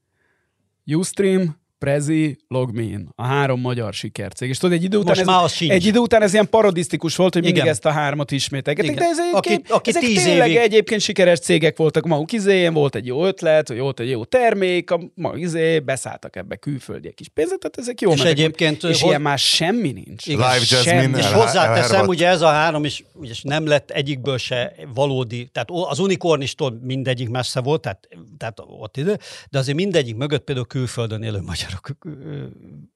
Ustream, 0.84 1.60
Prezi, 1.82 2.36
Logmin, 2.48 3.08
a 3.14 3.24
három 3.24 3.60
magyar 3.60 3.92
sikercég. 3.92 4.48
És 4.48 4.58
tudod, 4.58 4.76
egy 4.76 4.84
idő 4.84 4.96
után, 4.96 5.18
ez, 5.18 5.52
egy 5.58 5.86
idő 5.86 5.98
után 5.98 6.22
ez 6.22 6.32
ilyen 6.32 6.48
parodisztikus 6.48 7.16
volt, 7.16 7.32
hogy 7.32 7.42
mindig 7.42 7.60
Igen. 7.60 7.72
ezt 7.72 7.84
a 7.84 7.90
hármat 7.90 8.30
ismételgetik, 8.30 8.94
de 8.94 9.04
ez 9.04 9.18
egyébként, 9.18 9.70
aki, 9.70 9.90
aki 9.90 9.90
ezek 9.90 10.24
tényleg 10.24 10.48
évig... 10.48 10.60
egyébként 10.60 11.00
sikeres 11.00 11.38
cégek 11.38 11.76
voltak 11.76 12.06
maguk 12.06 12.32
izén, 12.32 12.72
volt 12.72 12.94
egy 12.94 13.06
jó 13.06 13.24
ötlet, 13.24 13.68
hogy 13.68 13.78
volt 13.78 14.00
egy 14.00 14.10
jó 14.10 14.24
termék, 14.24 14.90
a 14.90 15.00
mag 15.14 15.40
izé, 15.40 15.80
beszálltak 15.80 16.36
ebbe 16.36 16.56
külföldiek 16.56 17.20
is 17.20 17.28
pénzet, 17.28 17.58
tehát 17.58 17.78
ezek 17.78 18.00
jó. 18.00 18.12
És 18.12 18.22
egyébként... 18.22 18.84
És 18.84 19.00
hoz... 19.00 19.08
ilyen 19.08 19.22
már 19.22 19.38
semmi 19.38 19.92
nincs. 19.92 20.26
Igen, 20.26 20.52
Live 20.52 20.64
semmi. 20.64 21.18
És 21.18 21.26
hozzáteszem, 21.26 22.06
ugye 22.06 22.28
ez 22.28 22.40
a 22.40 22.48
három 22.48 22.84
is 22.84 23.04
ugye 23.14 23.32
nem 23.42 23.66
lett 23.66 23.90
egyikből 23.90 24.38
se 24.38 24.74
valódi, 24.94 25.48
tehát 25.52 25.68
az 25.70 25.98
unikornistól 25.98 26.78
mindegyik 26.82 27.28
messze 27.28 27.60
volt, 27.60 27.80
tehát, 27.80 28.08
tehát 28.38 28.58
ott 28.80 28.96
ide, 28.96 29.18
de 29.50 29.58
azért 29.58 29.76
mindegyik 29.76 30.16
mögött 30.16 30.44
például 30.44 30.66
külföldön 30.66 31.22
élő 31.22 31.40
magyar 31.40 31.70
magyarok 31.72 31.90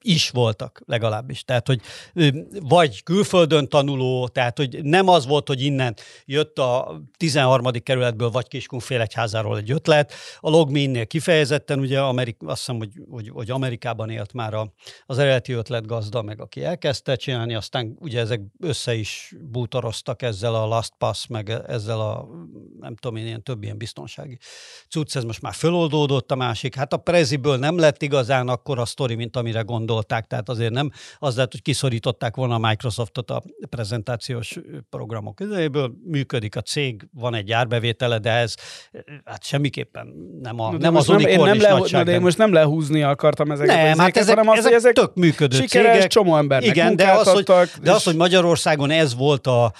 is 0.02 0.30
voltak 0.30 0.82
legalábbis. 0.86 1.44
Tehát, 1.44 1.66
hogy 1.66 1.80
vagy 2.60 3.02
külföldön 3.02 3.68
tanuló, 3.68 4.28
tehát, 4.28 4.56
hogy 4.56 4.82
nem 4.82 5.08
az 5.08 5.26
volt, 5.26 5.48
hogy 5.48 5.60
innen 5.60 5.96
jött 6.24 6.58
a 6.58 7.00
13. 7.16 7.70
kerületből, 7.82 8.30
vagy 8.30 8.48
Kiskunfélegyházáról 8.48 9.56
egy 9.56 9.70
ötlet. 9.70 10.12
A 10.40 10.50
Logminnél 10.50 11.06
kifejezetten, 11.06 11.78
ugye 11.78 12.00
Amerik, 12.00 12.36
azt 12.44 12.58
hiszem, 12.58 12.76
hogy, 12.76 12.90
hogy, 13.10 13.28
hogy 13.28 13.50
Amerikában 13.50 14.10
élt 14.10 14.32
már 14.32 14.54
a, 14.54 14.72
az 15.06 15.18
eredeti 15.18 15.52
ötlet 15.52 15.86
gazda, 15.86 16.22
meg 16.22 16.40
aki 16.40 16.64
elkezdte 16.64 17.16
csinálni, 17.16 17.54
aztán 17.54 17.96
ugye 18.00 18.20
ezek 18.20 18.40
össze 18.60 18.94
is 18.94 19.34
bútoroztak 19.40 20.22
ezzel 20.22 20.54
a 20.54 20.66
Last 20.66 20.92
Pass, 20.98 21.26
meg 21.26 21.50
ezzel 21.66 22.00
a 22.00 22.28
nem 22.80 22.96
tudom 22.96 23.16
én, 23.16 23.26
ilyen 23.26 23.42
több 23.42 23.62
ilyen 23.62 23.78
biztonsági 23.78 24.38
cucc, 24.88 25.16
ez 25.16 25.24
most 25.24 25.42
már 25.42 25.54
föloldódott 25.54 26.30
a 26.30 26.34
másik. 26.34 26.74
Hát 26.74 26.92
a 26.92 26.96
preziből 26.96 27.56
nem 27.56 27.78
lett 27.78 28.02
igazán 28.02 28.48
akkor 28.66 28.79
a 28.79 28.85
sztori, 28.85 29.14
mint 29.14 29.37
amire 29.37 29.61
gondolták, 29.61 30.26
tehát 30.26 30.48
azért 30.48 30.72
nem 30.72 30.90
az 31.18 31.35
lehet, 31.35 31.50
hogy 31.52 31.62
kiszorították 31.62 32.37
volna 32.37 32.55
a 32.55 32.59
Microsoftot 32.59 33.31
a 33.31 33.42
prezentációs 33.70 34.59
programok 34.90 35.35
közéből, 35.35 35.92
működik 36.05 36.57
a 36.57 36.61
cég, 36.61 37.09
van 37.12 37.35
egy 37.35 37.52
árbevétele, 37.52 38.18
de 38.18 38.31
ez 38.31 38.55
hát 39.24 39.44
semmiképpen 39.44 40.07
nem, 40.42 40.61
a, 40.61 40.72
nem 40.72 40.96
az 40.96 41.09
unikornis 41.09 41.62
nem 41.62 41.85
le, 41.90 42.02
de 42.02 42.12
én 42.12 42.20
most 42.20 42.38
nem 42.38 42.52
lehúzni 42.52 43.02
akartam 43.02 43.50
ezeket 43.50 43.76
nem, 43.76 43.98
hát 43.98 44.16
ezek, 44.16 44.37
hanem 44.37 44.48
az, 44.50 44.59
ezek, 44.59 44.72
ezek 44.72 44.92
tök 44.92 45.14
működő 45.14 45.57
sikeres, 45.57 45.92
cégek. 45.92 46.11
csomó 46.11 46.37
embernek 46.37 46.68
Igen, 46.68 46.96
de 46.96 47.11
az, 47.11 47.29
hogy, 47.29 47.44
de 47.83 47.92
az, 47.92 48.05
hogy 48.05 48.16
Magyarországon 48.16 48.90
ez 48.90 49.14
volt 49.16 49.46
a, 49.46 49.72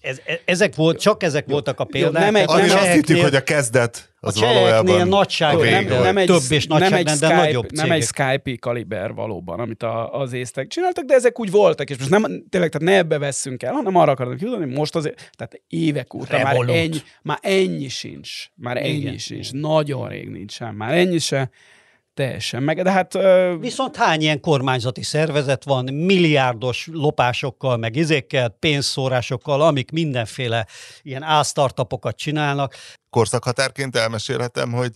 ez, 0.00 0.20
ezek 0.44 0.74
volt, 0.74 1.00
csak 1.00 1.22
ezek 1.22 1.46
voltak 1.46 1.80
a 1.80 1.84
példák. 1.84 2.12
Jó, 2.12 2.30
nem 2.30 2.34
egy, 2.36 2.68
nem 2.68 2.78
azt 2.78 2.92
hittük, 2.92 3.20
hogy 3.20 3.34
a 3.34 3.42
kezdet 3.42 4.14
az 4.26 4.42
a 4.42 4.46
valójában 4.46 5.08
nagyságrend, 5.08 5.88
nem, 5.88 6.02
nem 6.02 6.16
egy, 6.16 6.26
több 6.26 6.42
és 6.48 6.66
nagyságrendel 6.66 7.36
nagyobb 7.36 7.72
Nem 7.72 7.90
egy 7.90 8.02
Skype 8.02 8.56
kaliber 8.60 9.14
valóban, 9.14 9.60
amit 9.60 9.82
a, 9.82 10.20
az 10.20 10.32
észtek 10.32 10.66
csináltak, 10.66 11.04
de 11.04 11.14
ezek 11.14 11.40
úgy 11.40 11.50
voltak, 11.50 11.90
és 11.90 11.98
most 11.98 12.10
nem, 12.10 12.22
tényleg, 12.22 12.70
tehát 12.70 12.88
ne 12.88 12.96
ebbe 12.96 13.18
vesszünk 13.18 13.62
el, 13.62 13.72
hanem 13.72 13.96
arra 13.96 14.12
akarok 14.12 14.40
jutni, 14.40 14.74
most 14.74 14.94
azért, 14.94 15.30
tehát 15.36 15.60
évek 15.68 16.14
óta 16.14 16.42
már 16.42 16.56
ennyi, 16.68 16.98
már 17.22 17.38
ennyi 17.40 17.88
sincs, 17.88 18.30
már 18.54 18.76
ennyi 18.76 18.96
Igen. 18.96 19.18
sincs, 19.18 19.52
nagyon 19.52 20.08
rég 20.08 20.28
nincsen, 20.28 20.74
már. 20.74 20.94
Ennyi 20.94 21.18
se, 21.18 21.50
Teljesen 22.16 22.62
meg, 22.62 22.82
de 22.82 22.90
hát... 22.90 23.14
Uh... 23.14 23.60
Viszont 23.60 23.96
hány 23.96 24.20
ilyen 24.20 24.40
kormányzati 24.40 25.02
szervezet 25.02 25.64
van, 25.64 25.84
milliárdos 25.84 26.88
lopásokkal, 26.92 27.76
meg 27.76 27.96
izékkel, 27.96 28.48
pénzszórásokkal, 28.48 29.60
amik 29.62 29.90
mindenféle 29.90 30.66
ilyen 31.02 31.22
ásztartapokat 31.22 32.16
csinálnak. 32.16 32.74
Korszakhatárként 33.16 33.96
elmesélhetem, 33.96 34.72
hogy 34.72 34.92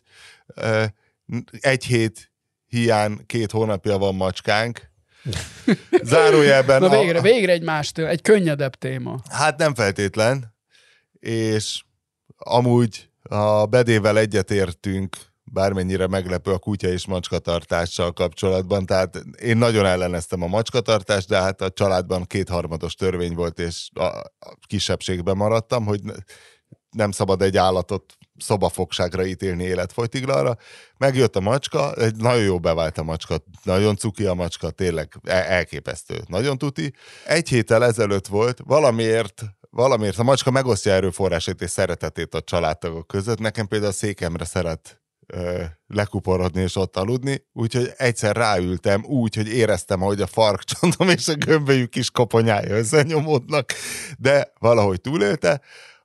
egy 1.61 1.85
hét 1.85 2.33
hiány 2.66 3.26
két 3.26 3.50
hónapja 3.50 3.98
van 3.98 4.14
macskánk, 4.14 4.90
Zárójelben... 6.02 6.80
Na 6.80 6.88
végre, 6.88 7.18
a... 7.18 7.22
végre 7.22 7.52
egy 7.52 7.62
más 7.62 7.92
téma, 7.92 8.09
egy 8.09 8.22
könnyedebb 8.22 8.74
téma. 8.74 9.20
Hát 9.30 9.59
nem 9.59 9.74
feltétlen, 9.74 10.54
és 11.18 11.83
amúgy 12.37 13.09
a 13.22 13.66
bedével 13.66 14.18
egyetértünk 14.18 15.16
bármennyire 15.44 16.06
meglepő 16.06 16.52
a 16.52 16.59
kutya 16.59 16.88
és 16.88 17.06
macskatartással 17.06 18.12
kapcsolatban. 18.12 18.87
Tehát 18.87 19.22
én 19.42 19.56
nagyon 19.56 19.87
elleneztem 19.87 20.42
a 20.42 20.46
macskatartást, 20.46 21.28
de 21.28 21.40
hát 21.40 21.61
a 21.61 21.70
családban 21.70 22.24
kétharmados 22.24 22.94
törvény 22.94 23.35
volt, 23.35 23.59
és 23.59 23.88
a 23.94 24.11
kisebbségben 24.66 25.37
maradtam, 25.37 25.85
hogy 25.85 26.00
nem 26.90 27.11
szabad 27.11 27.42
egy 27.42 27.57
állatot 27.57 28.14
szobafogságra 28.37 29.26
ítélni 29.26 29.64
életfolytiglanra. 29.64 30.57
Megjött 30.98 31.37
a 31.37 31.40
macska, 31.40 31.94
egy 31.94 32.16
nagyon 32.16 32.42
jó 32.42 32.59
bevált 32.59 32.98
a 32.98 33.03
macska, 33.03 33.37
nagyon 33.62 33.96
cuki 33.96 34.24
a 34.24 34.35
macska, 34.35 34.70
tényleg 34.70 35.12
elképesztő, 35.24 36.20
nagyon 36.26 36.59
tuti. 36.59 36.92
Egy 37.26 37.48
héttel 37.48 37.85
ezelőtt 37.85 38.26
volt, 38.26 38.59
valamiért 38.64 39.42
valamiért 39.70 40.18
a 40.18 40.22
macska 40.22 40.50
megosztja 40.50 40.92
erőforrásait 40.92 41.62
és 41.62 41.70
szeretetét 41.70 42.35
a 42.35 42.40
családtagok 42.40 43.07
között. 43.07 43.38
Nekem 43.38 43.66
például 43.66 43.90
a 43.90 43.94
székemre 43.94 44.44
szeret 44.44 45.00
ö, 45.26 45.62
lekuporodni 45.87 46.62
és 46.62 46.76
ott 46.76 46.96
aludni, 46.96 47.44
úgyhogy 47.53 47.92
egyszer 47.96 48.37
ráültem 48.37 49.05
úgy, 49.05 49.35
hogy 49.35 49.48
éreztem, 49.48 50.00
hogy 50.00 50.20
a 50.20 50.26
farkcsontom 50.26 51.09
és 51.09 51.29
a 51.29 51.35
gömbölyük 51.35 51.90
kis 51.90 52.11
koponyája 52.11 52.76
összenyomódnak, 52.76 53.72
de 54.18 54.53
valahogy 54.59 55.00
túlélte. 55.00 55.61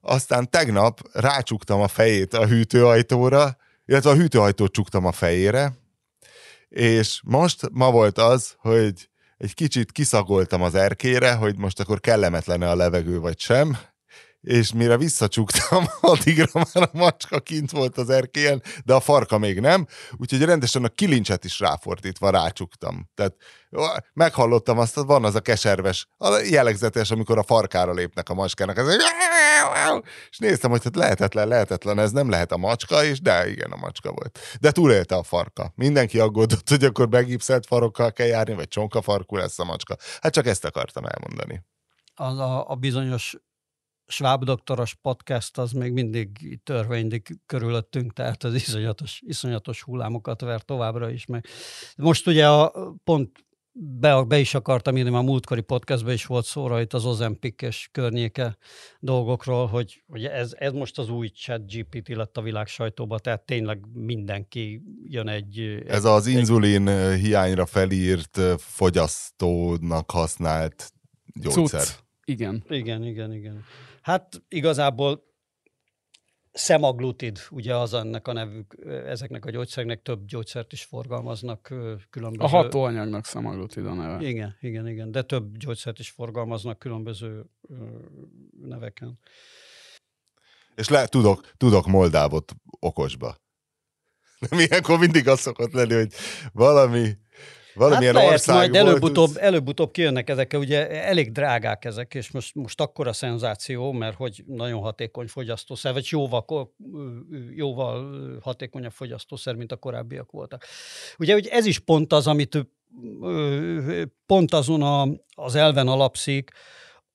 Aztán 0.08 0.50
tegnap 0.50 1.00
rácsuktam 1.12 1.82
a 1.82 1.88
fejét 1.88 2.34
a 2.34 2.48
hűtőajtóra, 2.48 3.58
illetve 3.86 4.10
a 4.10 4.16
hűtőajtót 4.16 4.72
csuktam 4.72 5.06
a 5.06 5.12
fejére, 5.12 5.74
és 6.70 7.22
most 7.24 7.70
ma 7.72 7.92
volt 7.92 8.18
az, 8.18 8.56
hogy 8.58 9.10
egy 9.38 9.54
kicsit 9.54 9.92
kiszagoltam 9.92 10.62
az 10.62 10.76
erkére, 10.76 11.34
hogy 11.34 11.58
most 11.58 11.80
akkor 11.80 12.00
kellemetlen 12.00 12.62
a 12.62 12.76
levegő 12.76 13.20
vagy 13.20 13.40
sem, 13.40 13.78
és 14.46 14.74
mire 14.74 14.98
visszacsuktam, 14.98 15.86
addigra 16.02 16.48
már 16.54 16.90
a 16.92 16.98
macska 16.98 17.40
kint 17.40 17.72
volt 17.72 17.98
az 17.98 18.10
erkélyen, 18.10 18.64
de 18.86 18.94
a 18.94 19.00
farka 19.00 19.38
még 19.38 19.60
nem, 19.60 19.88
úgyhogy 20.18 20.44
rendesen 20.44 20.84
a 20.84 20.88
kilincset 20.88 21.44
is 21.44 21.60
ráfordítva 21.60 22.30
rácsuktam. 22.30 23.10
Tehát 23.16 23.36
meghallottam 24.14 24.78
azt, 24.80 24.96
van 24.96 25.24
az 25.24 25.36
a 25.36 25.40
keserves, 25.40 26.08
a 26.18 26.38
jellegzetes, 26.50 27.12
amikor 27.12 27.38
a 27.38 27.44
farkára 27.44 27.94
lépnek 27.94 28.30
a 28.30 28.34
macskának, 28.34 28.78
ez 28.78 28.88
és 30.30 30.38
néztem, 30.38 30.70
hogy 30.72 30.84
hát 30.84 30.96
lehetetlen, 30.96 31.48
lehetetlen, 31.48 32.00
ez 32.00 32.12
nem 32.12 32.30
lehet 32.30 32.52
a 32.52 32.58
macska, 32.58 33.04
és 33.04 33.22
de 33.22 33.50
igen, 33.50 33.72
a 33.72 33.78
macska 33.78 34.12
volt. 34.12 34.40
De 34.60 34.72
túlélte 34.72 35.16
a 35.16 35.24
farka. 35.24 35.72
Mindenki 35.76 36.20
aggódott, 36.20 36.70
hogy 36.70 36.84
akkor 36.84 37.10
begipszelt 37.10 37.66
farokkal 37.66 38.12
kell 38.12 38.28
járni, 38.28 38.54
vagy 38.54 38.68
csonkafarkú 38.68 39.36
lesz 39.36 39.60
a 39.60 39.64
macska. 39.64 39.96
Hát 40.20 40.34
csak 40.34 40.46
ezt 40.46 40.66
akartam 40.66 41.06
elmondani. 41.06 41.64
Az 42.16 42.40
a, 42.40 42.70
a 42.70 42.76
bizonyos 42.76 43.38
Schwab 44.08 44.44
doktoros 44.44 44.94
podcast 44.94 45.58
az 45.58 45.72
még 45.72 45.92
mindig 45.92 46.60
törvénylik 46.64 47.40
körülöttünk, 47.46 48.14
tehát 48.14 48.44
az 48.44 48.54
iszonyatos, 48.54 49.22
iszonyatos 49.26 49.82
hullámokat 49.82 50.42
ver 50.42 50.62
továbbra 50.62 51.10
is. 51.10 51.26
Meg. 51.26 51.46
Most 51.96 52.28
ugye 52.28 52.50
a, 52.50 52.74
pont 53.04 53.46
be, 53.78 54.24
be 54.24 54.40
is 54.40 54.54
akartam 54.54 54.98
írni, 54.98 55.16
a 55.16 55.22
múltkori 55.22 55.62
podcastban 55.62 56.14
is 56.14 56.26
volt 56.26 56.46
szóra 56.46 56.82
itt 56.82 56.94
az 56.94 57.06
Ozempik 57.06 57.62
és 57.62 57.90
környéke 57.92 58.58
dolgokról, 59.00 59.68
hogy, 59.68 60.04
hogy 60.08 60.26
ez, 60.26 60.56
ez 60.58 60.72
most 60.72 61.00
az 61.00 61.10
új 61.10 61.28
chat 61.28 61.72
GPT 61.72 62.08
lett 62.08 62.38
a 62.38 62.42
világ 62.42 62.68
sajtóba, 62.68 63.20
tehát 63.20 63.46
tényleg 63.46 63.86
mindenki 63.94 64.82
jön 65.04 65.28
egy... 65.28 65.84
Ez 65.88 66.06
az 66.06 66.28
inzulin 66.28 66.88
egy... 66.88 67.20
hiányra 67.20 67.66
felírt 67.66 68.40
fogyasztónak 68.58 70.12
használt 70.12 70.92
gyógyszer. 71.34 71.82
Cucc. 71.82 71.94
Igen. 72.26 72.64
Igen, 72.70 73.04
igen, 73.04 73.34
igen. 73.34 73.64
Hát 74.06 74.44
igazából 74.48 75.24
Szemaglutid, 76.52 77.40
ugye 77.50 77.76
az 77.76 77.94
ennek 77.94 78.28
a 78.28 78.34
nevük, 78.34 78.76
ezeknek 78.86 79.46
a 79.46 79.50
gyógyszereknek 79.50 80.02
több 80.02 80.26
gyógyszert 80.26 80.72
is 80.72 80.84
forgalmaznak 80.84 81.62
különböző... 82.10 82.44
A 82.44 82.48
hatóanyagnak 82.48 83.26
szemaglutid 83.26 83.86
a 83.86 83.94
neve. 83.94 84.28
Igen, 84.28 84.58
igen, 84.62 84.88
igen, 84.88 85.12
de 85.12 85.22
több 85.22 85.58
gyógyszert 85.58 86.00
is 86.00 86.10
forgalmaznak 86.10 86.80
különböző 86.80 87.46
neveken. 88.62 89.20
És 90.76 90.90
le, 90.90 91.08
tudok, 91.08 91.52
tudok 91.58 91.86
Moldávot 91.86 92.54
okosba. 92.80 93.36
Nem 94.50 94.60
ilyenkor 94.60 95.00
mindig 95.00 95.28
az 95.28 95.40
szokott 95.40 95.72
lenni, 95.72 95.94
hogy 95.94 96.14
valami 96.54 97.18
Valamilyen 97.76 98.14
hát 98.14 98.24
lehet, 98.24 98.40
ország 98.40 98.56
majd 98.56 98.76
előbb-utóbb, 98.76 99.30
ez... 99.30 99.36
előbb-utóbb 99.36 99.92
kijönnek 99.92 100.30
ezek, 100.30 100.54
ugye 100.54 100.90
elég 100.90 101.32
drágák 101.32 101.86
ezek, 101.86 102.14
és 102.14 102.32
most, 102.32 102.56
most 102.56 102.82
akkora 102.82 103.14
szenzáció, 103.14 103.92
mert 103.92 104.16
hogy 104.16 104.44
nagyon 104.48 104.82
hatékony 104.82 105.28
fogyasztószer, 105.28 105.94
vagy 105.94 106.08
jóval, 106.10 106.74
jóval 107.56 108.40
hatékonyabb 108.42 108.92
fogyasztószer, 108.92 109.56
mint 109.56 109.72
a 109.72 109.76
korábbiak 109.76 110.32
voltak. 110.32 110.66
Ugye 111.18 111.34
hogy 111.34 111.48
ez 111.48 111.66
is 111.66 111.80
pont 111.80 112.14
az, 112.14 112.28
amit 112.28 112.68
pont 114.26 114.54
azon 114.54 114.82
a, 114.82 115.08
az 115.44 115.56
elven 115.56 115.88
alapszik, 115.88 116.52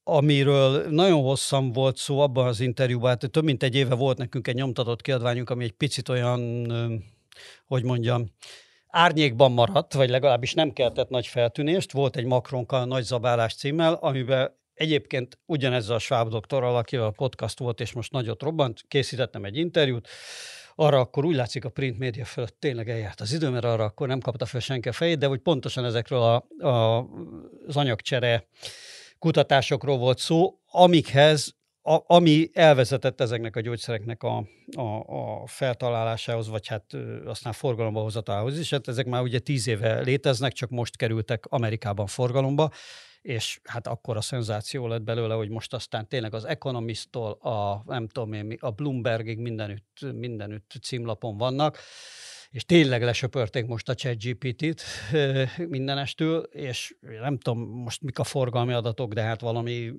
amiről 0.05 0.87
nagyon 0.89 1.23
hosszan 1.23 1.73
volt 1.73 1.97
szó 1.97 2.21
abban 2.21 2.47
az 2.47 2.61
interjúban, 2.61 3.09
hát 3.09 3.31
több 3.31 3.45
mint 3.45 3.63
egy 3.63 3.75
éve 3.75 3.95
volt 3.95 4.19
nekünk 4.19 4.49
egy 4.49 4.55
nyomtatott 4.55 5.03
kiadványunk, 5.03 5.51
ami 5.51 5.65
egy 5.65 5.73
picit 5.73 6.09
olyan, 6.09 6.73
hogy 7.67 7.85
mondjam, 7.85 8.27
árnyékban 8.91 9.53
maradt, 9.53 9.93
vagy 9.93 10.11
legalábbis 10.11 10.55
nem 10.55 10.73
keltett 10.73 11.09
nagy 11.09 11.27
feltűnést. 11.27 11.93
Volt 11.93 12.17
egy 12.17 12.25
Macronka 12.25 12.85
nagy 12.85 13.03
zabálás 13.03 13.55
címmel, 13.55 13.93
amiben 13.93 14.59
egyébként 14.75 15.39
ugyanezzel 15.47 15.95
a 15.95 15.99
Schwab 15.99 16.29
doktorral, 16.29 16.77
akivel 16.77 17.07
a 17.07 17.11
podcast 17.11 17.59
volt, 17.59 17.81
és 17.81 17.93
most 17.93 18.13
nagyot 18.13 18.43
robbant, 18.43 18.81
készítettem 18.89 19.45
egy 19.45 19.57
interjút, 19.57 20.09
arra 20.75 20.99
akkor 20.99 21.25
úgy 21.25 21.35
látszik 21.35 21.65
a 21.65 21.69
print 21.69 21.99
média 21.99 22.25
fölött 22.25 22.57
tényleg 22.59 22.91
eljárt 22.91 23.21
az 23.21 23.33
idő, 23.33 23.49
mert 23.49 23.65
arra 23.65 23.85
akkor 23.85 24.07
nem 24.07 24.21
kapta 24.21 24.47
fel 24.47 24.61
senki 24.61 24.89
a 24.89 24.93
fejét, 24.93 25.19
de 25.19 25.27
hogy 25.27 25.41
pontosan 25.41 25.85
ezekről 25.85 26.23
a, 26.23 26.67
a, 26.69 27.07
az 27.67 27.77
anyagcsere 27.77 28.47
kutatásokról 29.19 29.99
volt 29.99 30.19
szó, 30.19 30.61
amikhez 30.67 31.57
a, 31.83 31.99
ami 32.07 32.51
elvezetett 32.53 33.21
ezeknek 33.21 33.57
a 33.57 33.61
gyógyszereknek 33.61 34.23
a, 34.23 34.45
a, 34.77 35.05
a 35.07 35.47
feltalálásához, 35.47 36.49
vagy 36.49 36.67
hát 36.67 36.97
aztán 37.25 37.53
forgalomba 37.53 38.01
hozatához 38.01 38.59
is. 38.59 38.71
Hát 38.71 38.89
ezek 38.89 39.07
már 39.07 39.23
ugye 39.23 39.39
tíz 39.39 39.67
éve 39.67 40.01
léteznek, 40.01 40.53
csak 40.53 40.71
most 40.71 40.97
kerültek 40.97 41.47
Amerikában 41.47 42.07
forgalomba, 42.07 42.71
és 43.23 43.61
hát 43.65 43.87
akkor 43.87 44.17
a 44.17 44.21
szenzáció 44.21 44.87
lett 44.87 45.03
belőle, 45.03 45.35
hogy 45.35 45.49
most 45.49 45.75
aztán 45.75 46.09
tényleg 46.09 46.35
az 46.35 46.45
Economist-tól 46.45 47.31
a, 47.33 47.83
nem 47.87 48.09
tudom 48.09 48.33
én, 48.33 48.57
a 48.61 48.71
Bloombergig 48.71 49.39
mindenütt, 49.39 50.07
mindenütt 50.15 50.73
címlapon 50.83 51.37
vannak, 51.37 51.79
és 52.51 52.65
tényleg 52.65 53.03
lesöpörték 53.03 53.67
most 53.67 53.89
a 53.89 53.95
chat 53.95 54.23
GPT-t 54.23 54.83
mindenestől, 55.69 56.43
és 56.43 56.97
nem 57.01 57.39
tudom 57.39 57.59
most 57.61 58.03
mik 58.03 58.19
a 58.19 58.25
forgalmi 58.25 58.73
adatok, 58.73 59.13
de 59.13 59.23
hát 59.23 59.41
valami, 59.41 59.93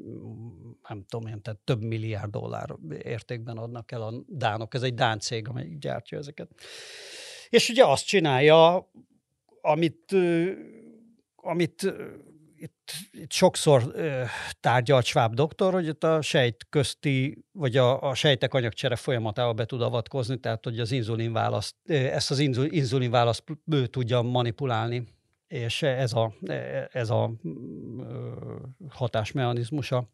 nem 0.90 1.06
tudom 1.08 1.28
én, 1.28 1.42
tehát 1.42 1.60
több 1.60 1.82
milliárd 1.82 2.32
dollár 2.32 2.76
értékben 3.04 3.58
adnak 3.58 3.92
el 3.92 4.02
a 4.02 4.14
dánok. 4.28 4.74
Ez 4.74 4.82
egy 4.82 4.94
dán 4.94 5.20
cég, 5.20 5.48
amelyik 5.48 5.78
gyártja 5.78 6.18
ezeket. 6.18 6.50
És 7.50 7.70
ugye 7.70 7.86
azt 7.86 8.06
csinálja, 8.06 8.92
amit, 9.62 10.16
amit 11.36 11.94
itt, 12.62 12.92
itt 13.12 13.32
sokszor 13.32 13.92
ö, 13.94 14.24
tárgyalt 14.60 15.06
Schwab 15.06 15.34
doktor, 15.34 15.74
hogy 15.74 15.88
itt 15.88 16.04
a 16.04 16.22
sejt 16.22 16.66
közti, 16.70 17.46
vagy 17.52 17.78
a, 17.78 18.02
a 18.02 18.14
sejtek 18.14 18.54
anyagcsere 18.54 18.96
folyamatába 18.96 19.54
be 19.54 19.66
tud 19.66 19.82
avatkozni, 19.82 20.40
tehát 20.40 20.64
hogy 20.64 20.80
az 20.80 20.92
inzulin 20.92 21.34
választ, 21.34 21.76
ezt 21.90 22.32
az 22.32 22.40
inzulin 22.70 23.12
választ 23.12 23.44
tudja 23.90 24.22
manipulálni, 24.22 25.08
és 25.48 25.82
ez 25.82 26.14
a, 26.14 26.34
ez 26.92 27.10
a 27.10 27.32
hatásmechanizmusa. 28.90 30.08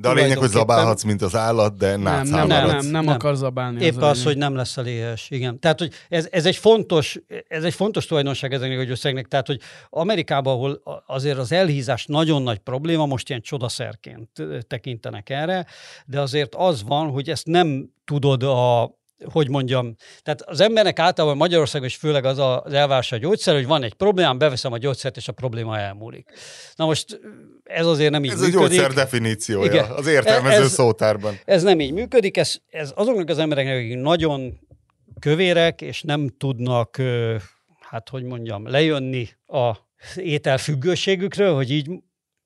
De 0.00 0.08
a 0.08 0.12
lényeg, 0.12 0.38
hogy 0.38 0.48
zabálhatsz, 0.48 1.02
mint 1.02 1.22
az 1.22 1.36
állat, 1.36 1.76
de 1.76 1.96
nem, 1.96 2.26
nem, 2.28 2.46
nem, 2.46 2.66
nem, 2.66 2.86
nem, 2.86 3.06
akar 3.06 3.34
zabálni. 3.34 3.84
Épp 3.84 3.96
az, 3.96 4.02
az 4.02 4.24
hogy 4.24 4.36
nem 4.36 4.54
lesz 4.54 4.76
a 4.76 4.82
léhes, 4.82 5.30
igen. 5.30 5.58
Tehát, 5.58 5.78
hogy 5.78 5.92
ez, 6.08 6.28
ez, 6.30 6.46
egy 6.46 6.56
fontos, 6.56 7.20
ez 7.48 7.64
egy 7.64 7.74
fontos 7.74 8.06
tulajdonság 8.06 8.52
ezeknek 8.52 8.78
a 8.78 8.82
gyógyszereknek, 8.82 9.26
tehát, 9.26 9.46
hogy 9.46 9.60
Amerikában, 9.90 10.54
ahol 10.54 10.82
azért 11.06 11.38
az 11.38 11.52
elhízás 11.52 12.06
nagyon 12.06 12.42
nagy 12.42 12.58
probléma, 12.58 13.06
most 13.06 13.28
ilyen 13.28 13.40
csodaszerként 13.40 14.28
tekintenek 14.66 15.30
erre, 15.30 15.66
de 16.06 16.20
azért 16.20 16.54
az 16.54 16.82
van, 16.82 17.10
hogy 17.10 17.30
ezt 17.30 17.46
nem 17.46 17.90
tudod 18.04 18.42
a, 18.42 18.82
hogy 19.32 19.48
mondjam, 19.48 19.94
tehát 20.22 20.42
az 20.42 20.60
embernek 20.60 20.98
általában 20.98 21.36
Magyarországon 21.36 21.86
is 21.86 21.96
főleg 21.96 22.24
az 22.24 22.38
az 22.38 22.72
elvárás 22.72 23.12
a 23.12 23.16
gyógyszer, 23.16 23.54
hogy 23.54 23.66
van 23.66 23.82
egy 23.82 23.94
problémám, 23.94 24.38
beveszem 24.38 24.72
a 24.72 24.78
gyógyszert, 24.78 25.16
és 25.16 25.28
a 25.28 25.32
probléma 25.32 25.78
elmúlik. 25.78 26.30
Na 26.76 26.84
most 26.84 27.20
ez 27.64 27.86
azért 27.86 28.10
nem 28.10 28.24
így 28.24 28.30
ez 28.30 28.40
működik. 28.40 28.60
Ez 28.60 28.64
a 28.64 28.68
gyógyszer 28.68 28.92
definíciója 28.92 29.72
Igen. 29.72 29.90
az 29.90 30.06
értelmező 30.06 30.62
ez, 30.62 30.72
szótárban. 30.72 31.38
Ez 31.44 31.62
nem 31.62 31.80
így 31.80 31.92
működik, 31.92 32.36
ez, 32.36 32.54
ez 32.70 32.92
azoknak 32.94 33.28
az 33.28 33.38
embereknek, 33.38 33.76
akik 33.76 33.96
nagyon 33.96 34.60
kövérek, 35.18 35.80
és 35.80 36.02
nem 36.02 36.28
tudnak, 36.38 36.96
hát 37.80 38.08
hogy 38.08 38.22
mondjam, 38.22 38.68
lejönni 38.68 39.28
a 39.46 39.76
ételfüggőségükről, 40.16 41.54
hogy 41.54 41.70
így 41.70 41.90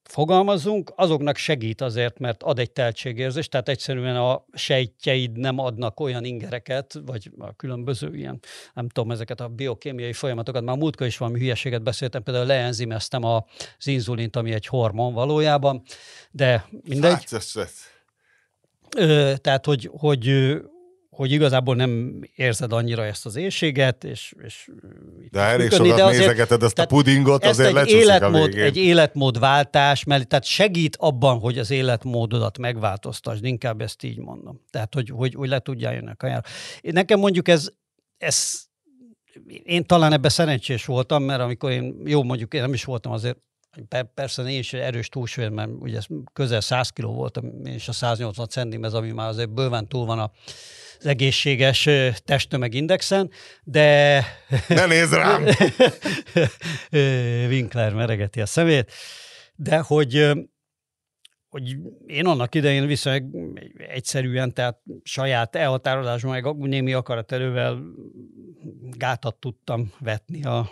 fogalmazunk, 0.05 0.93
azoknak 0.97 1.37
segít 1.37 1.81
azért, 1.81 2.19
mert 2.19 2.43
ad 2.43 2.59
egy 2.59 2.71
teltségérzést, 2.71 3.51
tehát 3.51 3.69
egyszerűen 3.69 4.17
a 4.17 4.45
sejtjeid 4.53 5.37
nem 5.37 5.59
adnak 5.59 6.01
olyan 6.01 6.25
ingereket, 6.25 7.01
vagy 7.07 7.31
a 7.39 7.57
különböző 7.57 8.15
ilyen, 8.15 8.41
nem 8.75 8.89
tudom, 8.89 9.11
ezeket 9.11 9.41
a 9.41 9.49
biokémiai 9.49 10.13
folyamatokat, 10.13 10.63
már 10.63 10.77
múltkor 10.77 11.07
is 11.07 11.17
valami 11.17 11.39
hülyeséget 11.39 11.83
beszéltem, 11.83 12.23
például 12.23 12.47
leenzimeztem 12.47 13.25
az 13.25 13.87
inzulint, 13.87 14.37
ami 14.37 14.53
egy 14.53 14.67
hormon 14.67 15.13
valójában, 15.13 15.83
de 16.31 16.69
mindegy. 16.85 17.13
Hát, 17.13 17.25
tehát, 19.41 19.65
hogy, 19.65 19.91
hogy 19.93 20.55
hogy 21.15 21.33
igazából 21.33 21.75
nem 21.75 22.21
érzed 22.35 22.73
annyira 22.73 23.05
ezt 23.05 23.27
az 23.27 23.37
éjséget, 23.37 24.05
és, 24.05 24.35
és 24.45 24.71
de 25.31 25.41
elég 25.41 25.71
működni, 25.71 25.89
sokat 25.89 25.97
de 25.97 26.05
azért, 26.05 26.27
nézegeted 26.27 26.63
ezt 26.63 26.79
a 26.79 26.87
pudingot, 26.87 27.45
azért 27.45 27.77
egy 27.77 27.91
életmód, 27.91 28.55
Egy 28.55 28.77
életmódváltás, 28.77 30.05
mert 30.05 30.29
tehát 30.29 30.45
segít 30.45 30.97
abban, 30.97 31.39
hogy 31.39 31.59
az 31.59 31.71
életmódodat 31.71 32.59
megváltoztasd, 32.59 33.45
inkább 33.45 33.81
ezt 33.81 34.03
így 34.03 34.19
mondom. 34.19 34.61
Tehát, 34.71 34.95
hogy, 34.95 35.11
hogy, 35.11 35.35
hogy 35.35 35.49
le 35.49 35.59
tudjál 35.59 35.95
jönni 35.95 36.11
a 36.11 36.17
kajára. 36.17 36.43
Nekem 36.81 37.19
mondjuk 37.19 37.49
ez, 37.49 37.69
ez 38.19 38.63
én 39.63 39.85
talán 39.87 40.13
ebben 40.13 40.31
szerencsés 40.31 40.85
voltam, 40.85 41.23
mert 41.23 41.41
amikor 41.41 41.71
én, 41.71 42.03
jó 42.05 42.23
mondjuk 42.23 42.55
én 42.55 42.61
nem 42.61 42.73
is 42.73 42.85
voltam 42.85 43.13
azért 43.13 43.39
Persze 44.15 44.43
én 44.43 44.59
is 44.59 44.73
erős 44.73 45.09
túlsúly, 45.09 45.49
mert 45.49 45.71
ugye 45.79 46.01
közel 46.33 46.61
100 46.61 46.89
kiló 46.89 47.13
voltam, 47.13 47.65
és 47.65 47.89
a 47.89 47.93
180 47.93 48.49
centim, 48.49 48.85
ez 48.85 48.93
ami 48.93 49.11
már 49.11 49.29
azért 49.29 49.51
bőven 49.51 49.89
túl 49.89 50.07
van 50.07 50.19
a 50.19 50.31
az 50.99 51.07
egészséges 51.07 51.89
testtömegindexen, 52.25 53.31
de... 53.65 54.25
Ne 54.69 54.87
nézz 54.87 55.13
rám! 55.13 55.47
Winkler 57.51 57.93
meregeti 57.93 58.41
a 58.41 58.47
szemét, 58.47 58.93
de 59.57 59.79
hogy 59.79 60.33
hogy 61.55 61.77
én 62.07 62.27
annak 62.27 62.55
idején 62.55 62.87
viszonylag 62.87 63.25
egyszerűen, 63.77 64.53
tehát 64.53 64.79
saját 65.03 65.57
elhatározásban, 65.57 66.31
meg 66.31 66.57
némi 66.57 66.93
akaraterővel 66.93 67.79
gátat 68.97 69.35
tudtam 69.35 69.93
vetni 69.99 70.45
a 70.45 70.71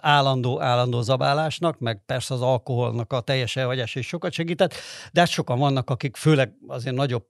állandó, 0.00 0.60
állandó 0.60 1.02
zabálásnak, 1.02 1.78
meg 1.78 2.02
persze 2.06 2.34
az 2.34 2.40
alkoholnak 2.40 3.12
a 3.12 3.20
teljes 3.20 3.56
elhagyás 3.56 3.94
is 3.94 4.06
sokat 4.06 4.32
segített, 4.32 4.74
de 5.12 5.20
hát 5.20 5.28
sokan 5.28 5.58
vannak, 5.58 5.90
akik 5.90 6.16
főleg 6.16 6.52
azért 6.66 6.94
nagyobb 6.94 7.26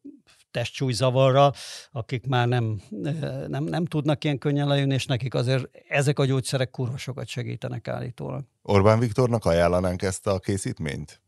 testsúlyzavarral, 0.50 1.54
akik 1.92 2.26
már 2.26 2.48
nem, 2.48 2.80
nem, 3.46 3.64
nem 3.64 3.84
tudnak 3.84 4.24
ilyen 4.24 4.38
könnyen 4.38 4.68
lejönni, 4.68 4.94
és 4.94 5.06
nekik 5.06 5.34
azért 5.34 5.68
ezek 5.88 6.18
a 6.18 6.24
gyógyszerek 6.24 6.70
kurva 6.70 6.96
sokat 6.96 7.26
segítenek 7.26 7.88
állítólag. 7.88 8.44
Orbán 8.62 8.98
Viktornak 8.98 9.44
ajánlanánk 9.44 10.02
ezt 10.02 10.26
a 10.26 10.38
készítményt? 10.38 11.22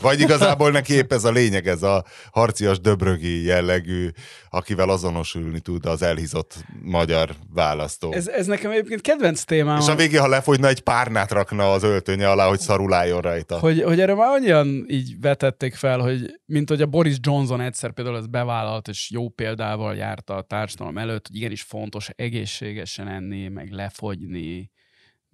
Vagy 0.00 0.20
igazából 0.20 0.70
neki 0.70 0.92
épp 0.92 1.12
ez 1.12 1.24
a 1.24 1.30
lényeg, 1.30 1.66
ez 1.66 1.82
a 1.82 2.04
harcias 2.32 2.80
döbrögi 2.80 3.42
jellegű, 3.42 4.08
akivel 4.50 4.88
azonosulni 4.88 5.60
tud 5.60 5.86
az 5.86 6.02
elhízott 6.02 6.64
magyar 6.82 7.30
választó. 7.54 8.12
Ez, 8.12 8.28
ez 8.28 8.46
nekem 8.46 8.70
egyébként 8.70 9.00
kedvenc 9.00 9.42
témám. 9.44 9.78
És 9.78 9.88
a 9.88 9.94
végén, 9.94 10.20
ha 10.20 10.28
lefogyna, 10.28 10.68
egy 10.68 10.80
párnát 10.80 11.30
rakna 11.30 11.72
az 11.72 11.82
öltönye 11.82 12.30
alá, 12.30 12.48
hogy 12.48 12.60
szaruláljon 12.60 13.20
rajta. 13.20 13.58
Hogy, 13.58 13.82
hogy 13.82 14.00
erre 14.00 14.14
már 14.14 14.28
annyian 14.28 14.84
így 14.88 15.20
vetették 15.20 15.74
fel, 15.74 15.98
hogy 15.98 16.40
mint 16.46 16.68
hogy 16.68 16.82
a 16.82 16.86
Boris 16.86 17.16
Johnson 17.20 17.60
egyszer 17.60 17.92
például 17.92 18.16
ez 18.16 18.26
bevállalt, 18.26 18.88
és 18.88 19.10
jó 19.10 19.28
példával 19.28 19.94
járta 19.94 20.36
a 20.36 20.42
társadalom 20.42 20.98
előtt, 20.98 21.26
hogy 21.26 21.36
igenis 21.36 21.62
fontos 21.62 22.08
egészségesen 22.16 23.08
enni, 23.08 23.48
meg 23.48 23.70
lefogyni, 23.70 24.70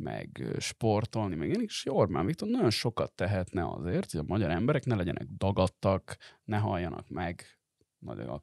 meg 0.02 0.42
sportolni, 0.58 1.34
meg 1.34 1.48
én 1.48 1.60
is 1.60 1.84
Orbán 1.88 2.26
Viktor 2.26 2.48
nagyon 2.48 2.70
sokat 2.70 3.12
tehetne 3.12 3.68
azért, 3.68 4.10
hogy 4.10 4.20
a 4.20 4.24
magyar 4.26 4.50
emberek 4.50 4.84
ne 4.84 4.94
legyenek 4.94 5.26
dagadtak, 5.38 6.16
ne 6.44 6.56
halljanak 6.56 7.08
meg 7.08 7.44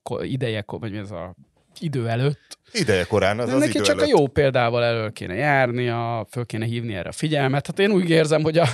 a 0.04 0.24
ideje, 0.24 0.64
vagy 0.68 0.96
ez 0.96 1.12
a 1.12 1.36
idő 1.80 2.08
előtt. 2.08 2.58
Ideje 2.72 3.04
korán 3.04 3.40
az 3.40 3.48
De 3.48 3.54
az 3.54 3.60
neki 3.60 3.72
idő 3.72 3.84
csak 3.84 3.96
előtt. 4.00 4.14
a 4.14 4.18
jó 4.20 4.28
példával 4.28 4.84
elő 4.84 5.10
kéne 5.10 5.34
járnia, 5.34 6.26
föl 6.30 6.46
kéne 6.46 6.66
hívni 6.66 6.96
erre 6.96 7.10
a 7.10 7.12
figyelmet. 7.12 7.68
Hát 7.68 7.80
én 7.80 7.92
úgy 7.92 8.10
érzem, 8.10 8.44
hogy 8.44 8.58
a, 8.58 8.68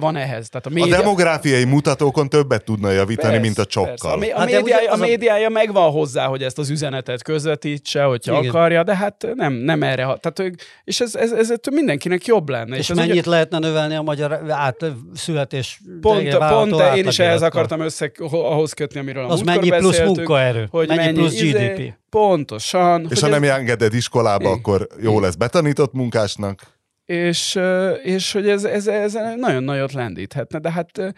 van 0.00 0.16
ehhez. 0.16 0.48
Tehát 0.48 0.66
a, 0.66 0.70
A 0.70 0.72
média, 0.72 0.96
demográfiai 0.96 1.64
mutatókon 1.64 2.28
többet 2.28 2.64
tudna 2.64 2.90
javítani, 2.90 3.28
Persze, 3.28 3.40
mint 3.40 3.58
a 3.58 3.64
persze. 3.64 3.94
csokkal. 3.96 4.12
A, 4.12 4.16
mé- 4.16 4.32
a, 4.32 4.38
Hát 4.38 4.50
médiája, 4.50 4.90
a 4.90 4.94
a- 4.94 4.96
médiája 4.96 5.48
megvan 5.48 5.90
hozzá, 5.90 6.26
hogy 6.26 6.42
ezt 6.42 6.58
az 6.58 6.70
üzenetet 6.70 7.22
közvetítse, 7.22 8.02
hogyha 8.02 8.38
Igen. 8.38 8.50
akarja, 8.50 8.82
de 8.82 8.96
hát 8.96 9.26
nem, 9.34 9.52
nem 9.52 9.82
erre. 9.82 10.02
Tehát, 10.02 10.38
ők- 10.38 10.62
és 10.84 11.00
ez, 11.00 11.14
ez, 11.14 11.32
ez, 11.32 11.50
ez 11.50 11.58
mindenkinek 11.70 12.26
jobb 12.26 12.48
lenne. 12.48 12.76
És 12.76 12.90
ez 12.90 12.96
mennyit 12.96 13.12
ugye- 13.12 13.30
lehetne 13.30 13.58
növelni 13.58 13.94
a 13.94 14.02
magyar 14.02 14.40
át, 14.50 14.84
születés 15.14 15.80
Pont, 16.00 16.36
pont 16.38 16.80
én 16.96 17.06
is 17.06 17.18
ehhez 17.18 17.42
akartam 17.42 17.80
össze, 17.80 18.12
ahhoz 18.30 18.72
kötni, 18.72 19.00
amiről 19.00 19.24
a 19.24 19.28
Az 19.28 19.40
múltkor 19.40 19.68
mennyi 19.68 19.80
plusz 19.82 20.00
munkaerő? 20.00 20.66
hogy 20.70 20.88
mennyi, 20.88 21.00
mennyi 21.04 21.16
plusz 21.18 21.40
izé- 21.40 21.50
GDP? 21.52 21.94
Pontosan. 22.10 23.06
És 23.10 23.20
ha 23.20 23.26
ez- 23.26 23.32
nem 23.40 23.42
engeded 23.42 23.94
iskolába, 23.94 24.42
Igen. 24.44 24.56
akkor 24.58 24.86
jó 25.00 25.20
lesz 25.20 25.34
betanított 25.34 25.92
munkásnak. 25.92 26.60
És, 27.04 27.58
és 28.02 28.32
hogy 28.32 28.48
ez, 28.48 28.64
ez, 28.64 28.86
ez 28.86 29.12
nagyon 29.36 29.64
nagyot 29.64 29.92
lendíthetne, 29.92 30.58
de 30.58 30.70
hát 30.70 31.14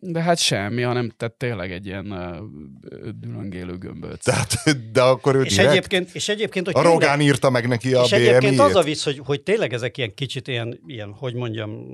de 0.00 0.22
hát 0.22 0.38
semmi, 0.38 0.82
hanem 0.82 1.10
tehát 1.16 1.34
tényleg 1.34 1.72
egy 1.72 1.86
ilyen 1.86 2.10
ö, 2.10 3.08
dülöngélő 3.20 3.78
gömböc. 3.78 4.24
Tehát, 4.24 4.54
de 4.92 5.02
akkor 5.02 5.34
ő 5.34 5.42
És 5.42 5.54
direkt, 5.54 5.70
egyébként, 5.70 6.10
és 6.12 6.28
egyébként, 6.28 6.66
hogy 6.66 6.74
a 6.74 6.80
tényleg- 6.80 7.00
Rogán 7.00 7.20
írta 7.20 7.50
meg 7.50 7.68
neki 7.68 7.94
a 7.94 8.02
és 8.02 8.12
egyébként 8.12 8.60
az 8.60 8.74
a 8.74 8.82
vicc, 8.82 9.04
hogy, 9.04 9.20
hogy 9.24 9.42
tényleg 9.42 9.72
ezek 9.72 9.96
ilyen 9.96 10.14
kicsit 10.14 10.48
ilyen, 10.48 10.80
ilyen 10.86 11.12
hogy 11.12 11.34
mondjam, 11.34 11.86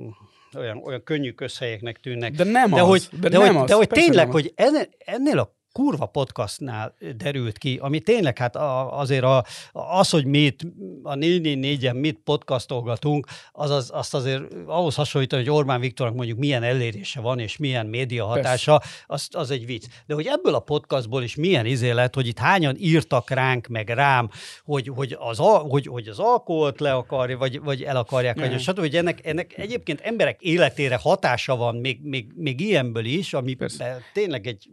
olyan, 0.57 0.77
olyan 0.83 1.03
könnyű 1.03 1.31
közhelyeknek 1.31 1.97
tűnnek. 1.99 2.31
De 2.31 2.43
nem 2.43 2.69
de 2.69 2.81
az, 2.81 2.87
hogy, 2.87 3.19
de 3.19 3.29
de, 3.29 3.37
nem 3.37 3.53
hogy, 3.53 3.63
az, 3.63 3.69
de 3.69 3.75
hogy 3.75 3.87
tényleg, 3.87 4.25
nem 4.25 4.29
hogy 4.29 4.51
ennél, 4.55 4.87
ennél 5.05 5.39
a 5.39 5.55
kurva 5.75 6.05
podcastnál 6.05 6.95
derült 7.17 7.57
ki, 7.57 7.77
ami 7.81 7.99
tényleg 7.99 8.37
hát 8.37 8.55
a, 8.55 8.99
azért 8.99 9.23
a, 9.23 9.43
az, 9.71 10.09
hogy 10.09 10.25
mi 10.25 10.37
itt 10.37 10.59
a 11.03 11.13
444-en 11.15 11.99
mit 11.99 12.19
podcastolgatunk, 12.23 13.27
az, 13.51 13.69
az, 13.69 13.89
azt 13.93 14.13
azért 14.13 14.43
ahhoz 14.65 14.95
hasonlítani, 14.95 15.43
hogy 15.43 15.51
Orbán 15.51 15.79
Viktornak 15.79 16.15
mondjuk 16.15 16.37
milyen 16.39 16.63
elérése 16.63 17.21
van, 17.21 17.39
és 17.39 17.57
milyen 17.57 17.85
média 17.85 18.25
hatása, 18.25 18.81
az, 19.05 19.27
az 19.31 19.51
egy 19.51 19.65
vicc. 19.65 19.83
De 20.05 20.13
hogy 20.13 20.25
ebből 20.27 20.55
a 20.55 20.59
podcastból 20.59 21.23
is 21.23 21.35
milyen 21.35 21.65
izé 21.65 21.91
lett, 21.91 22.15
hogy 22.15 22.27
itt 22.27 22.39
hányan 22.39 22.75
írtak 22.79 23.29
ránk, 23.29 23.67
meg 23.67 23.89
rám, 23.89 24.29
hogy, 24.63 24.87
hogy, 24.95 25.15
az, 25.19 25.39
al- 25.39 25.71
hogy, 25.71 25.85
hogy 25.87 26.07
az 26.07 26.19
alkoholt 26.19 26.79
le 26.79 26.93
akarja, 26.93 27.37
vagy, 27.37 27.59
vagy 27.61 27.83
el 27.83 27.97
akarják, 27.97 28.39
vagy 28.39 28.49
Mhm. 28.49 28.57
stb. 28.57 28.79
Hogy 28.79 28.95
ennek, 28.95 29.25
ennek 29.25 29.57
egyébként 29.57 30.01
emberek 30.01 30.41
életére 30.41 30.95
hatása 31.01 31.55
van, 31.55 31.75
még, 31.75 31.99
még, 32.03 32.27
még 32.35 32.59
ilyenből 32.59 33.05
is, 33.05 33.33
ami 33.33 33.53
Persze. 33.53 34.01
tényleg 34.13 34.47
egy, 34.47 34.69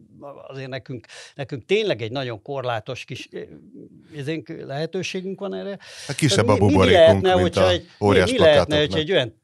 azért 0.49 0.69
nekünk, 0.69 0.92
nekünk 1.35 1.65
tényleg 1.65 2.03
egy 2.03 2.11
nagyon 2.11 2.43
korlátos 2.43 3.05
kis 3.05 3.29
eh, 3.33 3.43
ezénk 4.17 4.49
lehetőségünk 4.67 5.41
van 5.41 5.55
erre. 5.55 5.79
Hát 6.07 6.17
kisebb 6.17 6.45
Tehát 6.45 6.61
a 6.61 6.65
mi- 6.65 6.67
mi 6.67 6.73
buborékunk, 6.73 7.23
lehetne, 7.23 7.35
mint 7.35 7.41
hogyha 7.41 7.65
a 7.65 7.71
egy, 7.71 7.89
óriás 8.01 8.31
mi, 8.31 8.33
mi 8.33 8.45
lehetne, 8.45 8.79
hogyha 8.79 8.99
egy 8.99 9.13
olyan, 9.13 9.41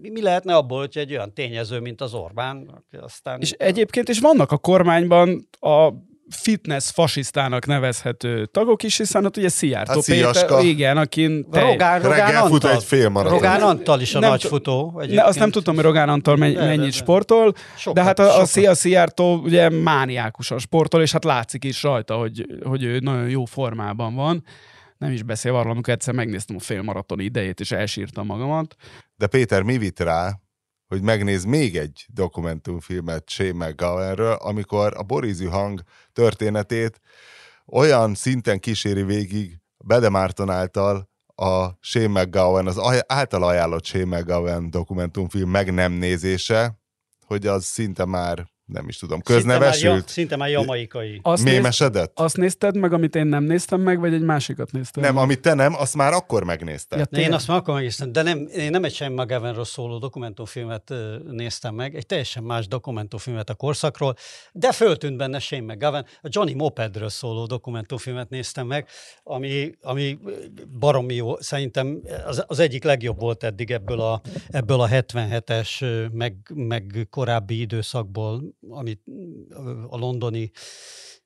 mi, 0.00 0.08
mi 0.08 0.22
lehetne 0.22 0.54
abból, 0.54 0.78
hogyha 0.78 1.00
egy 1.00 1.10
olyan 1.10 1.34
tényező, 1.34 1.80
mint 1.80 2.00
az 2.00 2.14
Orbán, 2.14 2.68
aki 2.68 2.96
aztán... 2.96 3.40
És 3.40 3.50
egyébként 3.50 4.08
is 4.08 4.20
vannak 4.20 4.52
a 4.52 4.58
kormányban 4.58 5.48
a 5.60 5.92
fitness 6.30 6.90
fasisztának 6.90 7.66
nevezhető 7.66 8.46
tagok 8.46 8.82
is, 8.82 8.96
hiszen 8.96 9.24
ott 9.24 9.36
ugye 9.36 9.48
Szijjártó 9.48 9.92
Hát. 9.92 10.04
Péter, 10.04 10.64
igen, 10.64 10.96
akin 10.96 11.50
te- 11.50 11.60
Rogán, 11.60 12.00
Rogán 12.02 12.18
Reggel 12.26 12.42
fut 12.46 12.52
Antal. 12.64 12.70
egy 12.70 12.84
fél 12.84 13.08
maraton. 13.08 13.36
Rogán 13.38 13.60
Antal 13.62 14.00
is 14.00 14.14
a 14.14 14.18
Nem 14.18 14.30
nagy 14.30 14.42
futó. 14.44 15.02
ne, 15.08 15.22
azt 15.24 15.38
nem 15.38 15.50
tudtam, 15.50 15.74
hogy 15.74 15.84
Rogán 15.84 16.08
Antal 16.08 16.36
menny- 16.36 16.54
De, 16.54 16.60
de, 16.60 16.66
mennyit 16.66 16.84
de. 16.90 16.96
sportol, 16.96 17.52
Sokat, 17.76 17.94
de 17.94 18.02
hát 18.02 18.18
a, 18.18 18.24
a 18.28 18.30
sokat. 18.30 18.46
Szia 18.46 18.74
Szijjártó 18.74 19.34
ugye 19.36 19.68
mániákusan 19.68 20.58
sportol, 20.58 21.02
és 21.02 21.12
hát 21.12 21.24
látszik 21.24 21.64
is 21.64 21.82
rajta, 21.82 22.14
hogy, 22.16 22.46
hogy 22.64 22.82
ő 22.84 22.98
nagyon 22.98 23.28
jó 23.28 23.44
formában 23.44 24.14
van. 24.14 24.44
Nem 24.98 25.12
is 25.12 25.22
beszél 25.22 25.54
arról, 25.54 25.70
amikor 25.72 25.92
egyszer 25.94 26.14
megnéztem 26.14 26.56
a 26.56 26.60
félmaraton 26.60 27.20
idejét, 27.20 27.60
és 27.60 27.70
elsírtam 27.72 28.26
magamat. 28.26 28.74
De 29.16 29.26
Péter 29.26 29.62
mi 29.62 29.78
vitt 29.78 30.00
rá, 30.00 30.38
hogy 30.88 31.02
megnéz 31.02 31.44
még 31.44 31.76
egy 31.76 32.06
dokumentumfilmet 32.08 33.28
Shane 33.28 33.66
McGowanről, 33.66 34.32
amikor 34.32 34.92
a 34.96 35.02
Borizű 35.02 35.46
hang 35.46 35.82
történetét 36.12 37.00
olyan 37.66 38.14
szinten 38.14 38.58
kíséri 38.60 39.02
végig 39.02 39.58
Bede 39.84 40.08
Márton 40.08 40.50
által 40.50 41.08
a 41.34 41.68
Shane 41.80 42.22
McGowan, 42.22 42.66
az 42.66 43.04
által 43.06 43.42
ajánlott 43.42 43.84
Shane 43.84 44.18
McGowan 44.18 44.70
dokumentumfilm 44.70 45.50
meg 45.50 45.72
nem 45.72 45.92
nézése, 45.92 46.78
hogy 47.26 47.46
az 47.46 47.64
szinte 47.64 48.04
már, 48.04 48.52
nem 48.64 48.88
is 48.88 48.98
tudom, 48.98 49.20
Szinte 49.24 49.42
már, 49.46 49.56
ja, 49.56 49.58
köznevesült, 49.58 50.08
szinte 50.08 50.36
már 50.36 50.48
jamaikai. 50.48 51.20
Azt, 51.22 51.44
néz, 51.44 51.52
mémesedett? 51.52 52.12
azt 52.14 52.36
nézted 52.36 52.76
meg, 52.76 52.92
amit 52.92 53.14
én 53.14 53.26
nem 53.26 53.44
néztem 53.44 53.80
meg, 53.80 53.98
vagy 53.98 54.14
egy 54.14 54.22
másikat 54.22 54.72
néztem 54.72 55.02
Nem, 55.02 55.14
meg? 55.14 55.22
amit 55.22 55.40
te 55.40 55.54
nem, 55.54 55.74
azt 55.74 55.94
már 55.94 56.12
akkor 56.12 56.44
megnézted. 56.44 57.08
Ja, 57.10 57.18
én 57.18 57.32
azt 57.32 57.48
már 57.48 57.56
akkor 57.56 57.74
megnéztem, 57.74 58.12
de 58.12 58.22
nem, 58.22 58.48
én 58.56 58.70
nem 58.70 58.84
egy 58.84 58.94
Shane 58.94 59.22
McGavanról 59.22 59.64
szóló 59.64 59.98
dokumentumfilmet 59.98 60.92
néztem 61.30 61.74
meg, 61.74 61.94
egy 61.94 62.06
teljesen 62.06 62.42
más 62.42 62.68
dokumentumfilmet 62.68 63.50
a 63.50 63.54
korszakról, 63.54 64.14
de 64.52 64.72
föltűnt 64.72 65.16
benne 65.16 65.38
Shane 65.38 65.72
McGavan. 65.72 66.06
A 66.22 66.28
Johnny 66.30 66.54
Mopedről 66.54 67.08
szóló 67.08 67.46
dokumentumfilmet 67.46 68.28
néztem 68.30 68.66
meg, 68.66 68.88
ami, 69.22 69.72
ami 69.82 70.18
baromi 70.78 71.14
jó, 71.14 71.40
szerintem 71.40 72.02
az, 72.26 72.44
az 72.46 72.58
egyik 72.58 72.84
legjobb 72.84 73.20
volt 73.20 73.44
eddig 73.44 73.70
ebből 73.70 74.00
a, 74.00 74.20
ebből 74.48 74.80
a 74.80 74.88
77-es, 74.88 75.82
ö, 75.82 76.04
meg, 76.12 76.36
meg 76.54 77.06
korábbi 77.10 77.60
időszakból, 77.60 78.42
amit 78.68 79.02
a 79.88 79.96
londoni 79.96 80.50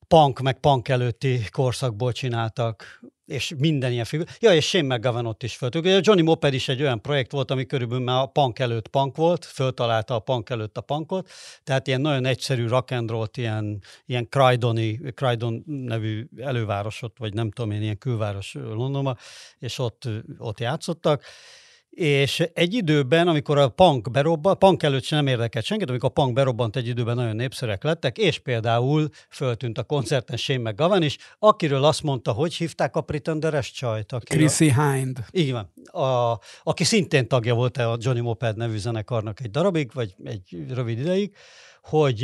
punk, 0.09 0.41
meg 0.41 0.61
punk 0.61 0.89
előtti 0.89 1.41
korszakból 1.51 2.13
csináltak, 2.13 3.01
és 3.27 3.55
minden 3.59 3.93
ilyen 3.93 4.05
figura. 4.05 4.31
Ja, 4.41 4.55
és 4.55 4.69
Shane 4.69 4.97
McGowan 4.97 5.27
ott 5.27 5.43
is 5.43 5.57
föl. 5.57 5.69
Ugye 5.75 5.97
a 5.97 6.01
Johnny 6.03 6.23
Moped 6.23 6.55
is 6.55 6.69
egy 6.69 6.81
olyan 6.81 7.03
projekt 7.03 7.33
volt, 7.33 7.51
ami 7.51 7.67
körülbelül 7.67 8.05
már 8.05 8.23
a 8.23 8.27
punk 8.27 8.59
előtt 8.59 8.89
punk 8.89 9.17
volt, 9.17 9.45
föltalálta 9.45 10.15
a 10.15 10.19
punk 10.19 10.51
előtt 10.51 10.77
a 10.77 10.81
punkot, 10.81 11.29
tehát 11.65 11.87
ilyen 11.87 12.01
nagyon 12.01 12.25
egyszerű 12.25 12.67
rock 12.67 12.91
and 12.91 13.11
roll 13.11 13.27
ilyen, 13.35 13.83
ilyen 14.07 14.27
Croydoni, 14.31 15.01
Croydon 15.15 15.63
nevű 15.67 16.29
elővárosot, 16.37 17.19
vagy 17.19 17.35
nem 17.35 17.51
tudom 17.51 17.71
én, 17.71 17.83
ilyen 17.83 17.99
külváros 17.99 18.55
Londonban, 18.55 19.19
és 19.59 19.79
ott, 19.79 20.09
ott 20.39 20.61
játszottak, 20.61 21.25
és 21.91 22.41
egy 22.55 22.75
időben, 22.75 23.29
amikor 23.29 23.59
a 23.59 23.69
punk 23.69 24.11
berobbant, 24.11 24.59
punk 24.59 24.83
előtt 24.83 25.03
sem 25.03 25.19
nem 25.19 25.27
érdekelt 25.27 25.65
senkit, 25.65 25.89
amikor 25.89 26.09
a 26.09 26.13
punk 26.13 26.33
berobbant, 26.33 26.77
egy 26.77 26.87
időben 26.87 27.17
nagyon 27.17 27.37
népszerűek 27.37 27.83
lettek, 27.83 28.19
és 28.19 28.39
például 28.39 29.09
föltűnt 29.31 29.79
a 29.79 29.83
koncerten 29.83 30.37
Shane 30.37 30.71
McGowan 30.71 31.03
is, 31.03 31.17
akiről 31.39 31.85
azt 31.85 32.03
mondta, 32.03 32.33
hogy 32.33 32.55
hívták 32.55 32.97
a 32.97 33.01
Pretenderes 33.01 33.71
csajt? 33.71 34.13
Aki 34.13 34.37
Chrissy 34.37 34.73
Hind. 34.73 35.19
így 35.33 35.53
van. 35.53 35.73
A, 36.03 36.39
aki 36.63 36.85
szintén 36.85 37.29
tagja 37.29 37.55
volt 37.55 37.77
a 37.77 37.97
Johnny 38.01 38.21
Moped 38.21 38.57
nevű 38.57 38.77
zenekarnak 38.77 39.41
egy 39.41 39.51
darabig, 39.51 39.91
vagy 39.95 40.15
egy 40.25 40.65
rövid 40.69 40.99
ideig, 40.99 41.35
hogy 41.83 42.23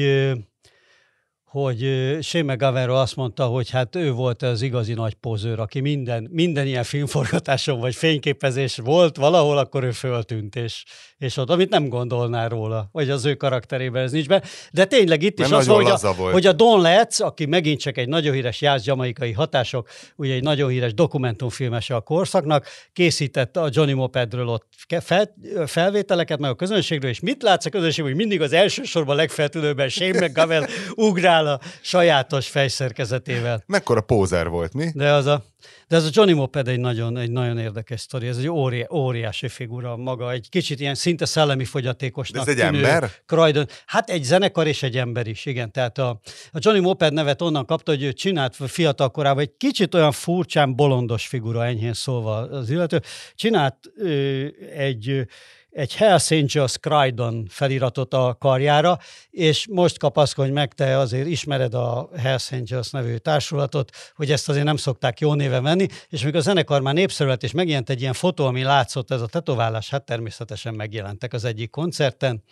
hogy 1.55 1.78
Shane 2.20 2.52
McGowanról 2.52 2.96
azt 2.96 3.16
mondta, 3.16 3.44
hogy 3.44 3.70
hát 3.70 3.96
ő 3.96 4.12
volt 4.12 4.42
az 4.42 4.62
igazi 4.62 4.94
nagy 4.94 5.14
pozőr, 5.14 5.61
aki 5.61 5.80
minden, 5.80 6.28
minden 6.30 6.66
ilyen 6.66 6.84
filmforgatáson 6.84 7.80
vagy 7.80 7.94
fényképezés 7.94 8.76
volt 8.76 9.16
valahol, 9.16 9.59
akkor 9.59 9.84
ő 9.84 9.90
föltűnt, 9.90 10.57
és, 10.57 10.84
és 11.18 11.36
ott, 11.36 11.50
amit 11.50 11.70
nem 11.70 11.88
gondolnál 11.88 12.48
róla, 12.48 12.88
vagy 12.92 13.11
az 13.11 13.24
ő 13.24 13.34
karakterében 13.34 14.02
ez 14.02 14.12
nincs 14.12 14.26
be. 14.26 14.42
De 14.72 14.84
tényleg 14.84 15.22
itt 15.22 15.38
is 15.38 15.48
Mert 15.48 15.61
az, 15.61 15.66
van, 15.66 15.76
nagyon 15.76 15.98
hogy 15.98 16.09
a, 16.11 16.14
volt. 16.14 16.32
hogy 16.32 16.46
a 16.46 16.52
Don 16.52 16.80
Letts, 16.80 17.20
aki 17.20 17.46
megint 17.46 17.80
csak 17.80 17.96
egy 17.96 18.09
nagyon 18.09 18.34
híres 18.34 18.61
jazz 18.61 18.86
jamaikai 18.86 19.32
hatások, 19.32 19.88
ugye 20.16 20.34
egy 20.34 20.42
nagyon 20.42 20.70
híres 20.70 20.94
dokumentumfilmese 20.94 21.94
a 21.94 22.00
korszaknak, 22.00 22.66
készített 22.92 23.57
a 23.57 23.68
Johnny 23.70 23.92
Mopedről 23.92 24.48
ott 24.48 24.66
fel, 25.00 25.34
felvételeket, 25.66 26.38
meg 26.38 26.50
a 26.50 26.55
közönségről, 26.55 27.11
és 27.11 27.20
mit 27.20 27.42
látsz 27.42 27.66
a 27.66 27.70
közönségről, 27.70 28.12
hogy 28.12 28.20
mindig 28.20 28.40
az 28.40 28.52
elsősorban 28.52 29.16
legfeltűnőbben 29.16 29.88
Shane 29.88 30.26
McGowan 30.26 30.64
ugrál 31.09 31.43
áll 31.47 31.55
a 31.55 31.61
sajátos 31.80 32.49
fejszerkezetével. 32.49 33.62
Mekkora 33.66 34.01
pózer 34.01 34.49
volt, 34.49 34.74
mi? 34.74 34.90
De 34.95 35.12
az 35.12 35.26
a, 35.26 35.45
de 35.88 35.97
ez 35.97 36.05
a 36.05 36.09
Johnny 36.12 36.32
Moped 36.32 36.68
egy 36.68 36.80
nagyon, 36.80 37.16
egy 37.16 37.30
nagyon 37.30 37.59
érdekes 37.59 38.01
sztori. 38.01 38.26
Ez 38.26 38.36
egy 38.36 38.49
óri, 38.49 38.86
óriási 38.90 39.49
figura 39.49 39.97
maga, 39.97 40.32
egy 40.32 40.49
kicsit 40.49 40.80
ilyen 40.80 40.95
szinte 40.95 41.24
szellemi 41.24 41.64
fogyatékosnak 41.64 42.45
De 42.45 42.51
ez 42.51 42.59
egy 42.59 42.64
tűnő 42.64 42.86
ember? 42.86 43.11
Croydon. 43.26 43.66
Hát 43.86 44.11
egy 44.11 44.22
zenekar 44.22 44.66
és 44.66 44.82
egy 44.82 44.97
ember 44.97 45.26
is, 45.26 45.47
igen. 45.47 45.72
Tehát 45.72 45.99
a, 45.99 46.20
a 46.53 46.59
Johnny 46.59 46.80
Moped 46.80 47.12
nevet 47.12 47.42
onnan 47.42 47.66
kapta, 47.66 47.90
hogy 47.90 48.03
ő 48.03 48.12
csinált 48.12 48.57
fiatal 48.57 49.11
korában 49.11 49.42
egy 49.42 49.57
kicsit 49.57 49.95
olyan 49.95 50.12
furcsán 50.12 50.76
bolondos 50.76 51.26
figura, 51.26 51.64
enyhén 51.64 51.95
szólva 51.95 52.36
az 52.36 52.70
illető. 52.70 53.01
Csinált 53.34 53.76
ö, 53.97 54.47
egy 54.76 55.26
egy 55.74 55.94
Hells 55.94 56.30
Angels 56.30 56.76
Croydon 56.78 57.46
feliratot 57.48 58.14
a 58.14 58.36
karjára, 58.40 58.98
és 59.30 59.66
most 59.70 59.98
kapaszkodj 59.98 60.50
meg, 60.50 60.72
te 60.72 60.98
azért 60.98 61.26
ismered 61.26 61.74
a 61.74 62.08
Hells 62.16 62.52
Angels 62.52 62.90
nevű 62.90 63.16
társulatot, 63.16 63.90
hogy 64.14 64.32
ezt 64.32 64.48
azért 64.48 64.64
nem 64.64 64.76
szokták 64.76 65.20
jó 65.20 65.34
néven 65.34 65.62
venni, 65.62 65.86
és 66.08 66.22
mikor 66.22 66.38
a 66.38 66.42
zenekar 66.42 66.80
már 66.80 66.94
népszerű 66.94 67.28
lett, 67.28 67.42
és 67.42 67.52
megjelent 67.52 67.90
egy 67.90 68.00
ilyen 68.00 68.12
fotó, 68.12 68.46
ami 68.46 68.62
látszott, 68.62 69.10
ez 69.10 69.20
a 69.20 69.26
tetoválás, 69.26 69.90
hát 69.90 70.04
természetesen 70.04 70.74
megjelentek 70.74 71.32
az 71.32 71.44
egyik 71.44 71.70
koncerten, 71.70 72.42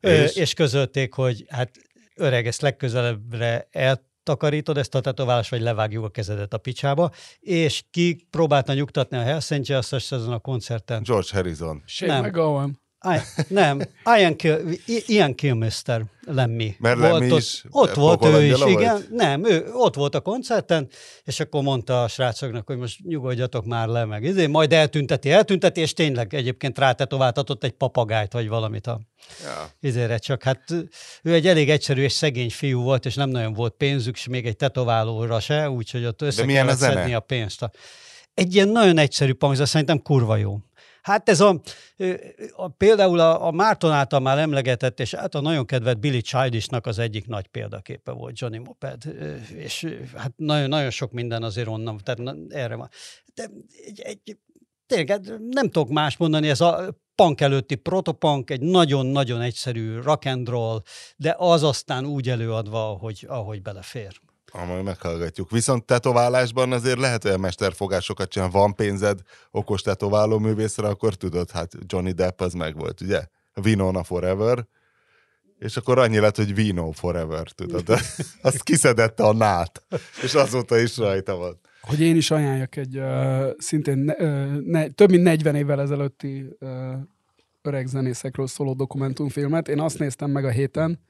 és, 0.00 0.34
És? 0.34 0.54
közölték, 0.54 1.14
hogy 1.14 1.44
hát 1.48 1.70
öreg, 2.14 2.46
ezt 2.46 2.60
legközelebbre 2.60 3.68
eltakarítod 4.30 4.78
ezt 4.78 4.94
a 4.94 5.00
tetoválást, 5.00 5.50
vagy 5.50 5.60
levágjuk 5.60 6.04
a 6.04 6.08
kezedet 6.08 6.54
a 6.54 6.58
picsába, 6.58 7.10
és 7.40 7.82
ki 7.90 8.26
próbálta 8.30 8.74
nyugtatni 8.74 9.16
a 9.16 9.22
Hells 9.22 9.50
Angels 9.50 9.92
ezen 9.92 10.32
a 10.32 10.38
koncerten. 10.38 11.02
George 11.02 11.28
Harrison. 11.32 11.82
Shane 11.86 12.12
Nem. 12.12 12.24
McGowan. 12.24 12.80
I, 13.04 13.42
nem, 13.48 13.80
Ian, 14.18 14.36
Kill, 14.36 14.58
Ian 15.06 15.34
Kilmister, 15.34 16.04
Lemmy. 16.26 16.76
Mert 16.78 16.98
Volt 16.98 17.12
Lemmy 17.12 17.30
ott, 17.30 17.38
is 17.38 17.64
ott 17.70 17.94
volt 17.94 18.24
ő 18.24 18.44
is, 18.44 18.52
pokolangyala 18.52 18.68
igen. 18.68 19.06
Nem, 19.10 19.44
ő 19.44 19.66
ott 19.72 19.94
volt 19.94 20.14
a 20.14 20.20
koncerten, 20.20 20.88
és 21.24 21.40
akkor 21.40 21.62
mondta 21.62 22.02
a 22.02 22.08
srácoknak, 22.08 22.66
hogy 22.66 22.76
most 22.76 22.98
nyugodjatok 23.04 23.64
már 23.64 23.88
le 23.88 24.04
meg. 24.04 24.22
Izé, 24.22 24.46
majd 24.46 24.72
eltünteti, 24.72 25.30
eltünteti, 25.30 25.80
és 25.80 25.92
tényleg 25.92 26.34
egyébként 26.34 26.78
rátetováltatott 26.78 27.64
egy 27.64 27.72
papagájt, 27.72 28.32
vagy 28.32 28.48
valamit 28.48 28.86
a 28.86 29.00
Ja. 29.44 29.68
izére, 29.80 30.18
csak 30.18 30.42
hát 30.42 30.64
ő 31.22 31.34
egy 31.34 31.46
elég 31.46 31.70
egyszerű 31.70 32.02
és 32.02 32.12
szegény 32.12 32.50
fiú 32.50 32.82
volt, 32.82 33.06
és 33.06 33.14
nem 33.14 33.28
nagyon 33.28 33.52
volt 33.52 33.74
pénzük, 33.76 34.16
és 34.16 34.26
még 34.28 34.46
egy 34.46 34.56
tetoválóra 34.56 35.40
se, 35.40 35.70
úgyhogy 35.70 36.04
ott 36.04 36.22
össze 36.22 36.44
kellett 36.46 36.76
szedni 36.76 37.14
a 37.14 37.20
pénzt. 37.20 37.70
Egy 38.34 38.54
ilyen 38.54 38.68
nagyon 38.68 38.98
egyszerű 38.98 39.32
de 39.32 39.64
szerintem 39.64 40.02
kurva 40.02 40.36
jó. 40.36 40.58
Hát 41.02 41.28
ez 41.28 41.40
a, 41.40 41.60
a 42.56 42.68
például 42.68 43.20
a, 43.20 43.46
a 43.46 43.50
Márton 43.50 43.92
által 43.92 44.20
már 44.20 44.38
emlegetett, 44.38 45.00
és 45.00 45.14
hát 45.14 45.34
a 45.34 45.40
nagyon 45.40 45.66
kedvelt 45.66 46.00
Billy 46.00 46.20
Childishnak 46.20 46.86
az 46.86 46.98
egyik 46.98 47.26
nagy 47.26 47.46
példaképe 47.46 48.12
volt 48.12 48.38
Johnny 48.38 48.58
Moped, 48.58 49.02
és 49.54 49.96
hát 50.16 50.32
nagyon, 50.36 50.68
nagyon 50.68 50.90
sok 50.90 51.12
minden 51.12 51.42
azért 51.42 51.68
onnan, 51.68 51.98
tehát 52.02 52.36
erre 52.48 52.74
van. 52.74 52.88
De 53.34 53.50
egy, 53.84 54.00
egy, 54.00 54.38
tényleg 54.86 55.20
nem 55.38 55.68
tudok 55.68 55.88
más 55.88 56.16
mondani, 56.16 56.48
ez 56.48 56.60
a 56.60 56.98
punk 57.14 57.40
előtti 57.40 57.74
protopunk, 57.74 58.50
egy 58.50 58.60
nagyon-nagyon 58.60 59.40
egyszerű 59.40 60.00
rock 60.00 60.26
and 60.26 60.48
roll, 60.48 60.82
de 61.16 61.34
az 61.38 61.62
aztán 61.62 62.06
úgy 62.06 62.28
előadva, 62.28 62.90
ahogy, 62.90 63.24
ahogy 63.28 63.62
belefér. 63.62 64.20
Ah, 64.52 64.66
majd 64.66 64.84
meghallgatjuk. 64.84 65.50
Viszont 65.50 65.84
tetoválásban 65.84 66.72
azért 66.72 66.98
lehet 66.98 67.24
olyan 67.24 67.40
mesterfogásokat 67.40 68.28
csinálni. 68.28 68.54
Van 68.54 68.74
pénzed 68.74 69.20
okos 69.50 69.82
tetováló 69.82 70.38
művészre, 70.38 70.88
akkor 70.88 71.14
tudod, 71.14 71.50
hát 71.50 71.72
Johnny 71.86 72.12
Depp 72.12 72.40
az 72.40 72.52
megvolt, 72.52 73.00
ugye? 73.00 73.24
Winona 73.64 74.02
Forever. 74.02 74.66
És 75.58 75.76
akkor 75.76 75.98
annyi 75.98 76.18
lett, 76.18 76.36
hogy 76.36 76.54
Vino 76.54 76.90
Forever, 76.90 77.50
tudod? 77.50 77.88
Azt 78.42 78.62
kiszedette 78.62 79.22
a 79.22 79.32
nát, 79.32 79.82
és 80.22 80.34
azóta 80.34 80.78
is 80.78 80.96
rajta 80.96 81.36
van. 81.36 81.60
Hogy 81.80 82.00
én 82.00 82.16
is 82.16 82.30
ajánljak 82.30 82.76
egy 82.76 82.98
uh, 82.98 83.48
szintén 83.58 83.98
ne, 83.98 84.14
ne, 84.58 84.88
több 84.88 85.10
mint 85.10 85.22
40 85.22 85.54
évvel 85.54 85.80
ezelőtti 85.80 86.46
uh, 86.60 86.70
öreg 87.62 87.86
zenészekről 87.86 88.46
szóló 88.46 88.74
dokumentumfilmet. 88.74 89.68
Én 89.68 89.80
azt 89.80 89.98
néztem 89.98 90.30
meg 90.30 90.44
a 90.44 90.50
héten, 90.50 91.00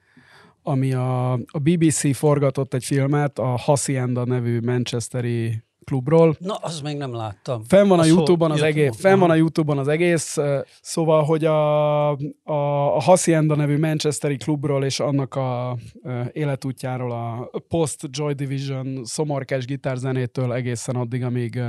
ami 0.63 0.93
a, 0.93 1.31
a 1.31 1.59
BBC 1.61 2.15
forgatott 2.15 2.73
egy 2.73 2.83
filmet 2.83 3.39
a 3.39 3.57
Hacienda 3.57 4.25
nevű 4.25 4.59
manchesteri 4.59 5.63
klubról. 5.83 6.35
Na, 6.39 6.53
azt 6.53 6.83
még 6.83 6.97
nem 6.97 7.13
láttam. 7.13 7.63
Fenn 7.63 7.87
van 7.87 7.99
a 7.99 8.01
Az 8.01 8.07
YouTube-on 8.07 8.51
az 8.51 8.61
egész, 8.61 8.99
fenn 8.99 9.19
van 9.19 9.29
a. 9.29 9.35
YouTube-on 9.35 9.77
az 9.77 9.87
egész, 9.87 10.37
szóval, 10.81 11.23
hogy 11.23 11.45
a, 11.45 12.09
a, 12.11 12.95
a 12.95 13.01
Hacienda 13.01 13.55
nevű 13.55 13.77
Manchesteri 13.77 14.37
klubról 14.37 14.83
és 14.83 14.99
annak 14.99 15.35
a 15.35 15.77
ö, 16.03 16.21
életútjáról 16.31 17.11
a 17.11 17.49
post 17.67 18.07
Joy 18.09 18.33
Division 18.33 19.01
szomorkás 19.03 19.65
gitárzenétől 19.65 20.53
egészen 20.53 20.95
addig, 20.95 21.23
amíg 21.23 21.59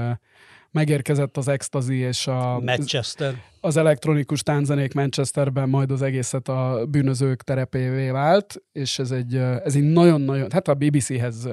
megérkezett 0.72 1.36
az 1.36 1.48
Ecstasy 1.48 1.94
és 1.94 2.26
a, 2.26 2.60
Manchester. 2.60 3.34
az 3.60 3.76
elektronikus 3.76 4.42
tánzenék 4.42 4.94
Manchesterben, 4.94 5.68
majd 5.68 5.90
az 5.90 6.02
egészet 6.02 6.48
a 6.48 6.86
bűnözők 6.90 7.42
terepévé 7.42 8.10
vált, 8.10 8.62
és 8.72 8.98
ez 8.98 9.10
egy, 9.10 9.36
ez 9.36 9.74
egy 9.74 9.92
nagyon-nagyon, 9.92 10.50
hát 10.50 10.68
a 10.68 10.74
BBC-hez 10.74 11.48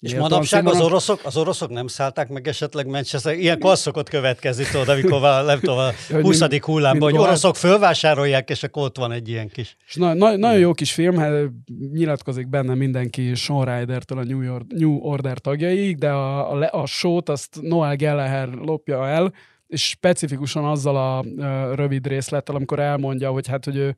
És 0.00 0.10
méltóan 0.10 0.30
manapság 0.30 0.66
az 0.66 0.80
oroszok, 0.80 1.20
az 1.24 1.36
oroszok 1.36 1.70
nem 1.70 1.86
szállták 1.86 2.28
meg 2.28 2.48
esetleg 2.48 2.86
Manchester? 2.86 3.38
Ilyenkor 3.38 3.70
az 3.70 3.80
szokott 3.80 4.08
következni, 4.08 4.64
tudod, 4.64 4.88
amikor 4.88 5.20
van, 5.20 5.44
nem 5.44 5.58
tudom, 5.60 5.78
a 5.78 5.90
Hogy 6.12 6.22
20. 6.22 6.40
mind- 6.40 6.64
hullámban, 6.64 7.10
hogy 7.10 7.20
oroszok 7.20 7.56
fölvásárolják, 7.56 8.50
és 8.50 8.62
akkor 8.62 8.82
ott 8.82 8.96
van 8.96 9.12
egy 9.12 9.28
ilyen 9.28 9.48
kis... 9.48 9.76
És 9.86 9.94
na, 9.94 10.14
na, 10.14 10.36
nagyon 10.36 10.58
jó 10.58 10.72
kis 10.72 10.92
film, 10.92 11.16
hát 11.16 11.32
nyilatkozik 11.92 12.48
benne 12.48 12.74
mindenki 12.74 13.34
Sean 13.34 13.64
Ryder-től 13.64 14.18
a 14.18 14.24
New, 14.24 14.40
York, 14.40 14.64
New 14.68 14.96
Order 14.96 15.38
tagjaiig, 15.38 15.98
de 15.98 16.10
a, 16.10 16.52
a, 16.52 16.68
a 16.70 16.86
sót 16.86 17.28
azt 17.28 17.58
Noel 17.60 17.96
Gallagher 17.96 18.48
lopja 18.48 19.08
el, 19.08 19.32
és 19.66 19.88
specifikusan 19.88 20.64
azzal 20.64 20.96
a 20.96 21.24
ö, 21.36 21.74
rövid 21.74 22.06
részlettel, 22.06 22.54
amikor 22.54 22.78
elmondja, 22.78 23.30
hogy 23.30 23.48
hát, 23.48 23.64
hogy 23.64 23.76
ő, 23.76 23.96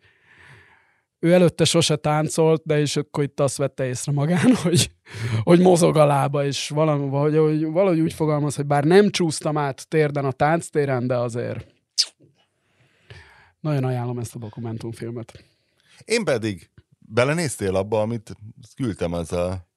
ő 1.20 1.32
előtte 1.32 1.64
sose 1.64 1.96
táncolt, 1.96 2.62
de 2.64 2.80
és 2.80 2.96
akkor 2.96 3.24
itt 3.24 3.40
azt 3.40 3.56
vette 3.56 3.86
észre 3.86 4.12
magán, 4.12 4.54
hogy, 4.62 4.90
hogy 5.42 5.60
mozog 5.60 5.96
a 5.96 6.06
lába, 6.06 6.44
és 6.44 6.68
valami, 6.68 7.08
vagy, 7.08 7.36
hogy 7.36 7.64
valahogy 7.64 8.00
úgy 8.00 8.12
fogalmaz, 8.12 8.56
hogy 8.56 8.66
bár 8.66 8.84
nem 8.84 9.10
csúsztam 9.10 9.56
át 9.56 9.88
térden 9.88 10.24
a 10.24 10.32
tánctéren, 10.32 11.06
de 11.06 11.16
azért 11.16 11.66
nagyon 13.60 13.84
ajánlom 13.84 14.18
ezt 14.18 14.34
a 14.34 14.38
dokumentumfilmet. 14.38 15.44
Én 16.04 16.24
pedig 16.24 16.70
belenéztél 16.98 17.76
abba, 17.76 18.00
amit 18.00 18.36
küldtem 18.76 19.12
az 19.12 19.32
a 19.32 19.68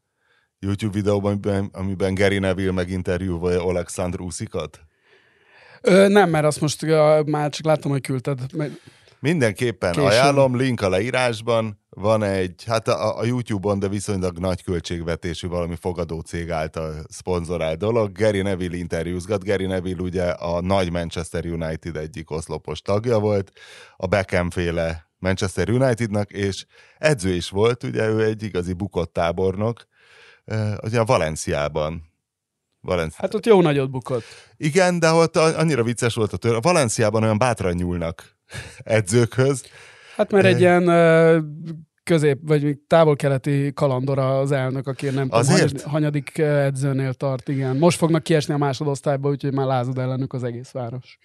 YouTube 0.59 0.93
videóban, 0.93 1.31
amiben, 1.31 1.69
amiben 1.73 2.13
Gary 2.13 2.39
Neville 2.39 2.71
meginterjúvolja 2.71 3.65
Alexandr 3.65 4.21
Uszikat? 4.21 4.79
Ö, 5.81 6.07
nem, 6.07 6.29
mert 6.29 6.45
azt 6.45 6.61
most 6.61 6.83
ö, 6.83 7.21
már 7.25 7.49
csak 7.49 7.65
láttam, 7.65 7.91
hogy 7.91 8.01
küldted. 8.01 8.39
Mert 8.53 8.71
Mindenképpen 9.23 9.91
Későn. 9.91 10.07
ajánlom, 10.07 10.57
link 10.57 10.81
a 10.81 10.89
leírásban. 10.89 11.79
Van 11.89 12.23
egy, 12.23 12.63
hát 12.65 12.87
a, 12.87 13.19
a 13.19 13.25
YouTube-on, 13.25 13.79
de 13.79 13.87
viszonylag 13.87 14.39
nagy 14.39 14.63
költségvetésű 14.63 15.47
valami 15.47 15.75
fogadó 15.75 16.19
cég 16.19 16.51
által 16.51 17.03
szponzorált 17.09 17.77
dolog. 17.77 18.11
Gary 18.11 18.41
Neville 18.41 18.77
interjúzgat. 18.77 19.43
Gary 19.43 19.65
Neville 19.65 20.01
ugye 20.01 20.23
a 20.23 20.61
nagy 20.61 20.91
Manchester 20.91 21.45
United 21.45 21.95
egyik 21.95 22.31
oszlopos 22.31 22.81
tagja 22.81 23.19
volt, 23.19 23.51
a 23.97 24.07
Beckham 24.07 24.49
féle 24.49 25.09
Manchester 25.19 25.69
Unitednak, 25.69 26.31
és 26.31 26.65
edző 26.97 27.33
is 27.33 27.49
volt, 27.49 27.83
ugye 27.83 28.07
ő 28.07 28.23
egy 28.23 28.43
igazi 28.43 28.73
bukott 28.73 29.13
tábornok, 29.13 29.87
ugye 30.81 30.99
a 30.99 31.05
Valenciában. 31.05 32.12
Valenci... 32.83 33.15
hát 33.17 33.33
ott 33.33 33.45
jó 33.45 33.61
nagyot 33.61 33.91
bukott. 33.91 34.23
Igen, 34.57 34.99
de 34.99 35.11
ott 35.11 35.37
annyira 35.37 35.83
vicces 35.83 36.13
volt 36.13 36.33
a 36.33 36.37
tör. 36.37 36.55
A 36.55 36.59
Valenciában 36.59 37.23
olyan 37.23 37.37
bátran 37.37 37.73
nyúlnak 37.73 38.37
edzőkhöz, 38.83 39.63
Hát 40.15 40.31
mert 40.31 40.45
egy 40.45 40.59
ilyen 40.59 40.83
közép, 42.03 42.37
vagy 42.41 42.77
távol-keleti 42.87 43.71
kalandora 43.73 44.39
az 44.39 44.51
elnök, 44.51 44.87
aki 44.87 45.05
nem 45.05 45.13
tudom, 45.23 45.39
Azért? 45.39 45.59
hanyad- 45.59 45.81
hanyadik 45.81 46.37
edzőnél 46.37 47.13
tart, 47.13 47.49
igen. 47.49 47.77
Most 47.77 47.97
fognak 47.97 48.23
kiesni 48.23 48.53
a 48.53 48.57
másodosztályba, 48.57 49.29
úgyhogy 49.29 49.53
már 49.53 49.65
lázad 49.65 49.97
ellenük 49.97 50.33
az 50.33 50.43
egész 50.43 50.71
város. 50.71 51.17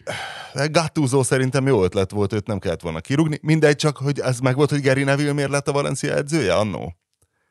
Gattuso 0.70 1.22
szerintem 1.22 1.66
jó 1.66 1.84
ötlet 1.84 2.10
volt, 2.10 2.32
őt 2.32 2.46
nem 2.46 2.58
kellett 2.58 2.80
volna 2.82 3.00
kirúgni. 3.00 3.38
Mindegy, 3.42 3.76
csak 3.76 3.96
hogy 3.96 4.18
ez 4.18 4.38
meg 4.38 4.54
volt, 4.56 4.70
hogy 4.70 4.82
Gary 4.82 5.02
Neville 5.04 5.32
miért 5.32 5.50
lett 5.50 5.68
a 5.68 5.72
Valencia 5.72 6.14
edzője 6.14 6.54
annó. 6.54 6.94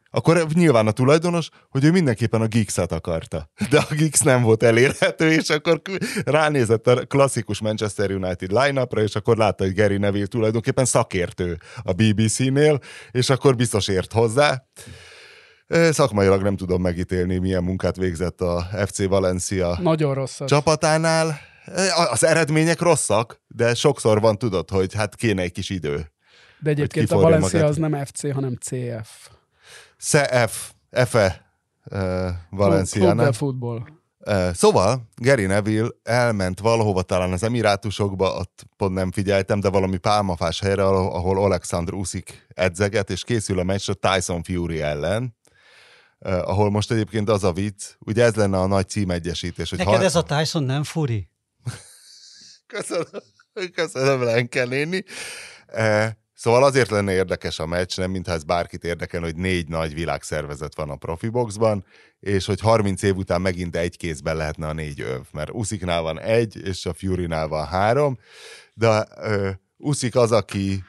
Akkor 0.09 0.47
nyilván 0.53 0.87
a 0.87 0.91
tulajdonos, 0.91 1.49
hogy 1.69 1.83
ő 1.83 1.91
mindenképpen 1.91 2.41
a 2.41 2.47
Geeks-et 2.47 2.91
akarta. 2.91 3.49
De 3.69 3.77
a 3.89 3.93
Geeks 3.93 4.19
nem 4.19 4.41
volt 4.41 4.63
elérhető, 4.63 5.31
és 5.31 5.49
akkor 5.49 5.81
ránézett 6.25 6.87
a 6.87 7.05
klasszikus 7.05 7.59
Manchester 7.61 8.11
United 8.11 8.51
line-upra, 8.51 9.01
és 9.01 9.15
akkor 9.15 9.37
látta, 9.37 9.63
hogy 9.63 9.73
Gary 9.73 9.97
Neville 9.97 10.25
tulajdonképpen 10.25 10.85
szakértő 10.85 11.57
a 11.83 11.93
BBC-nél, 11.93 12.79
és 13.11 13.29
akkor 13.29 13.55
biztos 13.55 13.87
ért 13.87 14.13
hozzá. 14.13 14.63
Szakmailag 15.91 16.41
nem 16.41 16.55
tudom 16.55 16.81
megítélni, 16.81 17.37
milyen 17.37 17.63
munkát 17.63 17.95
végzett 17.95 18.41
a 18.41 18.67
FC 18.85 19.03
Valencia 19.05 19.77
Nagyon 19.81 20.13
rossz. 20.13 20.39
az. 20.39 20.49
csapatánál 20.49 21.39
az 22.11 22.23
eredmények 22.23 22.81
rosszak, 22.81 23.41
de 23.47 23.73
sokszor 23.73 24.21
van, 24.21 24.37
tudod, 24.37 24.69
hogy 24.69 24.93
hát 24.93 25.15
kéne 25.15 25.41
egy 25.41 25.51
kis 25.51 25.69
idő. 25.69 26.11
De 26.59 26.69
egyébként 26.69 27.11
a 27.11 27.15
Valencia 27.15 27.59
magát. 27.59 27.69
az 27.69 27.77
nem 27.77 28.05
FC, 28.05 28.33
hanem 28.33 28.55
CF. 28.59 29.29
Se 29.97 30.47
F, 30.47 30.71
F-e 30.91 31.45
uh, 31.91 32.29
Valenciana. 32.49 33.13
Club 33.13 33.25
de 33.25 33.31
Football. 33.31 33.95
Uh, 34.19 34.53
szóval 34.53 35.09
Gary 35.15 35.45
Neville 35.45 35.89
elment 36.03 36.59
valahova 36.59 37.01
talán 37.01 37.31
az 37.31 37.43
Emirátusokba, 37.43 38.35
ott 38.35 38.65
pont 38.77 38.93
nem 38.93 39.11
figyeltem, 39.11 39.59
de 39.59 39.69
valami 39.69 39.97
pálmafás 39.97 40.59
helyre, 40.59 40.85
ahol 40.85 41.43
Alexander 41.43 41.93
Uszik 41.93 42.47
edzeget, 42.53 43.09
és 43.09 43.23
készül 43.23 43.59
a 43.59 43.63
meccs 43.63 43.89
a 43.89 43.93
Tyson 43.93 44.43
Fury 44.43 44.81
ellen, 44.81 45.35
uh, 46.19 46.49
ahol 46.49 46.69
most 46.69 46.91
egyébként 46.91 47.29
az 47.29 47.43
a 47.43 47.51
vicc, 47.51 47.83
ugye 47.99 48.23
ez 48.23 48.35
lenne 48.35 48.59
a 48.59 48.67
nagy 48.67 48.89
címegyesítés. 48.89 49.69
Hogy 49.69 49.79
Neked 49.79 49.93
ha... 49.93 50.03
ez 50.03 50.15
a 50.15 50.23
Tyson 50.23 50.63
nem 50.63 50.83
Fury? 50.83 51.29
Köszönöm, 52.73 53.21
köszönöm 53.73 54.23
Lenke 54.23 54.65
néni. 54.65 55.03
Uh, 55.73 56.07
Szóval 56.39 56.63
azért 56.63 56.89
lenne 56.89 57.11
érdekes 57.11 57.59
a 57.59 57.65
meccs, 57.65 57.97
nem 57.97 58.11
mintha 58.11 58.33
ez 58.33 58.43
bárkit 58.43 58.83
érdekel, 58.83 59.21
hogy 59.21 59.35
négy 59.35 59.67
nagy 59.67 59.93
világszervezet 59.93 60.75
van 60.75 60.89
a 60.89 60.95
profiboxban, 60.95 61.85
és 62.19 62.45
hogy 62.45 62.59
30 62.59 63.01
év 63.01 63.15
után 63.15 63.41
megint 63.41 63.75
egy 63.75 63.97
kézben 63.97 64.35
lehetne 64.35 64.67
a 64.67 64.73
négy 64.73 65.01
öv, 65.01 65.21
mert 65.31 65.49
Usziknál 65.51 66.01
van 66.01 66.19
egy, 66.19 66.57
és 66.63 66.85
a 66.85 66.93
Fury-nál 66.93 67.47
van 67.47 67.65
három, 67.65 68.17
de 68.73 69.07
uh, 69.17 69.49
Uszik 69.77 70.15
az, 70.15 70.31
aki, 70.31 70.83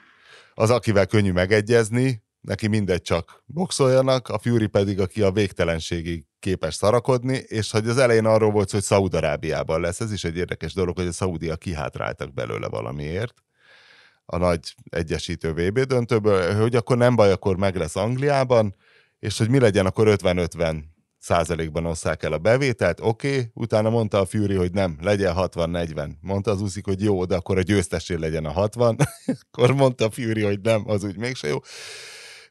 az, 0.55 0.71
akivel 0.71 1.07
könnyű 1.07 1.33
megegyezni, 1.33 2.23
neki 2.41 2.67
mindegy 2.67 3.03
csak 3.03 3.43
boxoljanak, 3.47 4.29
a 4.29 4.39
Fury 4.39 4.67
pedig, 4.67 5.01
aki 5.01 5.23
a 5.23 5.31
végtelenségig 5.31 6.25
képes 6.39 6.75
szarakodni, 6.75 7.37
és 7.37 7.71
hogy 7.71 7.89
az 7.89 7.99
elején 7.99 8.25
arról 8.25 8.51
volt 8.51 8.71
hogy 8.71 8.83
Szaúd-Arábiában 8.83 9.81
lesz, 9.81 10.01
ez 10.01 10.13
is 10.13 10.25
egy 10.25 10.37
érdekes 10.37 10.75
dolog, 10.75 10.97
hogy 10.97 11.07
a 11.07 11.13
szaudiak 11.13 11.59
kihátráltak 11.59 12.35
belőle 12.35 12.69
valamiért, 12.69 13.35
a 14.31 14.37
nagy 14.37 14.75
egyesítő 14.91 15.53
VB 15.53 15.79
döntőből, 15.79 16.55
hogy 16.55 16.77
akkor 16.77 16.97
nem 16.97 17.17
baj, 17.17 17.33
akkor 17.33 17.57
meg 17.57 17.77
lesz 17.77 17.97
Angliában, 17.97 18.75
és 19.19 19.39
hogy 19.39 19.49
mi 19.49 19.59
legyen, 19.59 19.87
akkor 19.87 20.17
50-50 20.23 20.83
százalékban 21.19 21.87
osszák 21.87 22.23
el 22.23 22.33
a 22.33 22.39
bevételt, 22.39 23.01
oké, 23.01 23.29
okay. 23.29 23.51
utána 23.55 23.91
mondta 23.91 24.21
a 24.21 24.27
Fury, 24.27 24.55
hogy 24.55 24.73
nem, 24.73 24.99
legyen 25.01 25.35
60-40. 25.37 26.11
Mondta 26.21 26.51
az 26.51 26.63
úszik, 26.63 26.85
hogy 26.85 27.03
jó, 27.03 27.25
de 27.25 27.37
akkor 27.37 27.59
a 27.59 27.63
győztesé 27.63 28.15
legyen 28.15 28.45
a 28.45 28.51
60, 28.51 28.97
akkor 29.51 29.75
mondta 29.75 30.05
a 30.05 30.11
Fury, 30.11 30.43
hogy 30.43 30.61
nem, 30.61 30.83
az 30.87 31.05
úgy 31.05 31.17
mégse 31.17 31.49
jó. 31.49 31.59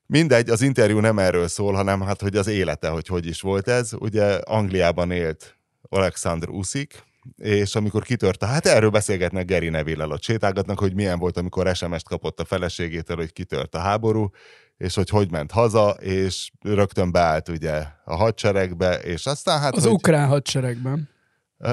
Mindegy, 0.06 0.50
az 0.50 0.62
interjú 0.62 1.00
nem 1.00 1.20
erről 1.20 1.48
szól, 1.48 1.74
hanem 1.74 2.02
hát, 2.02 2.22
hogy 2.22 2.36
az 2.36 2.48
élete, 2.48 2.90
hogy 2.90 3.08
hogy 3.08 3.26
is 3.26 3.42
volt 3.42 3.68
ez. 3.68 3.94
Ugye 3.94 4.26
Angliában 4.34 5.12
élt 5.12 5.58
Alexander 5.90 6.50
Uszik, 6.50 7.04
és 7.36 7.76
amikor 7.76 8.04
kitört, 8.04 8.44
hát 8.44 8.66
erről 8.66 8.90
beszélgetnek 8.90 9.46
Geri 9.46 9.70
neville 9.70 10.08
ott 10.08 10.24
sétálgatnak, 10.24 10.80
hogy 10.80 10.94
milyen 10.94 11.20
volt, 11.20 11.38
amikor 11.38 11.76
SMS-t 11.76 12.08
kapott 12.08 12.40
a 12.40 12.46
feleségétől, 12.46 13.16
hogy 13.16 13.34
kitört 13.34 13.76
a 13.76 13.80
háború, 13.80 14.30
és 14.78 14.96
hogy 14.96 15.10
hogy 15.10 15.32
ment 15.32 15.52
haza, 15.52 15.90
és 15.90 16.52
rögtön 16.62 17.12
beállt 17.12 17.50
ugye 17.50 17.84
a 18.06 18.16
hadseregbe, 18.16 19.00
és 19.00 19.26
aztán 19.26 19.60
hát... 19.60 19.76
Az 19.76 19.84
hogy, 19.84 19.92
ukrán 19.92 20.28
hadseregben. 20.28 21.10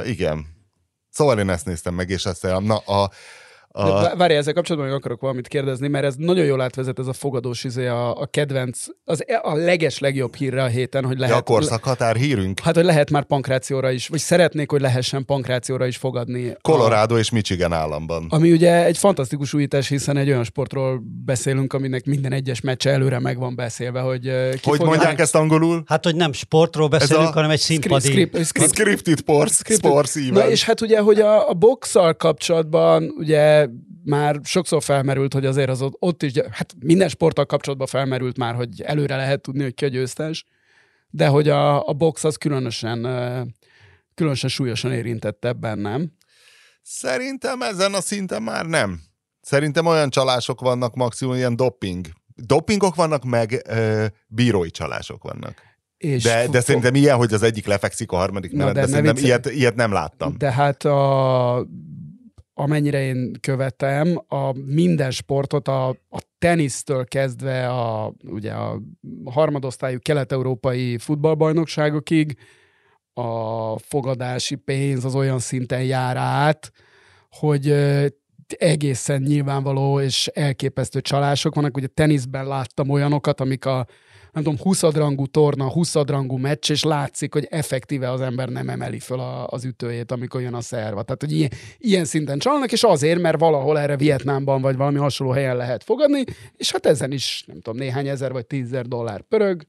Igen. 0.05 0.47
Szóval 1.11 1.39
én 1.39 1.49
ezt 1.49 1.67
néztem 1.67 1.95
meg, 1.95 2.11
és 2.11 2.27
azt 2.27 2.43
na 2.43 2.77
a, 2.77 3.11
a... 3.77 4.16
Várj, 4.16 4.35
ezzel 4.35 4.53
kapcsolatban 4.53 4.91
még 4.91 4.99
akarok 4.99 5.20
valamit 5.20 5.49
kérdezni, 5.49 5.89
mert 5.89 6.05
ez 6.05 6.14
nagyon 6.16 6.45
jól 6.45 6.61
átvezet 6.61 6.99
ez 6.99 7.07
a 7.07 7.12
fogadós 7.12 7.64
izé 7.64 7.87
a, 7.87 8.20
a 8.20 8.27
kedvenc, 8.27 8.85
az 9.05 9.29
e- 9.29 9.41
a 9.43 9.55
leges 9.55 9.99
legjobb 9.99 10.35
hírre 10.35 10.62
a 10.62 10.66
héten, 10.66 11.05
hogy 11.05 11.18
lehet... 11.18 11.35
Ja, 11.35 11.43
korszakhatár 11.43 12.16
hírünk? 12.16 12.61
Hát, 12.61 12.75
hogy 12.75 12.85
lehet 12.85 13.11
már 13.11 13.25
pankrációra 13.25 13.91
is, 13.91 14.09
vagy 14.09 14.18
szeretnék, 14.18 14.70
hogy 14.70 14.81
lehessen 14.81 15.25
pankrációra 15.25 15.87
is 15.87 15.97
fogadni. 15.97 16.57
Colorado 16.61 17.14
a, 17.14 17.18
és 17.18 17.31
Michigan 17.31 17.72
államban. 17.72 18.27
Ami 18.29 18.53
ugye 18.53 18.85
egy 18.85 18.99
fantasztikus 18.99 19.55
újítás, 19.55 19.89
hiszen 19.89 20.16
egy 20.16 20.29
olyan 20.29 20.45
sportról 20.45 21.03
beszélünk, 21.25 21.72
aminek 21.72 22.05
minden 22.05 22.33
egyes 22.33 22.61
meccse 22.61 22.91
előre 22.91 23.18
meg 23.18 23.39
van 23.39 23.55
beszélve, 23.55 24.01
hogy 24.01 24.20
ki 24.61 24.68
Hogy 24.68 24.81
mondják 24.81 25.11
meg... 25.11 25.20
ezt 25.20 25.35
angolul? 25.35 25.83
Hát, 25.87 26.05
hogy 26.05 26.16
nem 26.16 26.33
sportról 26.33 26.89
beszélünk, 26.89 27.29
a... 27.29 27.33
hanem 27.33 27.51
egy 27.51 27.61
színpadi. 27.61 28.09
Script, 28.09 28.45
script, 28.45 28.75
scripted 28.75 29.18
sports, 29.18 29.53
scripted. 29.53 29.91
sports 29.91 30.16
event. 30.16 30.33
Na 30.33 30.49
és 30.49 30.64
hát 30.64 30.81
ugye, 30.81 31.01
hogy 31.01 31.20
a, 31.20 31.49
a 31.49 31.53
boxal 31.53 32.14
kapcsolatban 32.14 33.14
ugye 33.18 33.64
már 34.05 34.41
sokszor 34.43 34.83
felmerült, 34.83 35.33
hogy 35.33 35.47
azért 35.47 35.69
az 35.69 35.83
ott, 35.83 35.97
ott 35.99 36.23
is, 36.23 36.33
hát 36.51 36.75
minden 36.81 37.09
sporttal 37.09 37.47
kapcsolatban 37.47 37.87
felmerült 37.87 38.37
már, 38.37 38.55
hogy 38.55 38.81
előre 38.81 39.17
lehet 39.17 39.41
tudni, 39.41 39.62
hogy 39.62 39.75
ki 39.75 39.85
a 39.85 39.89
győztes, 39.89 40.45
de 41.11 41.27
hogy 41.27 41.49
a, 41.49 41.89
a 41.89 41.93
box 41.93 42.25
az 42.25 42.37
különösen, 42.37 43.03
különösen 44.15 44.51
súlyosan 44.51 44.93
érintett 44.93 45.45
ebben, 45.45 45.79
nem? 45.79 46.12
Szerintem 46.83 47.62
ezen 47.62 47.95
a 47.95 48.01
szinten 48.01 48.43
már 48.43 48.67
nem. 48.67 49.01
Szerintem 49.41 49.87
olyan 49.87 50.11
csalások 50.11 50.61
vannak, 50.61 50.95
maximum 50.95 51.35
ilyen 51.35 51.57
doping. 51.57 52.07
Dopingok 52.37 52.95
vannak, 52.95 53.25
meg 53.25 53.62
ö, 53.69 54.07
bírói 54.27 54.71
csalások 54.71 55.23
vannak. 55.23 55.62
És 55.97 56.23
de, 56.23 56.49
de 56.49 56.61
szerintem 56.61 56.95
ilyen, 56.95 57.17
hogy 57.17 57.33
az 57.33 57.43
egyik 57.43 57.67
lefekszik 57.67 58.12
a 58.12 58.17
harmadik 58.17 58.53
mellett, 58.53 58.75
de, 58.75 58.81
de 58.81 58.87
szerintem 58.87 59.25
ilyet, 59.25 59.47
ilyet 59.47 59.75
nem 59.75 59.93
láttam. 59.93 60.35
De 60.39 60.53
hát 60.53 60.85
a 60.85 61.67
amennyire 62.55 63.03
én 63.03 63.33
követem, 63.41 64.25
a 64.29 64.53
minden 64.67 65.11
sportot, 65.11 65.69
a, 65.69 65.89
a 65.89 66.23
tenisztől 66.39 67.05
kezdve 67.05 67.69
a, 67.69 68.13
ugye 68.25 68.53
a 68.53 68.81
harmadosztályú 69.25 69.99
kelet-európai 70.03 70.99
futballbajnokságokig, 70.99 72.39
a 73.15 73.79
fogadási 73.79 74.55
pénz 74.55 75.05
az 75.05 75.15
olyan 75.15 75.39
szinten 75.39 75.83
jár 75.83 76.17
át, 76.17 76.73
hogy 77.31 77.75
egészen 78.59 79.23
nyilvánvaló 79.23 80.01
és 80.01 80.27
elképesztő 80.27 81.01
csalások 81.01 81.55
vannak. 81.55 81.77
Ugye 81.77 81.87
teniszben 81.87 82.47
láttam 82.47 82.91
olyanokat, 82.91 83.41
amik 83.41 83.65
a 83.65 83.87
nem 84.35 84.43
tudom, 84.43 84.59
20 84.59 84.82
rangú 84.82 85.26
torna, 85.26 85.70
20 85.70 85.95
rangú 85.95 86.37
meccs, 86.37 86.70
és 86.70 86.82
látszik, 86.82 87.32
hogy 87.32 87.47
effektíve 87.51 88.11
az 88.11 88.20
ember 88.20 88.49
nem 88.49 88.68
emeli 88.68 88.99
föl 88.99 89.20
a, 89.20 89.47
az 89.47 89.64
ütőjét, 89.64 90.12
amikor 90.12 90.41
jön 90.41 90.55
a 90.55 90.61
szerva. 90.61 91.03
Tehát, 91.03 91.20
hogy 91.20 91.32
ilyen, 91.32 91.51
ilyen 91.78 92.05
szinten 92.05 92.39
csalnak, 92.39 92.72
és 92.72 92.82
azért, 92.82 93.20
mert 93.20 93.39
valahol 93.39 93.78
erre 93.78 93.97
Vietnámban 93.97 94.61
vagy 94.61 94.76
valami 94.76 94.99
hasonló 94.99 95.32
helyen 95.32 95.57
lehet 95.57 95.85
fogadni, 95.85 96.24
és 96.57 96.72
hát 96.72 96.87
ezen 96.87 97.12
is, 97.12 97.45
nem 97.47 97.61
tudom, 97.61 97.78
néhány 97.78 98.09
ezer 98.09 98.32
vagy 98.32 98.47
tízezer 98.47 98.87
dollár 98.87 99.20
pörög, 99.20 99.62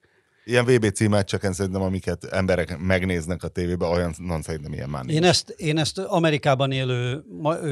Ilyen 0.47 0.65
VBC 0.65 0.99
meccseken 0.99 1.53
szerintem, 1.53 1.81
amiket 1.81 2.23
emberek 2.23 2.77
megnéznek 2.77 3.43
a 3.43 3.47
tévében, 3.47 3.89
olyan 3.89 4.13
non 4.17 4.41
szerintem 4.41 4.73
ilyen 4.73 4.89
már 4.89 5.03
én 5.07 5.23
ezt, 5.23 5.49
én 5.49 5.77
ezt 5.77 5.97
Amerikában 5.97 6.71
élő 6.71 7.23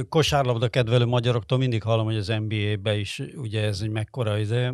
kosárlabda 0.10 0.68
kedvelő 0.68 1.06
magyaroktól 1.06 1.58
mindig 1.58 1.84
hallom, 1.84 2.06
hogy 2.06 2.18
az 2.18 2.28
NBA-be 2.28 2.98
is 2.98 3.22
ugye 3.36 3.62
ez 3.62 3.80
egy 3.82 3.90
mekkora 3.90 4.38
izé, 4.38 4.70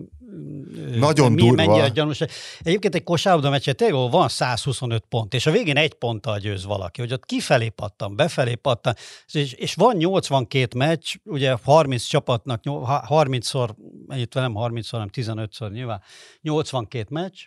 nagyon 0.96 1.32
mi, 1.32 1.42
durva. 1.42 1.66
Mennyire 1.66 1.90
gyanús. 1.90 2.22
Egyébként 2.60 2.96
egy 2.96 3.04
kosárlabda 3.04 3.50
meccsen 3.50 3.76
tényleg 3.76 4.12
van 4.12 4.28
125 4.28 5.04
pont, 5.10 5.34
és 5.34 5.46
a 5.46 5.52
végén 5.52 5.78
egy 5.78 5.94
ponttal 5.94 6.38
győz 6.38 6.66
valaki, 6.66 7.02
hogy 7.02 7.14
ott 7.14 7.26
kifelé 7.26 7.70
pattan, 7.70 8.16
befelé 8.16 8.56
pattan, 8.56 8.94
és, 9.32 9.54
és 9.54 9.74
van 9.74 9.96
82 9.96 10.78
meccs, 10.78 11.16
ugye 11.24 11.56
30 11.64 12.04
csapatnak, 12.04 12.62
30-szor, 12.66 13.70
mennyit 14.08 14.34
nem 14.34 14.54
30-szor, 14.56 14.88
hanem 14.92 15.10
15-szor 15.14 15.72
nyilván, 15.72 16.02
82 16.42 17.06
meccs, 17.10 17.40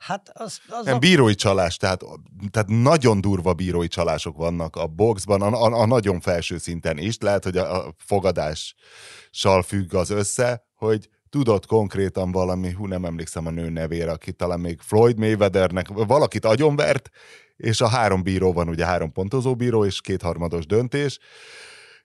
Hát 0.00 0.30
az, 0.32 0.60
az 0.68 0.84
nem, 0.84 0.94
a... 0.94 0.98
bírói 0.98 1.34
csalás, 1.34 1.76
tehát, 1.76 2.02
tehát 2.50 2.68
nagyon 2.68 3.20
durva 3.20 3.54
bírói 3.54 3.88
csalások 3.88 4.36
vannak 4.36 4.76
a 4.76 4.86
boxban, 4.86 5.42
a, 5.42 5.62
a, 5.62 5.80
a 5.80 5.86
nagyon 5.86 6.20
felső 6.20 6.58
szinten 6.58 6.98
is, 6.98 7.18
lehet, 7.18 7.44
hogy 7.44 7.56
a, 7.56 7.86
a 7.86 7.94
fogadással 7.98 9.62
függ 9.62 9.94
az 9.94 10.10
össze, 10.10 10.64
hogy 10.74 11.08
tudott 11.28 11.66
konkrétan 11.66 12.32
valami, 12.32 12.72
hú, 12.72 12.86
nem 12.86 13.04
emlékszem 13.04 13.46
a 13.46 13.50
nő 13.50 13.68
nevére, 13.68 14.10
aki 14.10 14.32
talán 14.32 14.60
még 14.60 14.80
Floyd 14.80 15.18
Mayweathernek 15.18 15.88
valakit 15.88 16.44
agyonvert, 16.44 17.10
és 17.56 17.80
a 17.80 17.88
három 17.88 18.22
bíró 18.22 18.52
van, 18.52 18.68
ugye 18.68 18.86
három 18.86 19.12
pontozó 19.12 19.56
bíró, 19.56 19.84
és 19.84 20.00
kétharmados 20.00 20.66
döntés, 20.66 21.18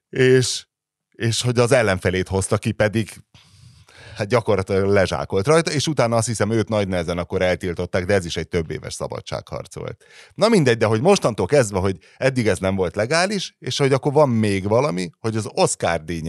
és, 0.10 0.66
és 1.12 1.42
hogy 1.42 1.60
az 1.60 1.72
ellenfelét 1.72 2.28
hozta 2.28 2.58
ki, 2.58 2.72
pedig 2.72 3.10
hát 4.16 4.28
gyakorlatilag 4.28 4.86
lezsákolt 4.86 5.48
rajta, 5.48 5.72
és 5.72 5.88
utána 5.88 6.16
azt 6.16 6.28
hiszem 6.28 6.52
őt 6.52 6.70
nagy 6.70 6.88
nehezen 6.88 7.18
akkor 7.18 7.42
eltiltották, 7.42 8.06
de 8.06 8.14
ez 8.14 8.26
is 8.26 8.38
egy 8.38 8.48
több 8.48 8.72
éves 8.72 8.94
szabadságharc 8.94 9.76
volt. 9.76 10.04
Na 10.34 10.50
mindegy, 10.50 10.78
de 10.78 10.86
hogy 10.86 11.02
mostantól 11.02 11.46
kezdve, 11.46 11.80
hogy 11.80 11.98
eddig 12.18 12.48
ez 12.48 12.60
nem 12.60 12.76
volt 12.76 12.96
legális, 12.96 13.56
és 13.60 13.78
hogy 13.78 13.94
akkor 13.94 14.14
van 14.14 14.30
még 14.30 14.68
valami, 14.68 15.10
hogy 15.20 15.36
az 15.36 15.50
Oscar 15.54 16.04
díj 16.04 16.22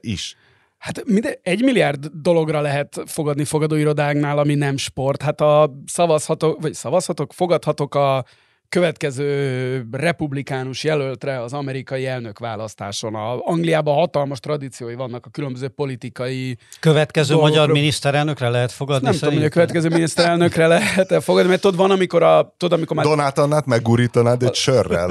is 0.00 0.36
Hát 0.78 1.04
minde, 1.06 1.40
egy 1.42 1.62
milliárd 1.62 2.06
dologra 2.06 2.60
lehet 2.60 3.02
fogadni 3.06 3.44
fogadóirodáknál, 3.44 4.38
ami 4.38 4.54
nem 4.54 4.76
sport. 4.76 5.22
Hát 5.22 5.40
a 5.40 5.72
szavazhatok, 5.86 6.60
vagy 6.60 6.74
szavazhatok, 6.74 7.32
fogadhatok 7.32 7.94
a 7.94 8.24
következő 8.68 9.86
republikánus 9.92 10.84
jelöltre 10.84 11.42
az 11.42 11.52
amerikai 11.52 12.06
elnökválasztáson. 12.06 13.14
A 13.14 13.38
Angliában 13.44 13.94
hatalmas 13.94 14.40
tradíciói 14.40 14.94
vannak 14.94 15.26
a 15.26 15.30
különböző 15.30 15.68
politikai... 15.68 16.56
Következő 16.80 17.32
dolgokra. 17.32 17.54
magyar 17.54 17.72
miniszterelnökre 17.72 18.48
lehet 18.48 18.72
fogadni? 18.72 19.08
Nem 19.08 19.18
tudom, 19.18 19.34
hogy 19.34 19.44
a 19.44 19.48
következő 19.48 19.88
miniszterelnökre 19.88 20.66
lehet 20.66 21.12
-e 21.12 21.20
fogadni, 21.20 21.48
mert 21.48 21.60
tudod, 21.60 21.76
van, 21.76 21.90
amikor 21.90 22.22
a... 22.22 22.54
Tudod, 22.56 22.76
amikor 22.78 22.96
már... 22.96 23.04
Donát 23.04 23.38
Annát 23.38 23.66
meggurítanád 23.66 24.42
egy 24.42 24.54
sörrel. 24.54 25.10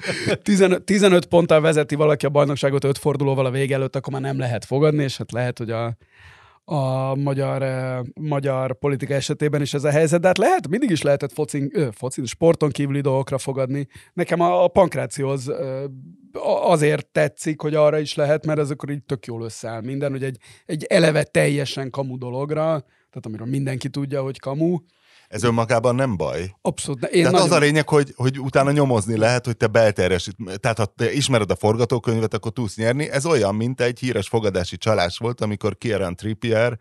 15, 0.42 0.82
15 0.82 1.26
ponttal 1.26 1.60
vezeti 1.60 1.94
valaki 1.94 2.26
a 2.26 2.28
bajnokságot 2.28 2.84
öt 2.84 2.98
fordulóval 2.98 3.46
a 3.46 3.50
vége 3.50 3.74
előtt, 3.74 3.96
akkor 3.96 4.12
már 4.12 4.22
nem 4.22 4.38
lehet 4.38 4.64
fogadni, 4.64 5.02
és 5.02 5.16
hát 5.16 5.32
lehet, 5.32 5.58
hogy 5.58 5.70
a 5.70 5.96
a 6.68 7.14
magyar, 7.14 7.62
eh, 7.62 7.98
magyar 8.20 8.78
politika 8.78 9.14
esetében 9.14 9.60
is 9.60 9.74
ez 9.74 9.84
a 9.84 9.90
helyzet, 9.90 10.20
de 10.20 10.26
hát 10.26 10.38
lehet, 10.38 10.68
mindig 10.68 10.90
is 10.90 11.02
lehetett 11.02 11.32
focin, 11.32 11.70
ö, 11.72 11.88
focin 11.92 12.24
sporton 12.24 12.70
kívüli 12.70 13.00
dolgokra 13.00 13.38
fogadni. 13.38 13.86
Nekem 14.12 14.40
a, 14.40 14.64
a 14.64 14.68
pankráció 14.68 15.28
az 15.28 15.48
ö, 15.48 15.84
azért 16.62 17.06
tetszik, 17.06 17.60
hogy 17.60 17.74
arra 17.74 17.98
is 17.98 18.14
lehet, 18.14 18.46
mert 18.46 18.58
ez 18.58 18.70
akkor 18.70 18.90
így 18.90 19.02
tök 19.02 19.26
jól 19.26 19.42
összeáll 19.42 19.80
minden, 19.80 20.10
hogy 20.10 20.24
egy, 20.24 20.38
egy 20.66 20.84
eleve 20.84 21.22
teljesen 21.22 21.90
kamu 21.90 22.18
dologra, 22.18 22.64
tehát 23.10 23.26
amiről 23.26 23.46
mindenki 23.46 23.88
tudja, 23.88 24.22
hogy 24.22 24.38
kamu, 24.38 24.78
Ez 25.28 25.42
önmagában 25.42 25.94
nem 25.94 26.16
baj. 26.16 26.54
Abszolút. 26.62 27.04
Én 27.04 27.22
Tehát 27.22 27.32
nagyon... 27.32 27.48
az 27.48 27.56
a 27.56 27.58
lényeg, 27.58 27.88
hogy, 27.88 28.12
hogy 28.16 28.40
utána 28.40 28.70
nyomozni 28.70 29.16
lehet, 29.16 29.44
hogy 29.44 29.56
te 29.56 29.66
belterjesít. 29.66 30.36
Tehát 30.60 30.78
ha 30.78 30.84
te 30.84 31.12
ismered 31.12 31.50
a 31.50 31.56
forgatókönyvet, 31.56 32.34
akkor 32.34 32.52
tudsz 32.52 32.76
nyerni. 32.76 33.10
Ez 33.10 33.26
olyan, 33.26 33.54
mint 33.54 33.80
egy 33.80 33.98
híres 33.98 34.28
fogadási 34.28 34.76
csalás 34.76 35.18
volt, 35.18 35.40
amikor 35.40 35.78
Kieran 35.78 36.16
Trippier, 36.16 36.78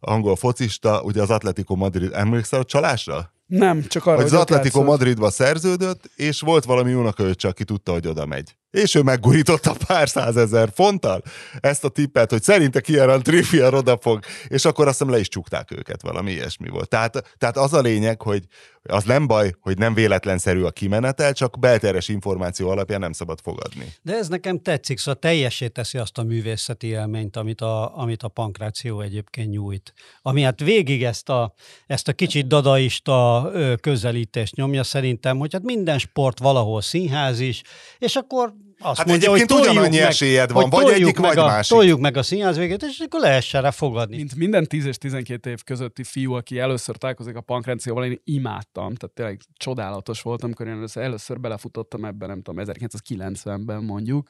angol 0.00 0.36
focista, 0.36 1.02
ugye 1.02 1.22
az 1.22 1.30
Atletico 1.30 1.74
Madrid, 1.74 2.10
emlékszel 2.12 2.60
a 2.60 2.64
csalásra? 2.64 3.32
Nem, 3.46 3.82
csak 3.82 4.06
arra, 4.06 4.16
Hogy 4.16 4.24
az 4.24 4.30
hogy 4.30 4.40
ott 4.40 4.50
Atletico. 4.50 4.82
Madridba 4.82 5.30
szerződött, 5.30 6.10
és 6.16 6.40
volt 6.40 6.64
valami 6.64 6.94
unokaöccse, 6.94 7.48
aki 7.48 7.64
tudta, 7.64 7.92
hogy 7.92 8.06
oda 8.06 8.26
megy. 8.26 8.56
És 8.72 8.94
ő 8.94 9.02
meggurította 9.02 9.74
pár 9.86 10.08
százezer 10.08 10.70
fonttal 10.74 11.22
ezt 11.60 11.84
a 11.84 11.88
tippet, 11.88 12.30
hogy 12.30 12.42
szerinte 12.42 12.80
Kieran 12.80 13.22
Trippier 13.22 13.74
oda 13.74 13.98
fog, 14.00 14.20
és 14.48 14.64
akkor 14.64 14.86
azt 14.86 14.98
hiszem 14.98 15.12
le 15.12 15.20
is 15.20 15.28
csukták 15.28 15.70
őket, 15.70 16.02
valami 16.02 16.30
ilyesmi 16.30 16.68
volt. 16.68 16.88
Tehát, 16.88 17.34
tehát 17.38 17.56
az 17.56 17.72
a 17.72 17.80
lényeg, 17.80 18.22
hogy 18.22 18.44
az 18.82 19.04
nem 19.04 19.26
baj, 19.26 19.54
hogy 19.60 19.78
nem 19.78 19.94
véletlenszerű 19.94 20.62
a 20.62 20.70
kimenetel, 20.70 21.32
csak 21.32 21.58
belterjes 21.58 22.08
információ 22.08 22.68
alapján 22.68 23.00
nem 23.00 23.12
szabad 23.12 23.38
fogadni. 23.42 23.92
De 24.02 24.16
ez 24.16 24.28
nekem 24.28 24.58
tetszik, 24.58 24.98
szóval 24.98 25.20
teljesé 25.20 25.68
teszi 25.68 25.98
azt 25.98 26.18
a 26.18 26.22
művészeti 26.22 26.86
élményt, 26.86 27.36
amit 27.36 27.60
a, 27.60 27.98
amit 27.98 28.22
a 28.22 28.28
pankráció 28.28 29.00
egyébként 29.00 29.50
nyújt. 29.50 29.94
Ami 30.22 30.42
hát 30.42 30.60
végig 30.60 31.04
ezt 31.04 31.28
a, 31.28 31.54
ezt 31.86 32.08
a 32.08 32.12
kicsit 32.12 32.46
dadaista 32.46 33.50
közelítést 33.80 34.54
nyomja 34.54 34.82
szerintem, 34.82 35.38
hogy 35.38 35.52
hát 35.52 35.62
minden 35.62 35.98
sport 35.98 36.38
valahol 36.38 36.80
színház 36.80 37.40
is, 37.40 37.62
és 37.98 38.16
akkor 38.16 38.54
azt 38.82 38.98
Hát 38.98 39.06
mondja, 39.06 39.30
hogy 39.30 39.38
egyébként 39.38 39.60
toljuk 39.60 39.74
ugyanannyi 39.74 39.98
meg, 40.00 40.08
esélyed 40.08 40.52
van, 40.52 40.62
hogy 40.62 40.82
vagy 40.82 40.92
egyik, 40.92 41.18
meg 41.18 41.34
vagy 41.34 41.44
a, 41.44 41.46
másik. 41.46 41.76
Toljuk 41.76 42.00
meg 42.00 42.16
a 42.16 42.22
színház 42.22 42.56
végét, 42.56 42.82
és 42.82 42.98
akkor 42.98 43.20
lehessen 43.20 43.62
rá 43.62 43.70
fogadni. 43.70 44.16
Mint 44.16 44.34
minden 44.34 44.66
10 44.66 44.86
és 44.86 44.98
12 44.98 45.50
év 45.50 45.62
közötti 45.62 46.04
fiú, 46.04 46.32
aki 46.32 46.58
először 46.58 46.96
találkozik 46.96 47.36
a 47.36 47.40
pankrációval, 47.40 48.04
én 48.04 48.20
imádtam, 48.24 48.94
tehát 48.94 49.14
tényleg 49.14 49.40
csodálatos 49.56 50.22
volt, 50.22 50.42
amikor 50.42 50.66
én 50.66 50.72
először, 50.72 51.02
először 51.02 51.40
belefutottam 51.40 52.04
ebben, 52.04 52.28
nem 52.28 52.42
tudom, 52.42 52.64
1990-ben 52.66 53.82
mondjuk. 53.82 54.28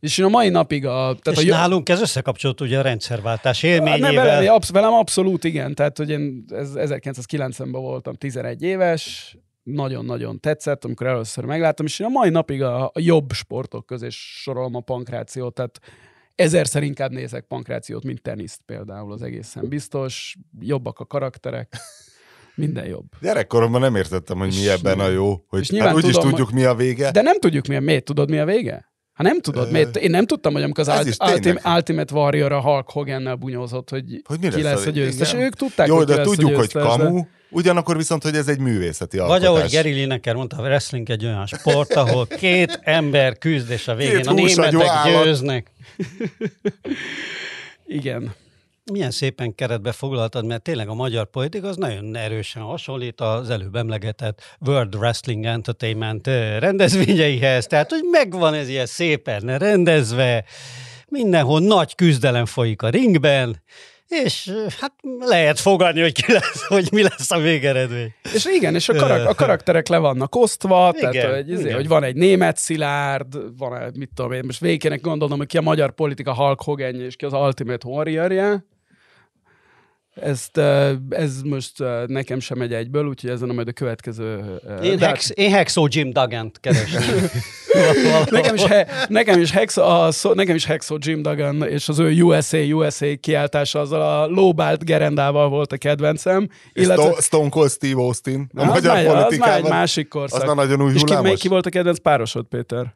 És 0.00 0.18
én 0.18 0.24
a 0.24 0.28
mai 0.28 0.48
napig 0.48 0.86
a... 0.86 1.16
Tehát 1.22 1.26
és 1.26 1.36
a, 1.36 1.40
jó- 1.40 1.54
nálunk 1.54 1.88
ez 1.88 2.00
összekapcsolt 2.00 2.60
ugye 2.60 2.78
a 2.78 2.82
rendszerváltás 2.82 3.60
nem, 3.60 3.84
velem, 3.84 4.02
élményével. 4.02 4.54
absz- 4.54 4.70
velem 4.72 4.92
abszolút 4.92 5.44
igen, 5.44 5.74
tehát 5.74 5.96
hogy 5.96 6.10
én 6.10 6.44
ez 6.48 6.70
1990-ben 6.74 7.70
voltam 7.70 8.14
11 8.14 8.62
éves, 8.62 9.36
nagyon-nagyon 9.64 10.40
tetszett, 10.40 10.84
amikor 10.84 11.06
először 11.06 11.44
megláttam, 11.44 11.86
és 11.86 11.98
én 11.98 12.06
a 12.06 12.10
mai 12.10 12.30
napig 12.30 12.62
a, 12.62 12.84
a 12.84 12.92
jobb 12.94 13.32
sportok 13.32 13.86
közé 13.86 14.06
sorolom 14.10 14.74
a 14.74 14.80
pankrációt, 14.80 15.54
tehát 15.54 15.80
ezerszer 16.34 16.82
inkább 16.82 17.10
nézek 17.10 17.44
pankrációt, 17.44 18.04
mint 18.04 18.22
teniszt 18.22 18.60
például, 18.66 19.12
az 19.12 19.22
egészen 19.22 19.68
biztos. 19.68 20.36
Jobbak 20.60 20.98
a 20.98 21.06
karakterek, 21.06 21.76
minden 22.54 22.86
jobb. 22.86 23.06
Gyerekkoromban 23.20 23.80
nem 23.80 23.96
értettem, 23.96 24.38
hogy 24.38 24.48
mi 24.48 24.54
És 24.54 24.68
ebben 24.68 25.00
a 25.00 25.08
jó, 25.08 25.32
és 25.32 25.46
hogy 25.48 25.68
nyilván 25.70 25.94
hát 25.94 25.96
úgyis 25.96 26.14
tudom, 26.14 26.30
tudjuk, 26.30 26.50
mi 26.50 26.64
a 26.64 26.74
vége. 26.74 27.10
De 27.10 27.22
nem 27.22 27.38
tudjuk 27.38 27.66
mi 27.66 27.76
a 27.76 27.80
miért, 27.80 28.04
tudod 28.04 28.30
mi 28.30 28.38
a 28.38 28.44
vége? 28.44 28.92
Ha 29.14 29.22
nem 29.22 29.40
tudod, 29.40 29.68
Ö, 29.68 29.70
miért? 29.70 29.96
Én 29.96 30.10
nem 30.10 30.26
tudtam, 30.26 30.52
hogy 30.52 30.62
amikor 30.62 30.80
az 30.80 30.88
ez 30.88 30.96
Ult- 30.98 31.08
is 31.08 31.16
tényleg. 31.16 31.36
Ultimate, 31.36 31.70
Ultimate 31.74 32.14
Warrior 32.14 32.52
a 32.52 32.60
Hulk 32.60 32.90
Hogan-nel 32.90 33.34
bunyózott, 33.34 33.90
hogy, 33.90 34.22
Hogy 34.24 34.38
mi 34.40 34.48
ki 34.48 34.62
lesz 34.62 34.74
lesz 34.74 34.86
a- 34.86 34.90
győztes. 34.90 35.32
igen. 35.32 35.44
Ők 35.44 35.54
tudták, 35.54 35.86
Jó, 35.86 35.94
hogy 35.96 36.04
ki 36.04 36.10
de 36.10 36.16
lesz 36.16 36.26
a 36.26 36.30
tudjuk, 36.30 36.48
hogy 36.48 36.58
győztes, 36.58 36.82
de- 36.82 36.88
kamu, 37.04 37.24
ugyanakkor 37.50 37.96
viszont, 37.96 38.22
hogy 38.22 38.34
ez 38.34 38.48
egy 38.48 38.58
művészeti 38.58 39.18
alkotás. 39.18 39.40
Vagy 39.48 39.56
ahogy 39.58 39.70
Gary 39.72 39.90
Lineker 39.92 40.34
mondta, 40.34 40.56
a 40.56 40.60
wrestling 40.62 41.10
egy 41.10 41.24
olyan 41.24 41.46
sport, 41.46 41.92
ahol 41.94 42.26
két 42.26 42.80
ember 42.82 43.38
küzd, 43.38 43.70
és 43.70 43.88
a 43.88 43.94
végén 43.94 44.16
Két 44.16 44.26
a 44.26 44.32
németek 44.32 44.74
győznek. 45.24 45.70
Igen. 47.86 48.34
Milyen 48.92 49.10
szépen 49.10 49.54
keretbe 49.54 49.92
foglaltad, 49.92 50.44
mert 50.44 50.62
tényleg 50.62 50.88
a 50.88 50.94
magyar 50.94 51.30
politika 51.30 51.68
az 51.68 51.76
nagyon 51.76 52.16
erősen 52.16 52.62
hasonlít 52.62 53.20
az 53.20 53.50
előbb 53.50 53.74
emlegetett 53.74 54.56
World 54.66 54.94
Wrestling 54.94 55.44
Entertainment 55.44 56.26
rendezvényeihez, 56.58 57.66
tehát 57.66 57.90
hogy 57.90 58.02
megvan 58.10 58.54
ez 58.54 58.68
ilyen 58.68 58.86
szépen 58.86 59.58
rendezve, 59.58 60.44
mindenhol 61.08 61.60
nagy 61.60 61.94
küzdelem 61.94 62.46
folyik 62.46 62.82
a 62.82 62.88
ringben, 62.88 63.62
és 64.08 64.52
hát 64.80 64.92
lehet 65.18 65.60
fogadni, 65.60 66.00
hogy, 66.00 66.12
ki 66.12 66.32
lesz, 66.32 66.66
hogy 66.74 66.88
mi 66.92 67.02
lesz 67.02 67.30
a 67.30 67.38
végeredmény. 67.38 68.14
És 68.34 68.44
igen, 68.44 68.74
és 68.74 68.88
a, 68.88 68.94
karak- 68.94 69.26
a 69.26 69.34
karakterek 69.34 69.88
le 69.88 69.98
vannak 69.98 70.34
osztva, 70.34 70.92
Igen, 70.96 71.12
tehát 71.12 71.34
hogy, 71.34 71.50
izé, 71.50 71.70
hogy 71.70 71.88
van 71.88 72.02
egy 72.02 72.16
német 72.16 72.56
szilárd, 72.56 73.58
van 73.58 73.80
egy, 73.80 73.96
mit 73.96 74.10
tudom 74.14 74.32
én, 74.32 74.42
most 74.44 74.60
végig 74.60 74.80
kéne 74.80 74.96
gondolnom, 74.96 75.38
hogy 75.38 75.46
ki 75.46 75.56
a 75.56 75.60
magyar 75.60 75.94
politika 75.94 76.34
Hulk 76.34 76.62
Hogan 76.62 77.00
és 77.00 77.16
ki 77.16 77.24
az 77.24 77.32
Ultimate 77.32 77.88
Warrior-je. 77.88 78.64
Ezt, 80.14 80.58
ez 81.08 81.42
most 81.42 81.72
nekem 82.06 82.40
sem 82.40 82.58
megy 82.58 82.72
egyből, 82.72 83.06
úgyhogy 83.06 83.30
ezen 83.30 83.50
a 83.50 83.52
majd 83.52 83.68
a 83.68 83.72
következő... 83.72 84.44
Én, 84.82 84.96
de- 84.96 85.06
Hex, 85.06 85.30
én 85.34 85.50
Hexo 85.50 85.86
Jim 85.88 86.10
Duggan-t 86.10 86.60
keresem. 86.60 87.02
Nekem 88.30 88.54
is, 88.54 88.64
he, 88.64 88.86
nekem, 89.08 89.40
is 89.40 89.50
Hexo, 89.50 89.82
a, 89.82 90.10
szó, 90.10 90.32
nekem 90.32 90.54
is 90.54 90.64
Hexo 90.64 90.96
Jim 90.98 91.22
Duggan 91.22 91.62
és 91.62 91.88
az 91.88 91.98
ő 91.98 92.22
USA, 92.22 92.58
USA 92.58 93.06
kiáltása 93.20 93.80
azzal 93.80 94.02
a 94.02 94.26
lóbált 94.26 94.84
gerendával 94.84 95.48
volt 95.48 95.72
a 95.72 95.76
kedvencem. 95.76 96.48
Illetve... 96.72 97.14
Stone 97.20 97.48
Cold 97.48 97.70
Steve 97.70 98.00
Austin 98.00 98.48
a 98.54 98.60
az, 98.60 98.66
magyar 98.68 98.94
már, 98.94 99.06
az 99.06 99.36
már 99.36 99.56
egy 99.56 99.68
másik 99.68 100.08
korszak. 100.08 100.40
Az 100.40 100.46
már 100.46 100.56
nagyon 100.56 100.82
új 100.82 100.92
És 100.92 100.94
ki, 100.94 101.00
hullámos. 101.00 101.28
mely- 101.28 101.36
ki 101.36 101.48
volt 101.48 101.66
a 101.66 101.70
kedvenc 101.70 101.98
párosod, 101.98 102.46
Péter? 102.46 102.94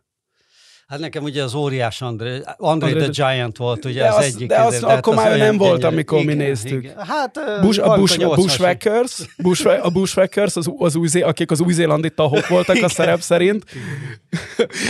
Hát 0.88 0.98
nekem 0.98 1.22
ugye 1.22 1.42
az 1.42 1.54
óriás 1.54 2.02
André, 2.02 2.40
André 2.56 2.92
the 2.92 3.08
Giant 3.08 3.56
volt 3.56 3.84
ugye 3.84 4.02
De 4.02 4.08
az 4.08 4.16
az- 4.16 4.24
egyik. 4.24 4.48
de 4.48 4.60
az 4.60 4.74
izé, 4.74 4.84
akkor 4.84 5.14
hát 5.14 5.24
már 5.24 5.38
nem 5.38 5.56
volt, 5.56 5.72
gyönyörű. 5.80 5.94
amikor 5.94 6.18
mi 6.18 6.24
Igen, 6.32 6.36
néztük. 6.36 6.82
igen. 6.84 6.96
Hát 7.06 7.40
Bush, 7.60 7.88
a 7.88 7.96
Bush, 7.96 8.16
80-as. 8.18 8.32
Bushwhackers, 8.36 9.20
Bushwa- 9.36 9.80
a 9.82 9.90
Bushwhackers, 9.90 10.56
az, 10.56 10.70
az 10.78 10.94
új, 10.96 11.08
akik 11.20 11.50
az 11.50 11.60
új-zélandi 11.60 12.10
tahok 12.10 12.46
voltak 12.56 12.82
a 12.82 12.88
szerep 12.88 13.20
szerint. 13.20 13.64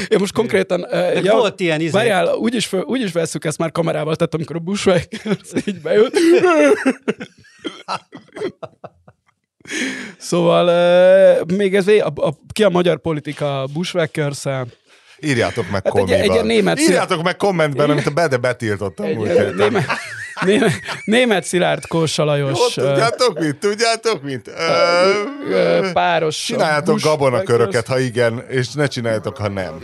Én 0.08 0.18
most 0.18 0.32
konkrétan... 0.32 0.80
Uh, 0.80 0.90
Meg 1.14 1.30
volt 1.30 1.60
ilyen 1.60 1.80
izé. 1.80 1.90
Várjál, 1.90 2.34
úgyis, 2.34 2.66
föl, 2.66 2.80
úgyis 2.82 3.12
veszük 3.12 3.44
ezt 3.44 3.58
már 3.58 3.72
kamerával, 3.72 4.16
tehát 4.16 4.34
amikor 4.34 4.56
a 4.56 4.58
Bushwhackers 4.58 5.50
így 5.66 5.80
bejött. 5.80 6.16
Szóval 10.18 10.64
uh, 11.46 11.56
még 11.56 11.74
ez 11.74 11.88
a, 11.88 12.12
a, 12.14 12.34
ki 12.52 12.64
a 12.64 12.68
magyar 12.68 13.00
politika 13.00 13.64
bushwhackers 13.72 14.44
Írjátok 15.20 15.64
meg 15.64 15.72
Hát 15.74 15.86
egy- 15.86 15.92
komiban. 15.92 16.20
egy 16.20 16.30
ilyen 16.30 16.46
német 16.46 16.80
Írjátok 16.80 17.22
meg 17.22 17.36
kommentben, 17.36 17.90
amit 17.90 18.06
a 18.06 18.10
Bede 18.10 18.36
betiltottam 18.36 19.06
egy, 19.06 19.16
egy, 19.26 19.36
héten. 19.36 19.54
német, 19.56 19.86
német, 20.40 20.72
német 21.04 21.44
Szilárd 21.44 21.86
Kósa 21.86 22.22
Jó, 22.22 22.28
Lajos 22.28 22.76
ö, 22.76 22.82
tudjátok 22.86 23.38
mit? 23.40 23.56
Tudjátok 23.56 24.22
mit? 24.22 24.50
páros 25.92 26.44
Csináljátok 26.44 27.00
gabonaköröket, 27.00 27.86
ha 27.86 27.98
igen, 27.98 28.44
és 28.48 28.72
ne 28.72 28.86
csináljátok, 28.86 29.36
ha 29.36 29.48
nem. 29.48 29.82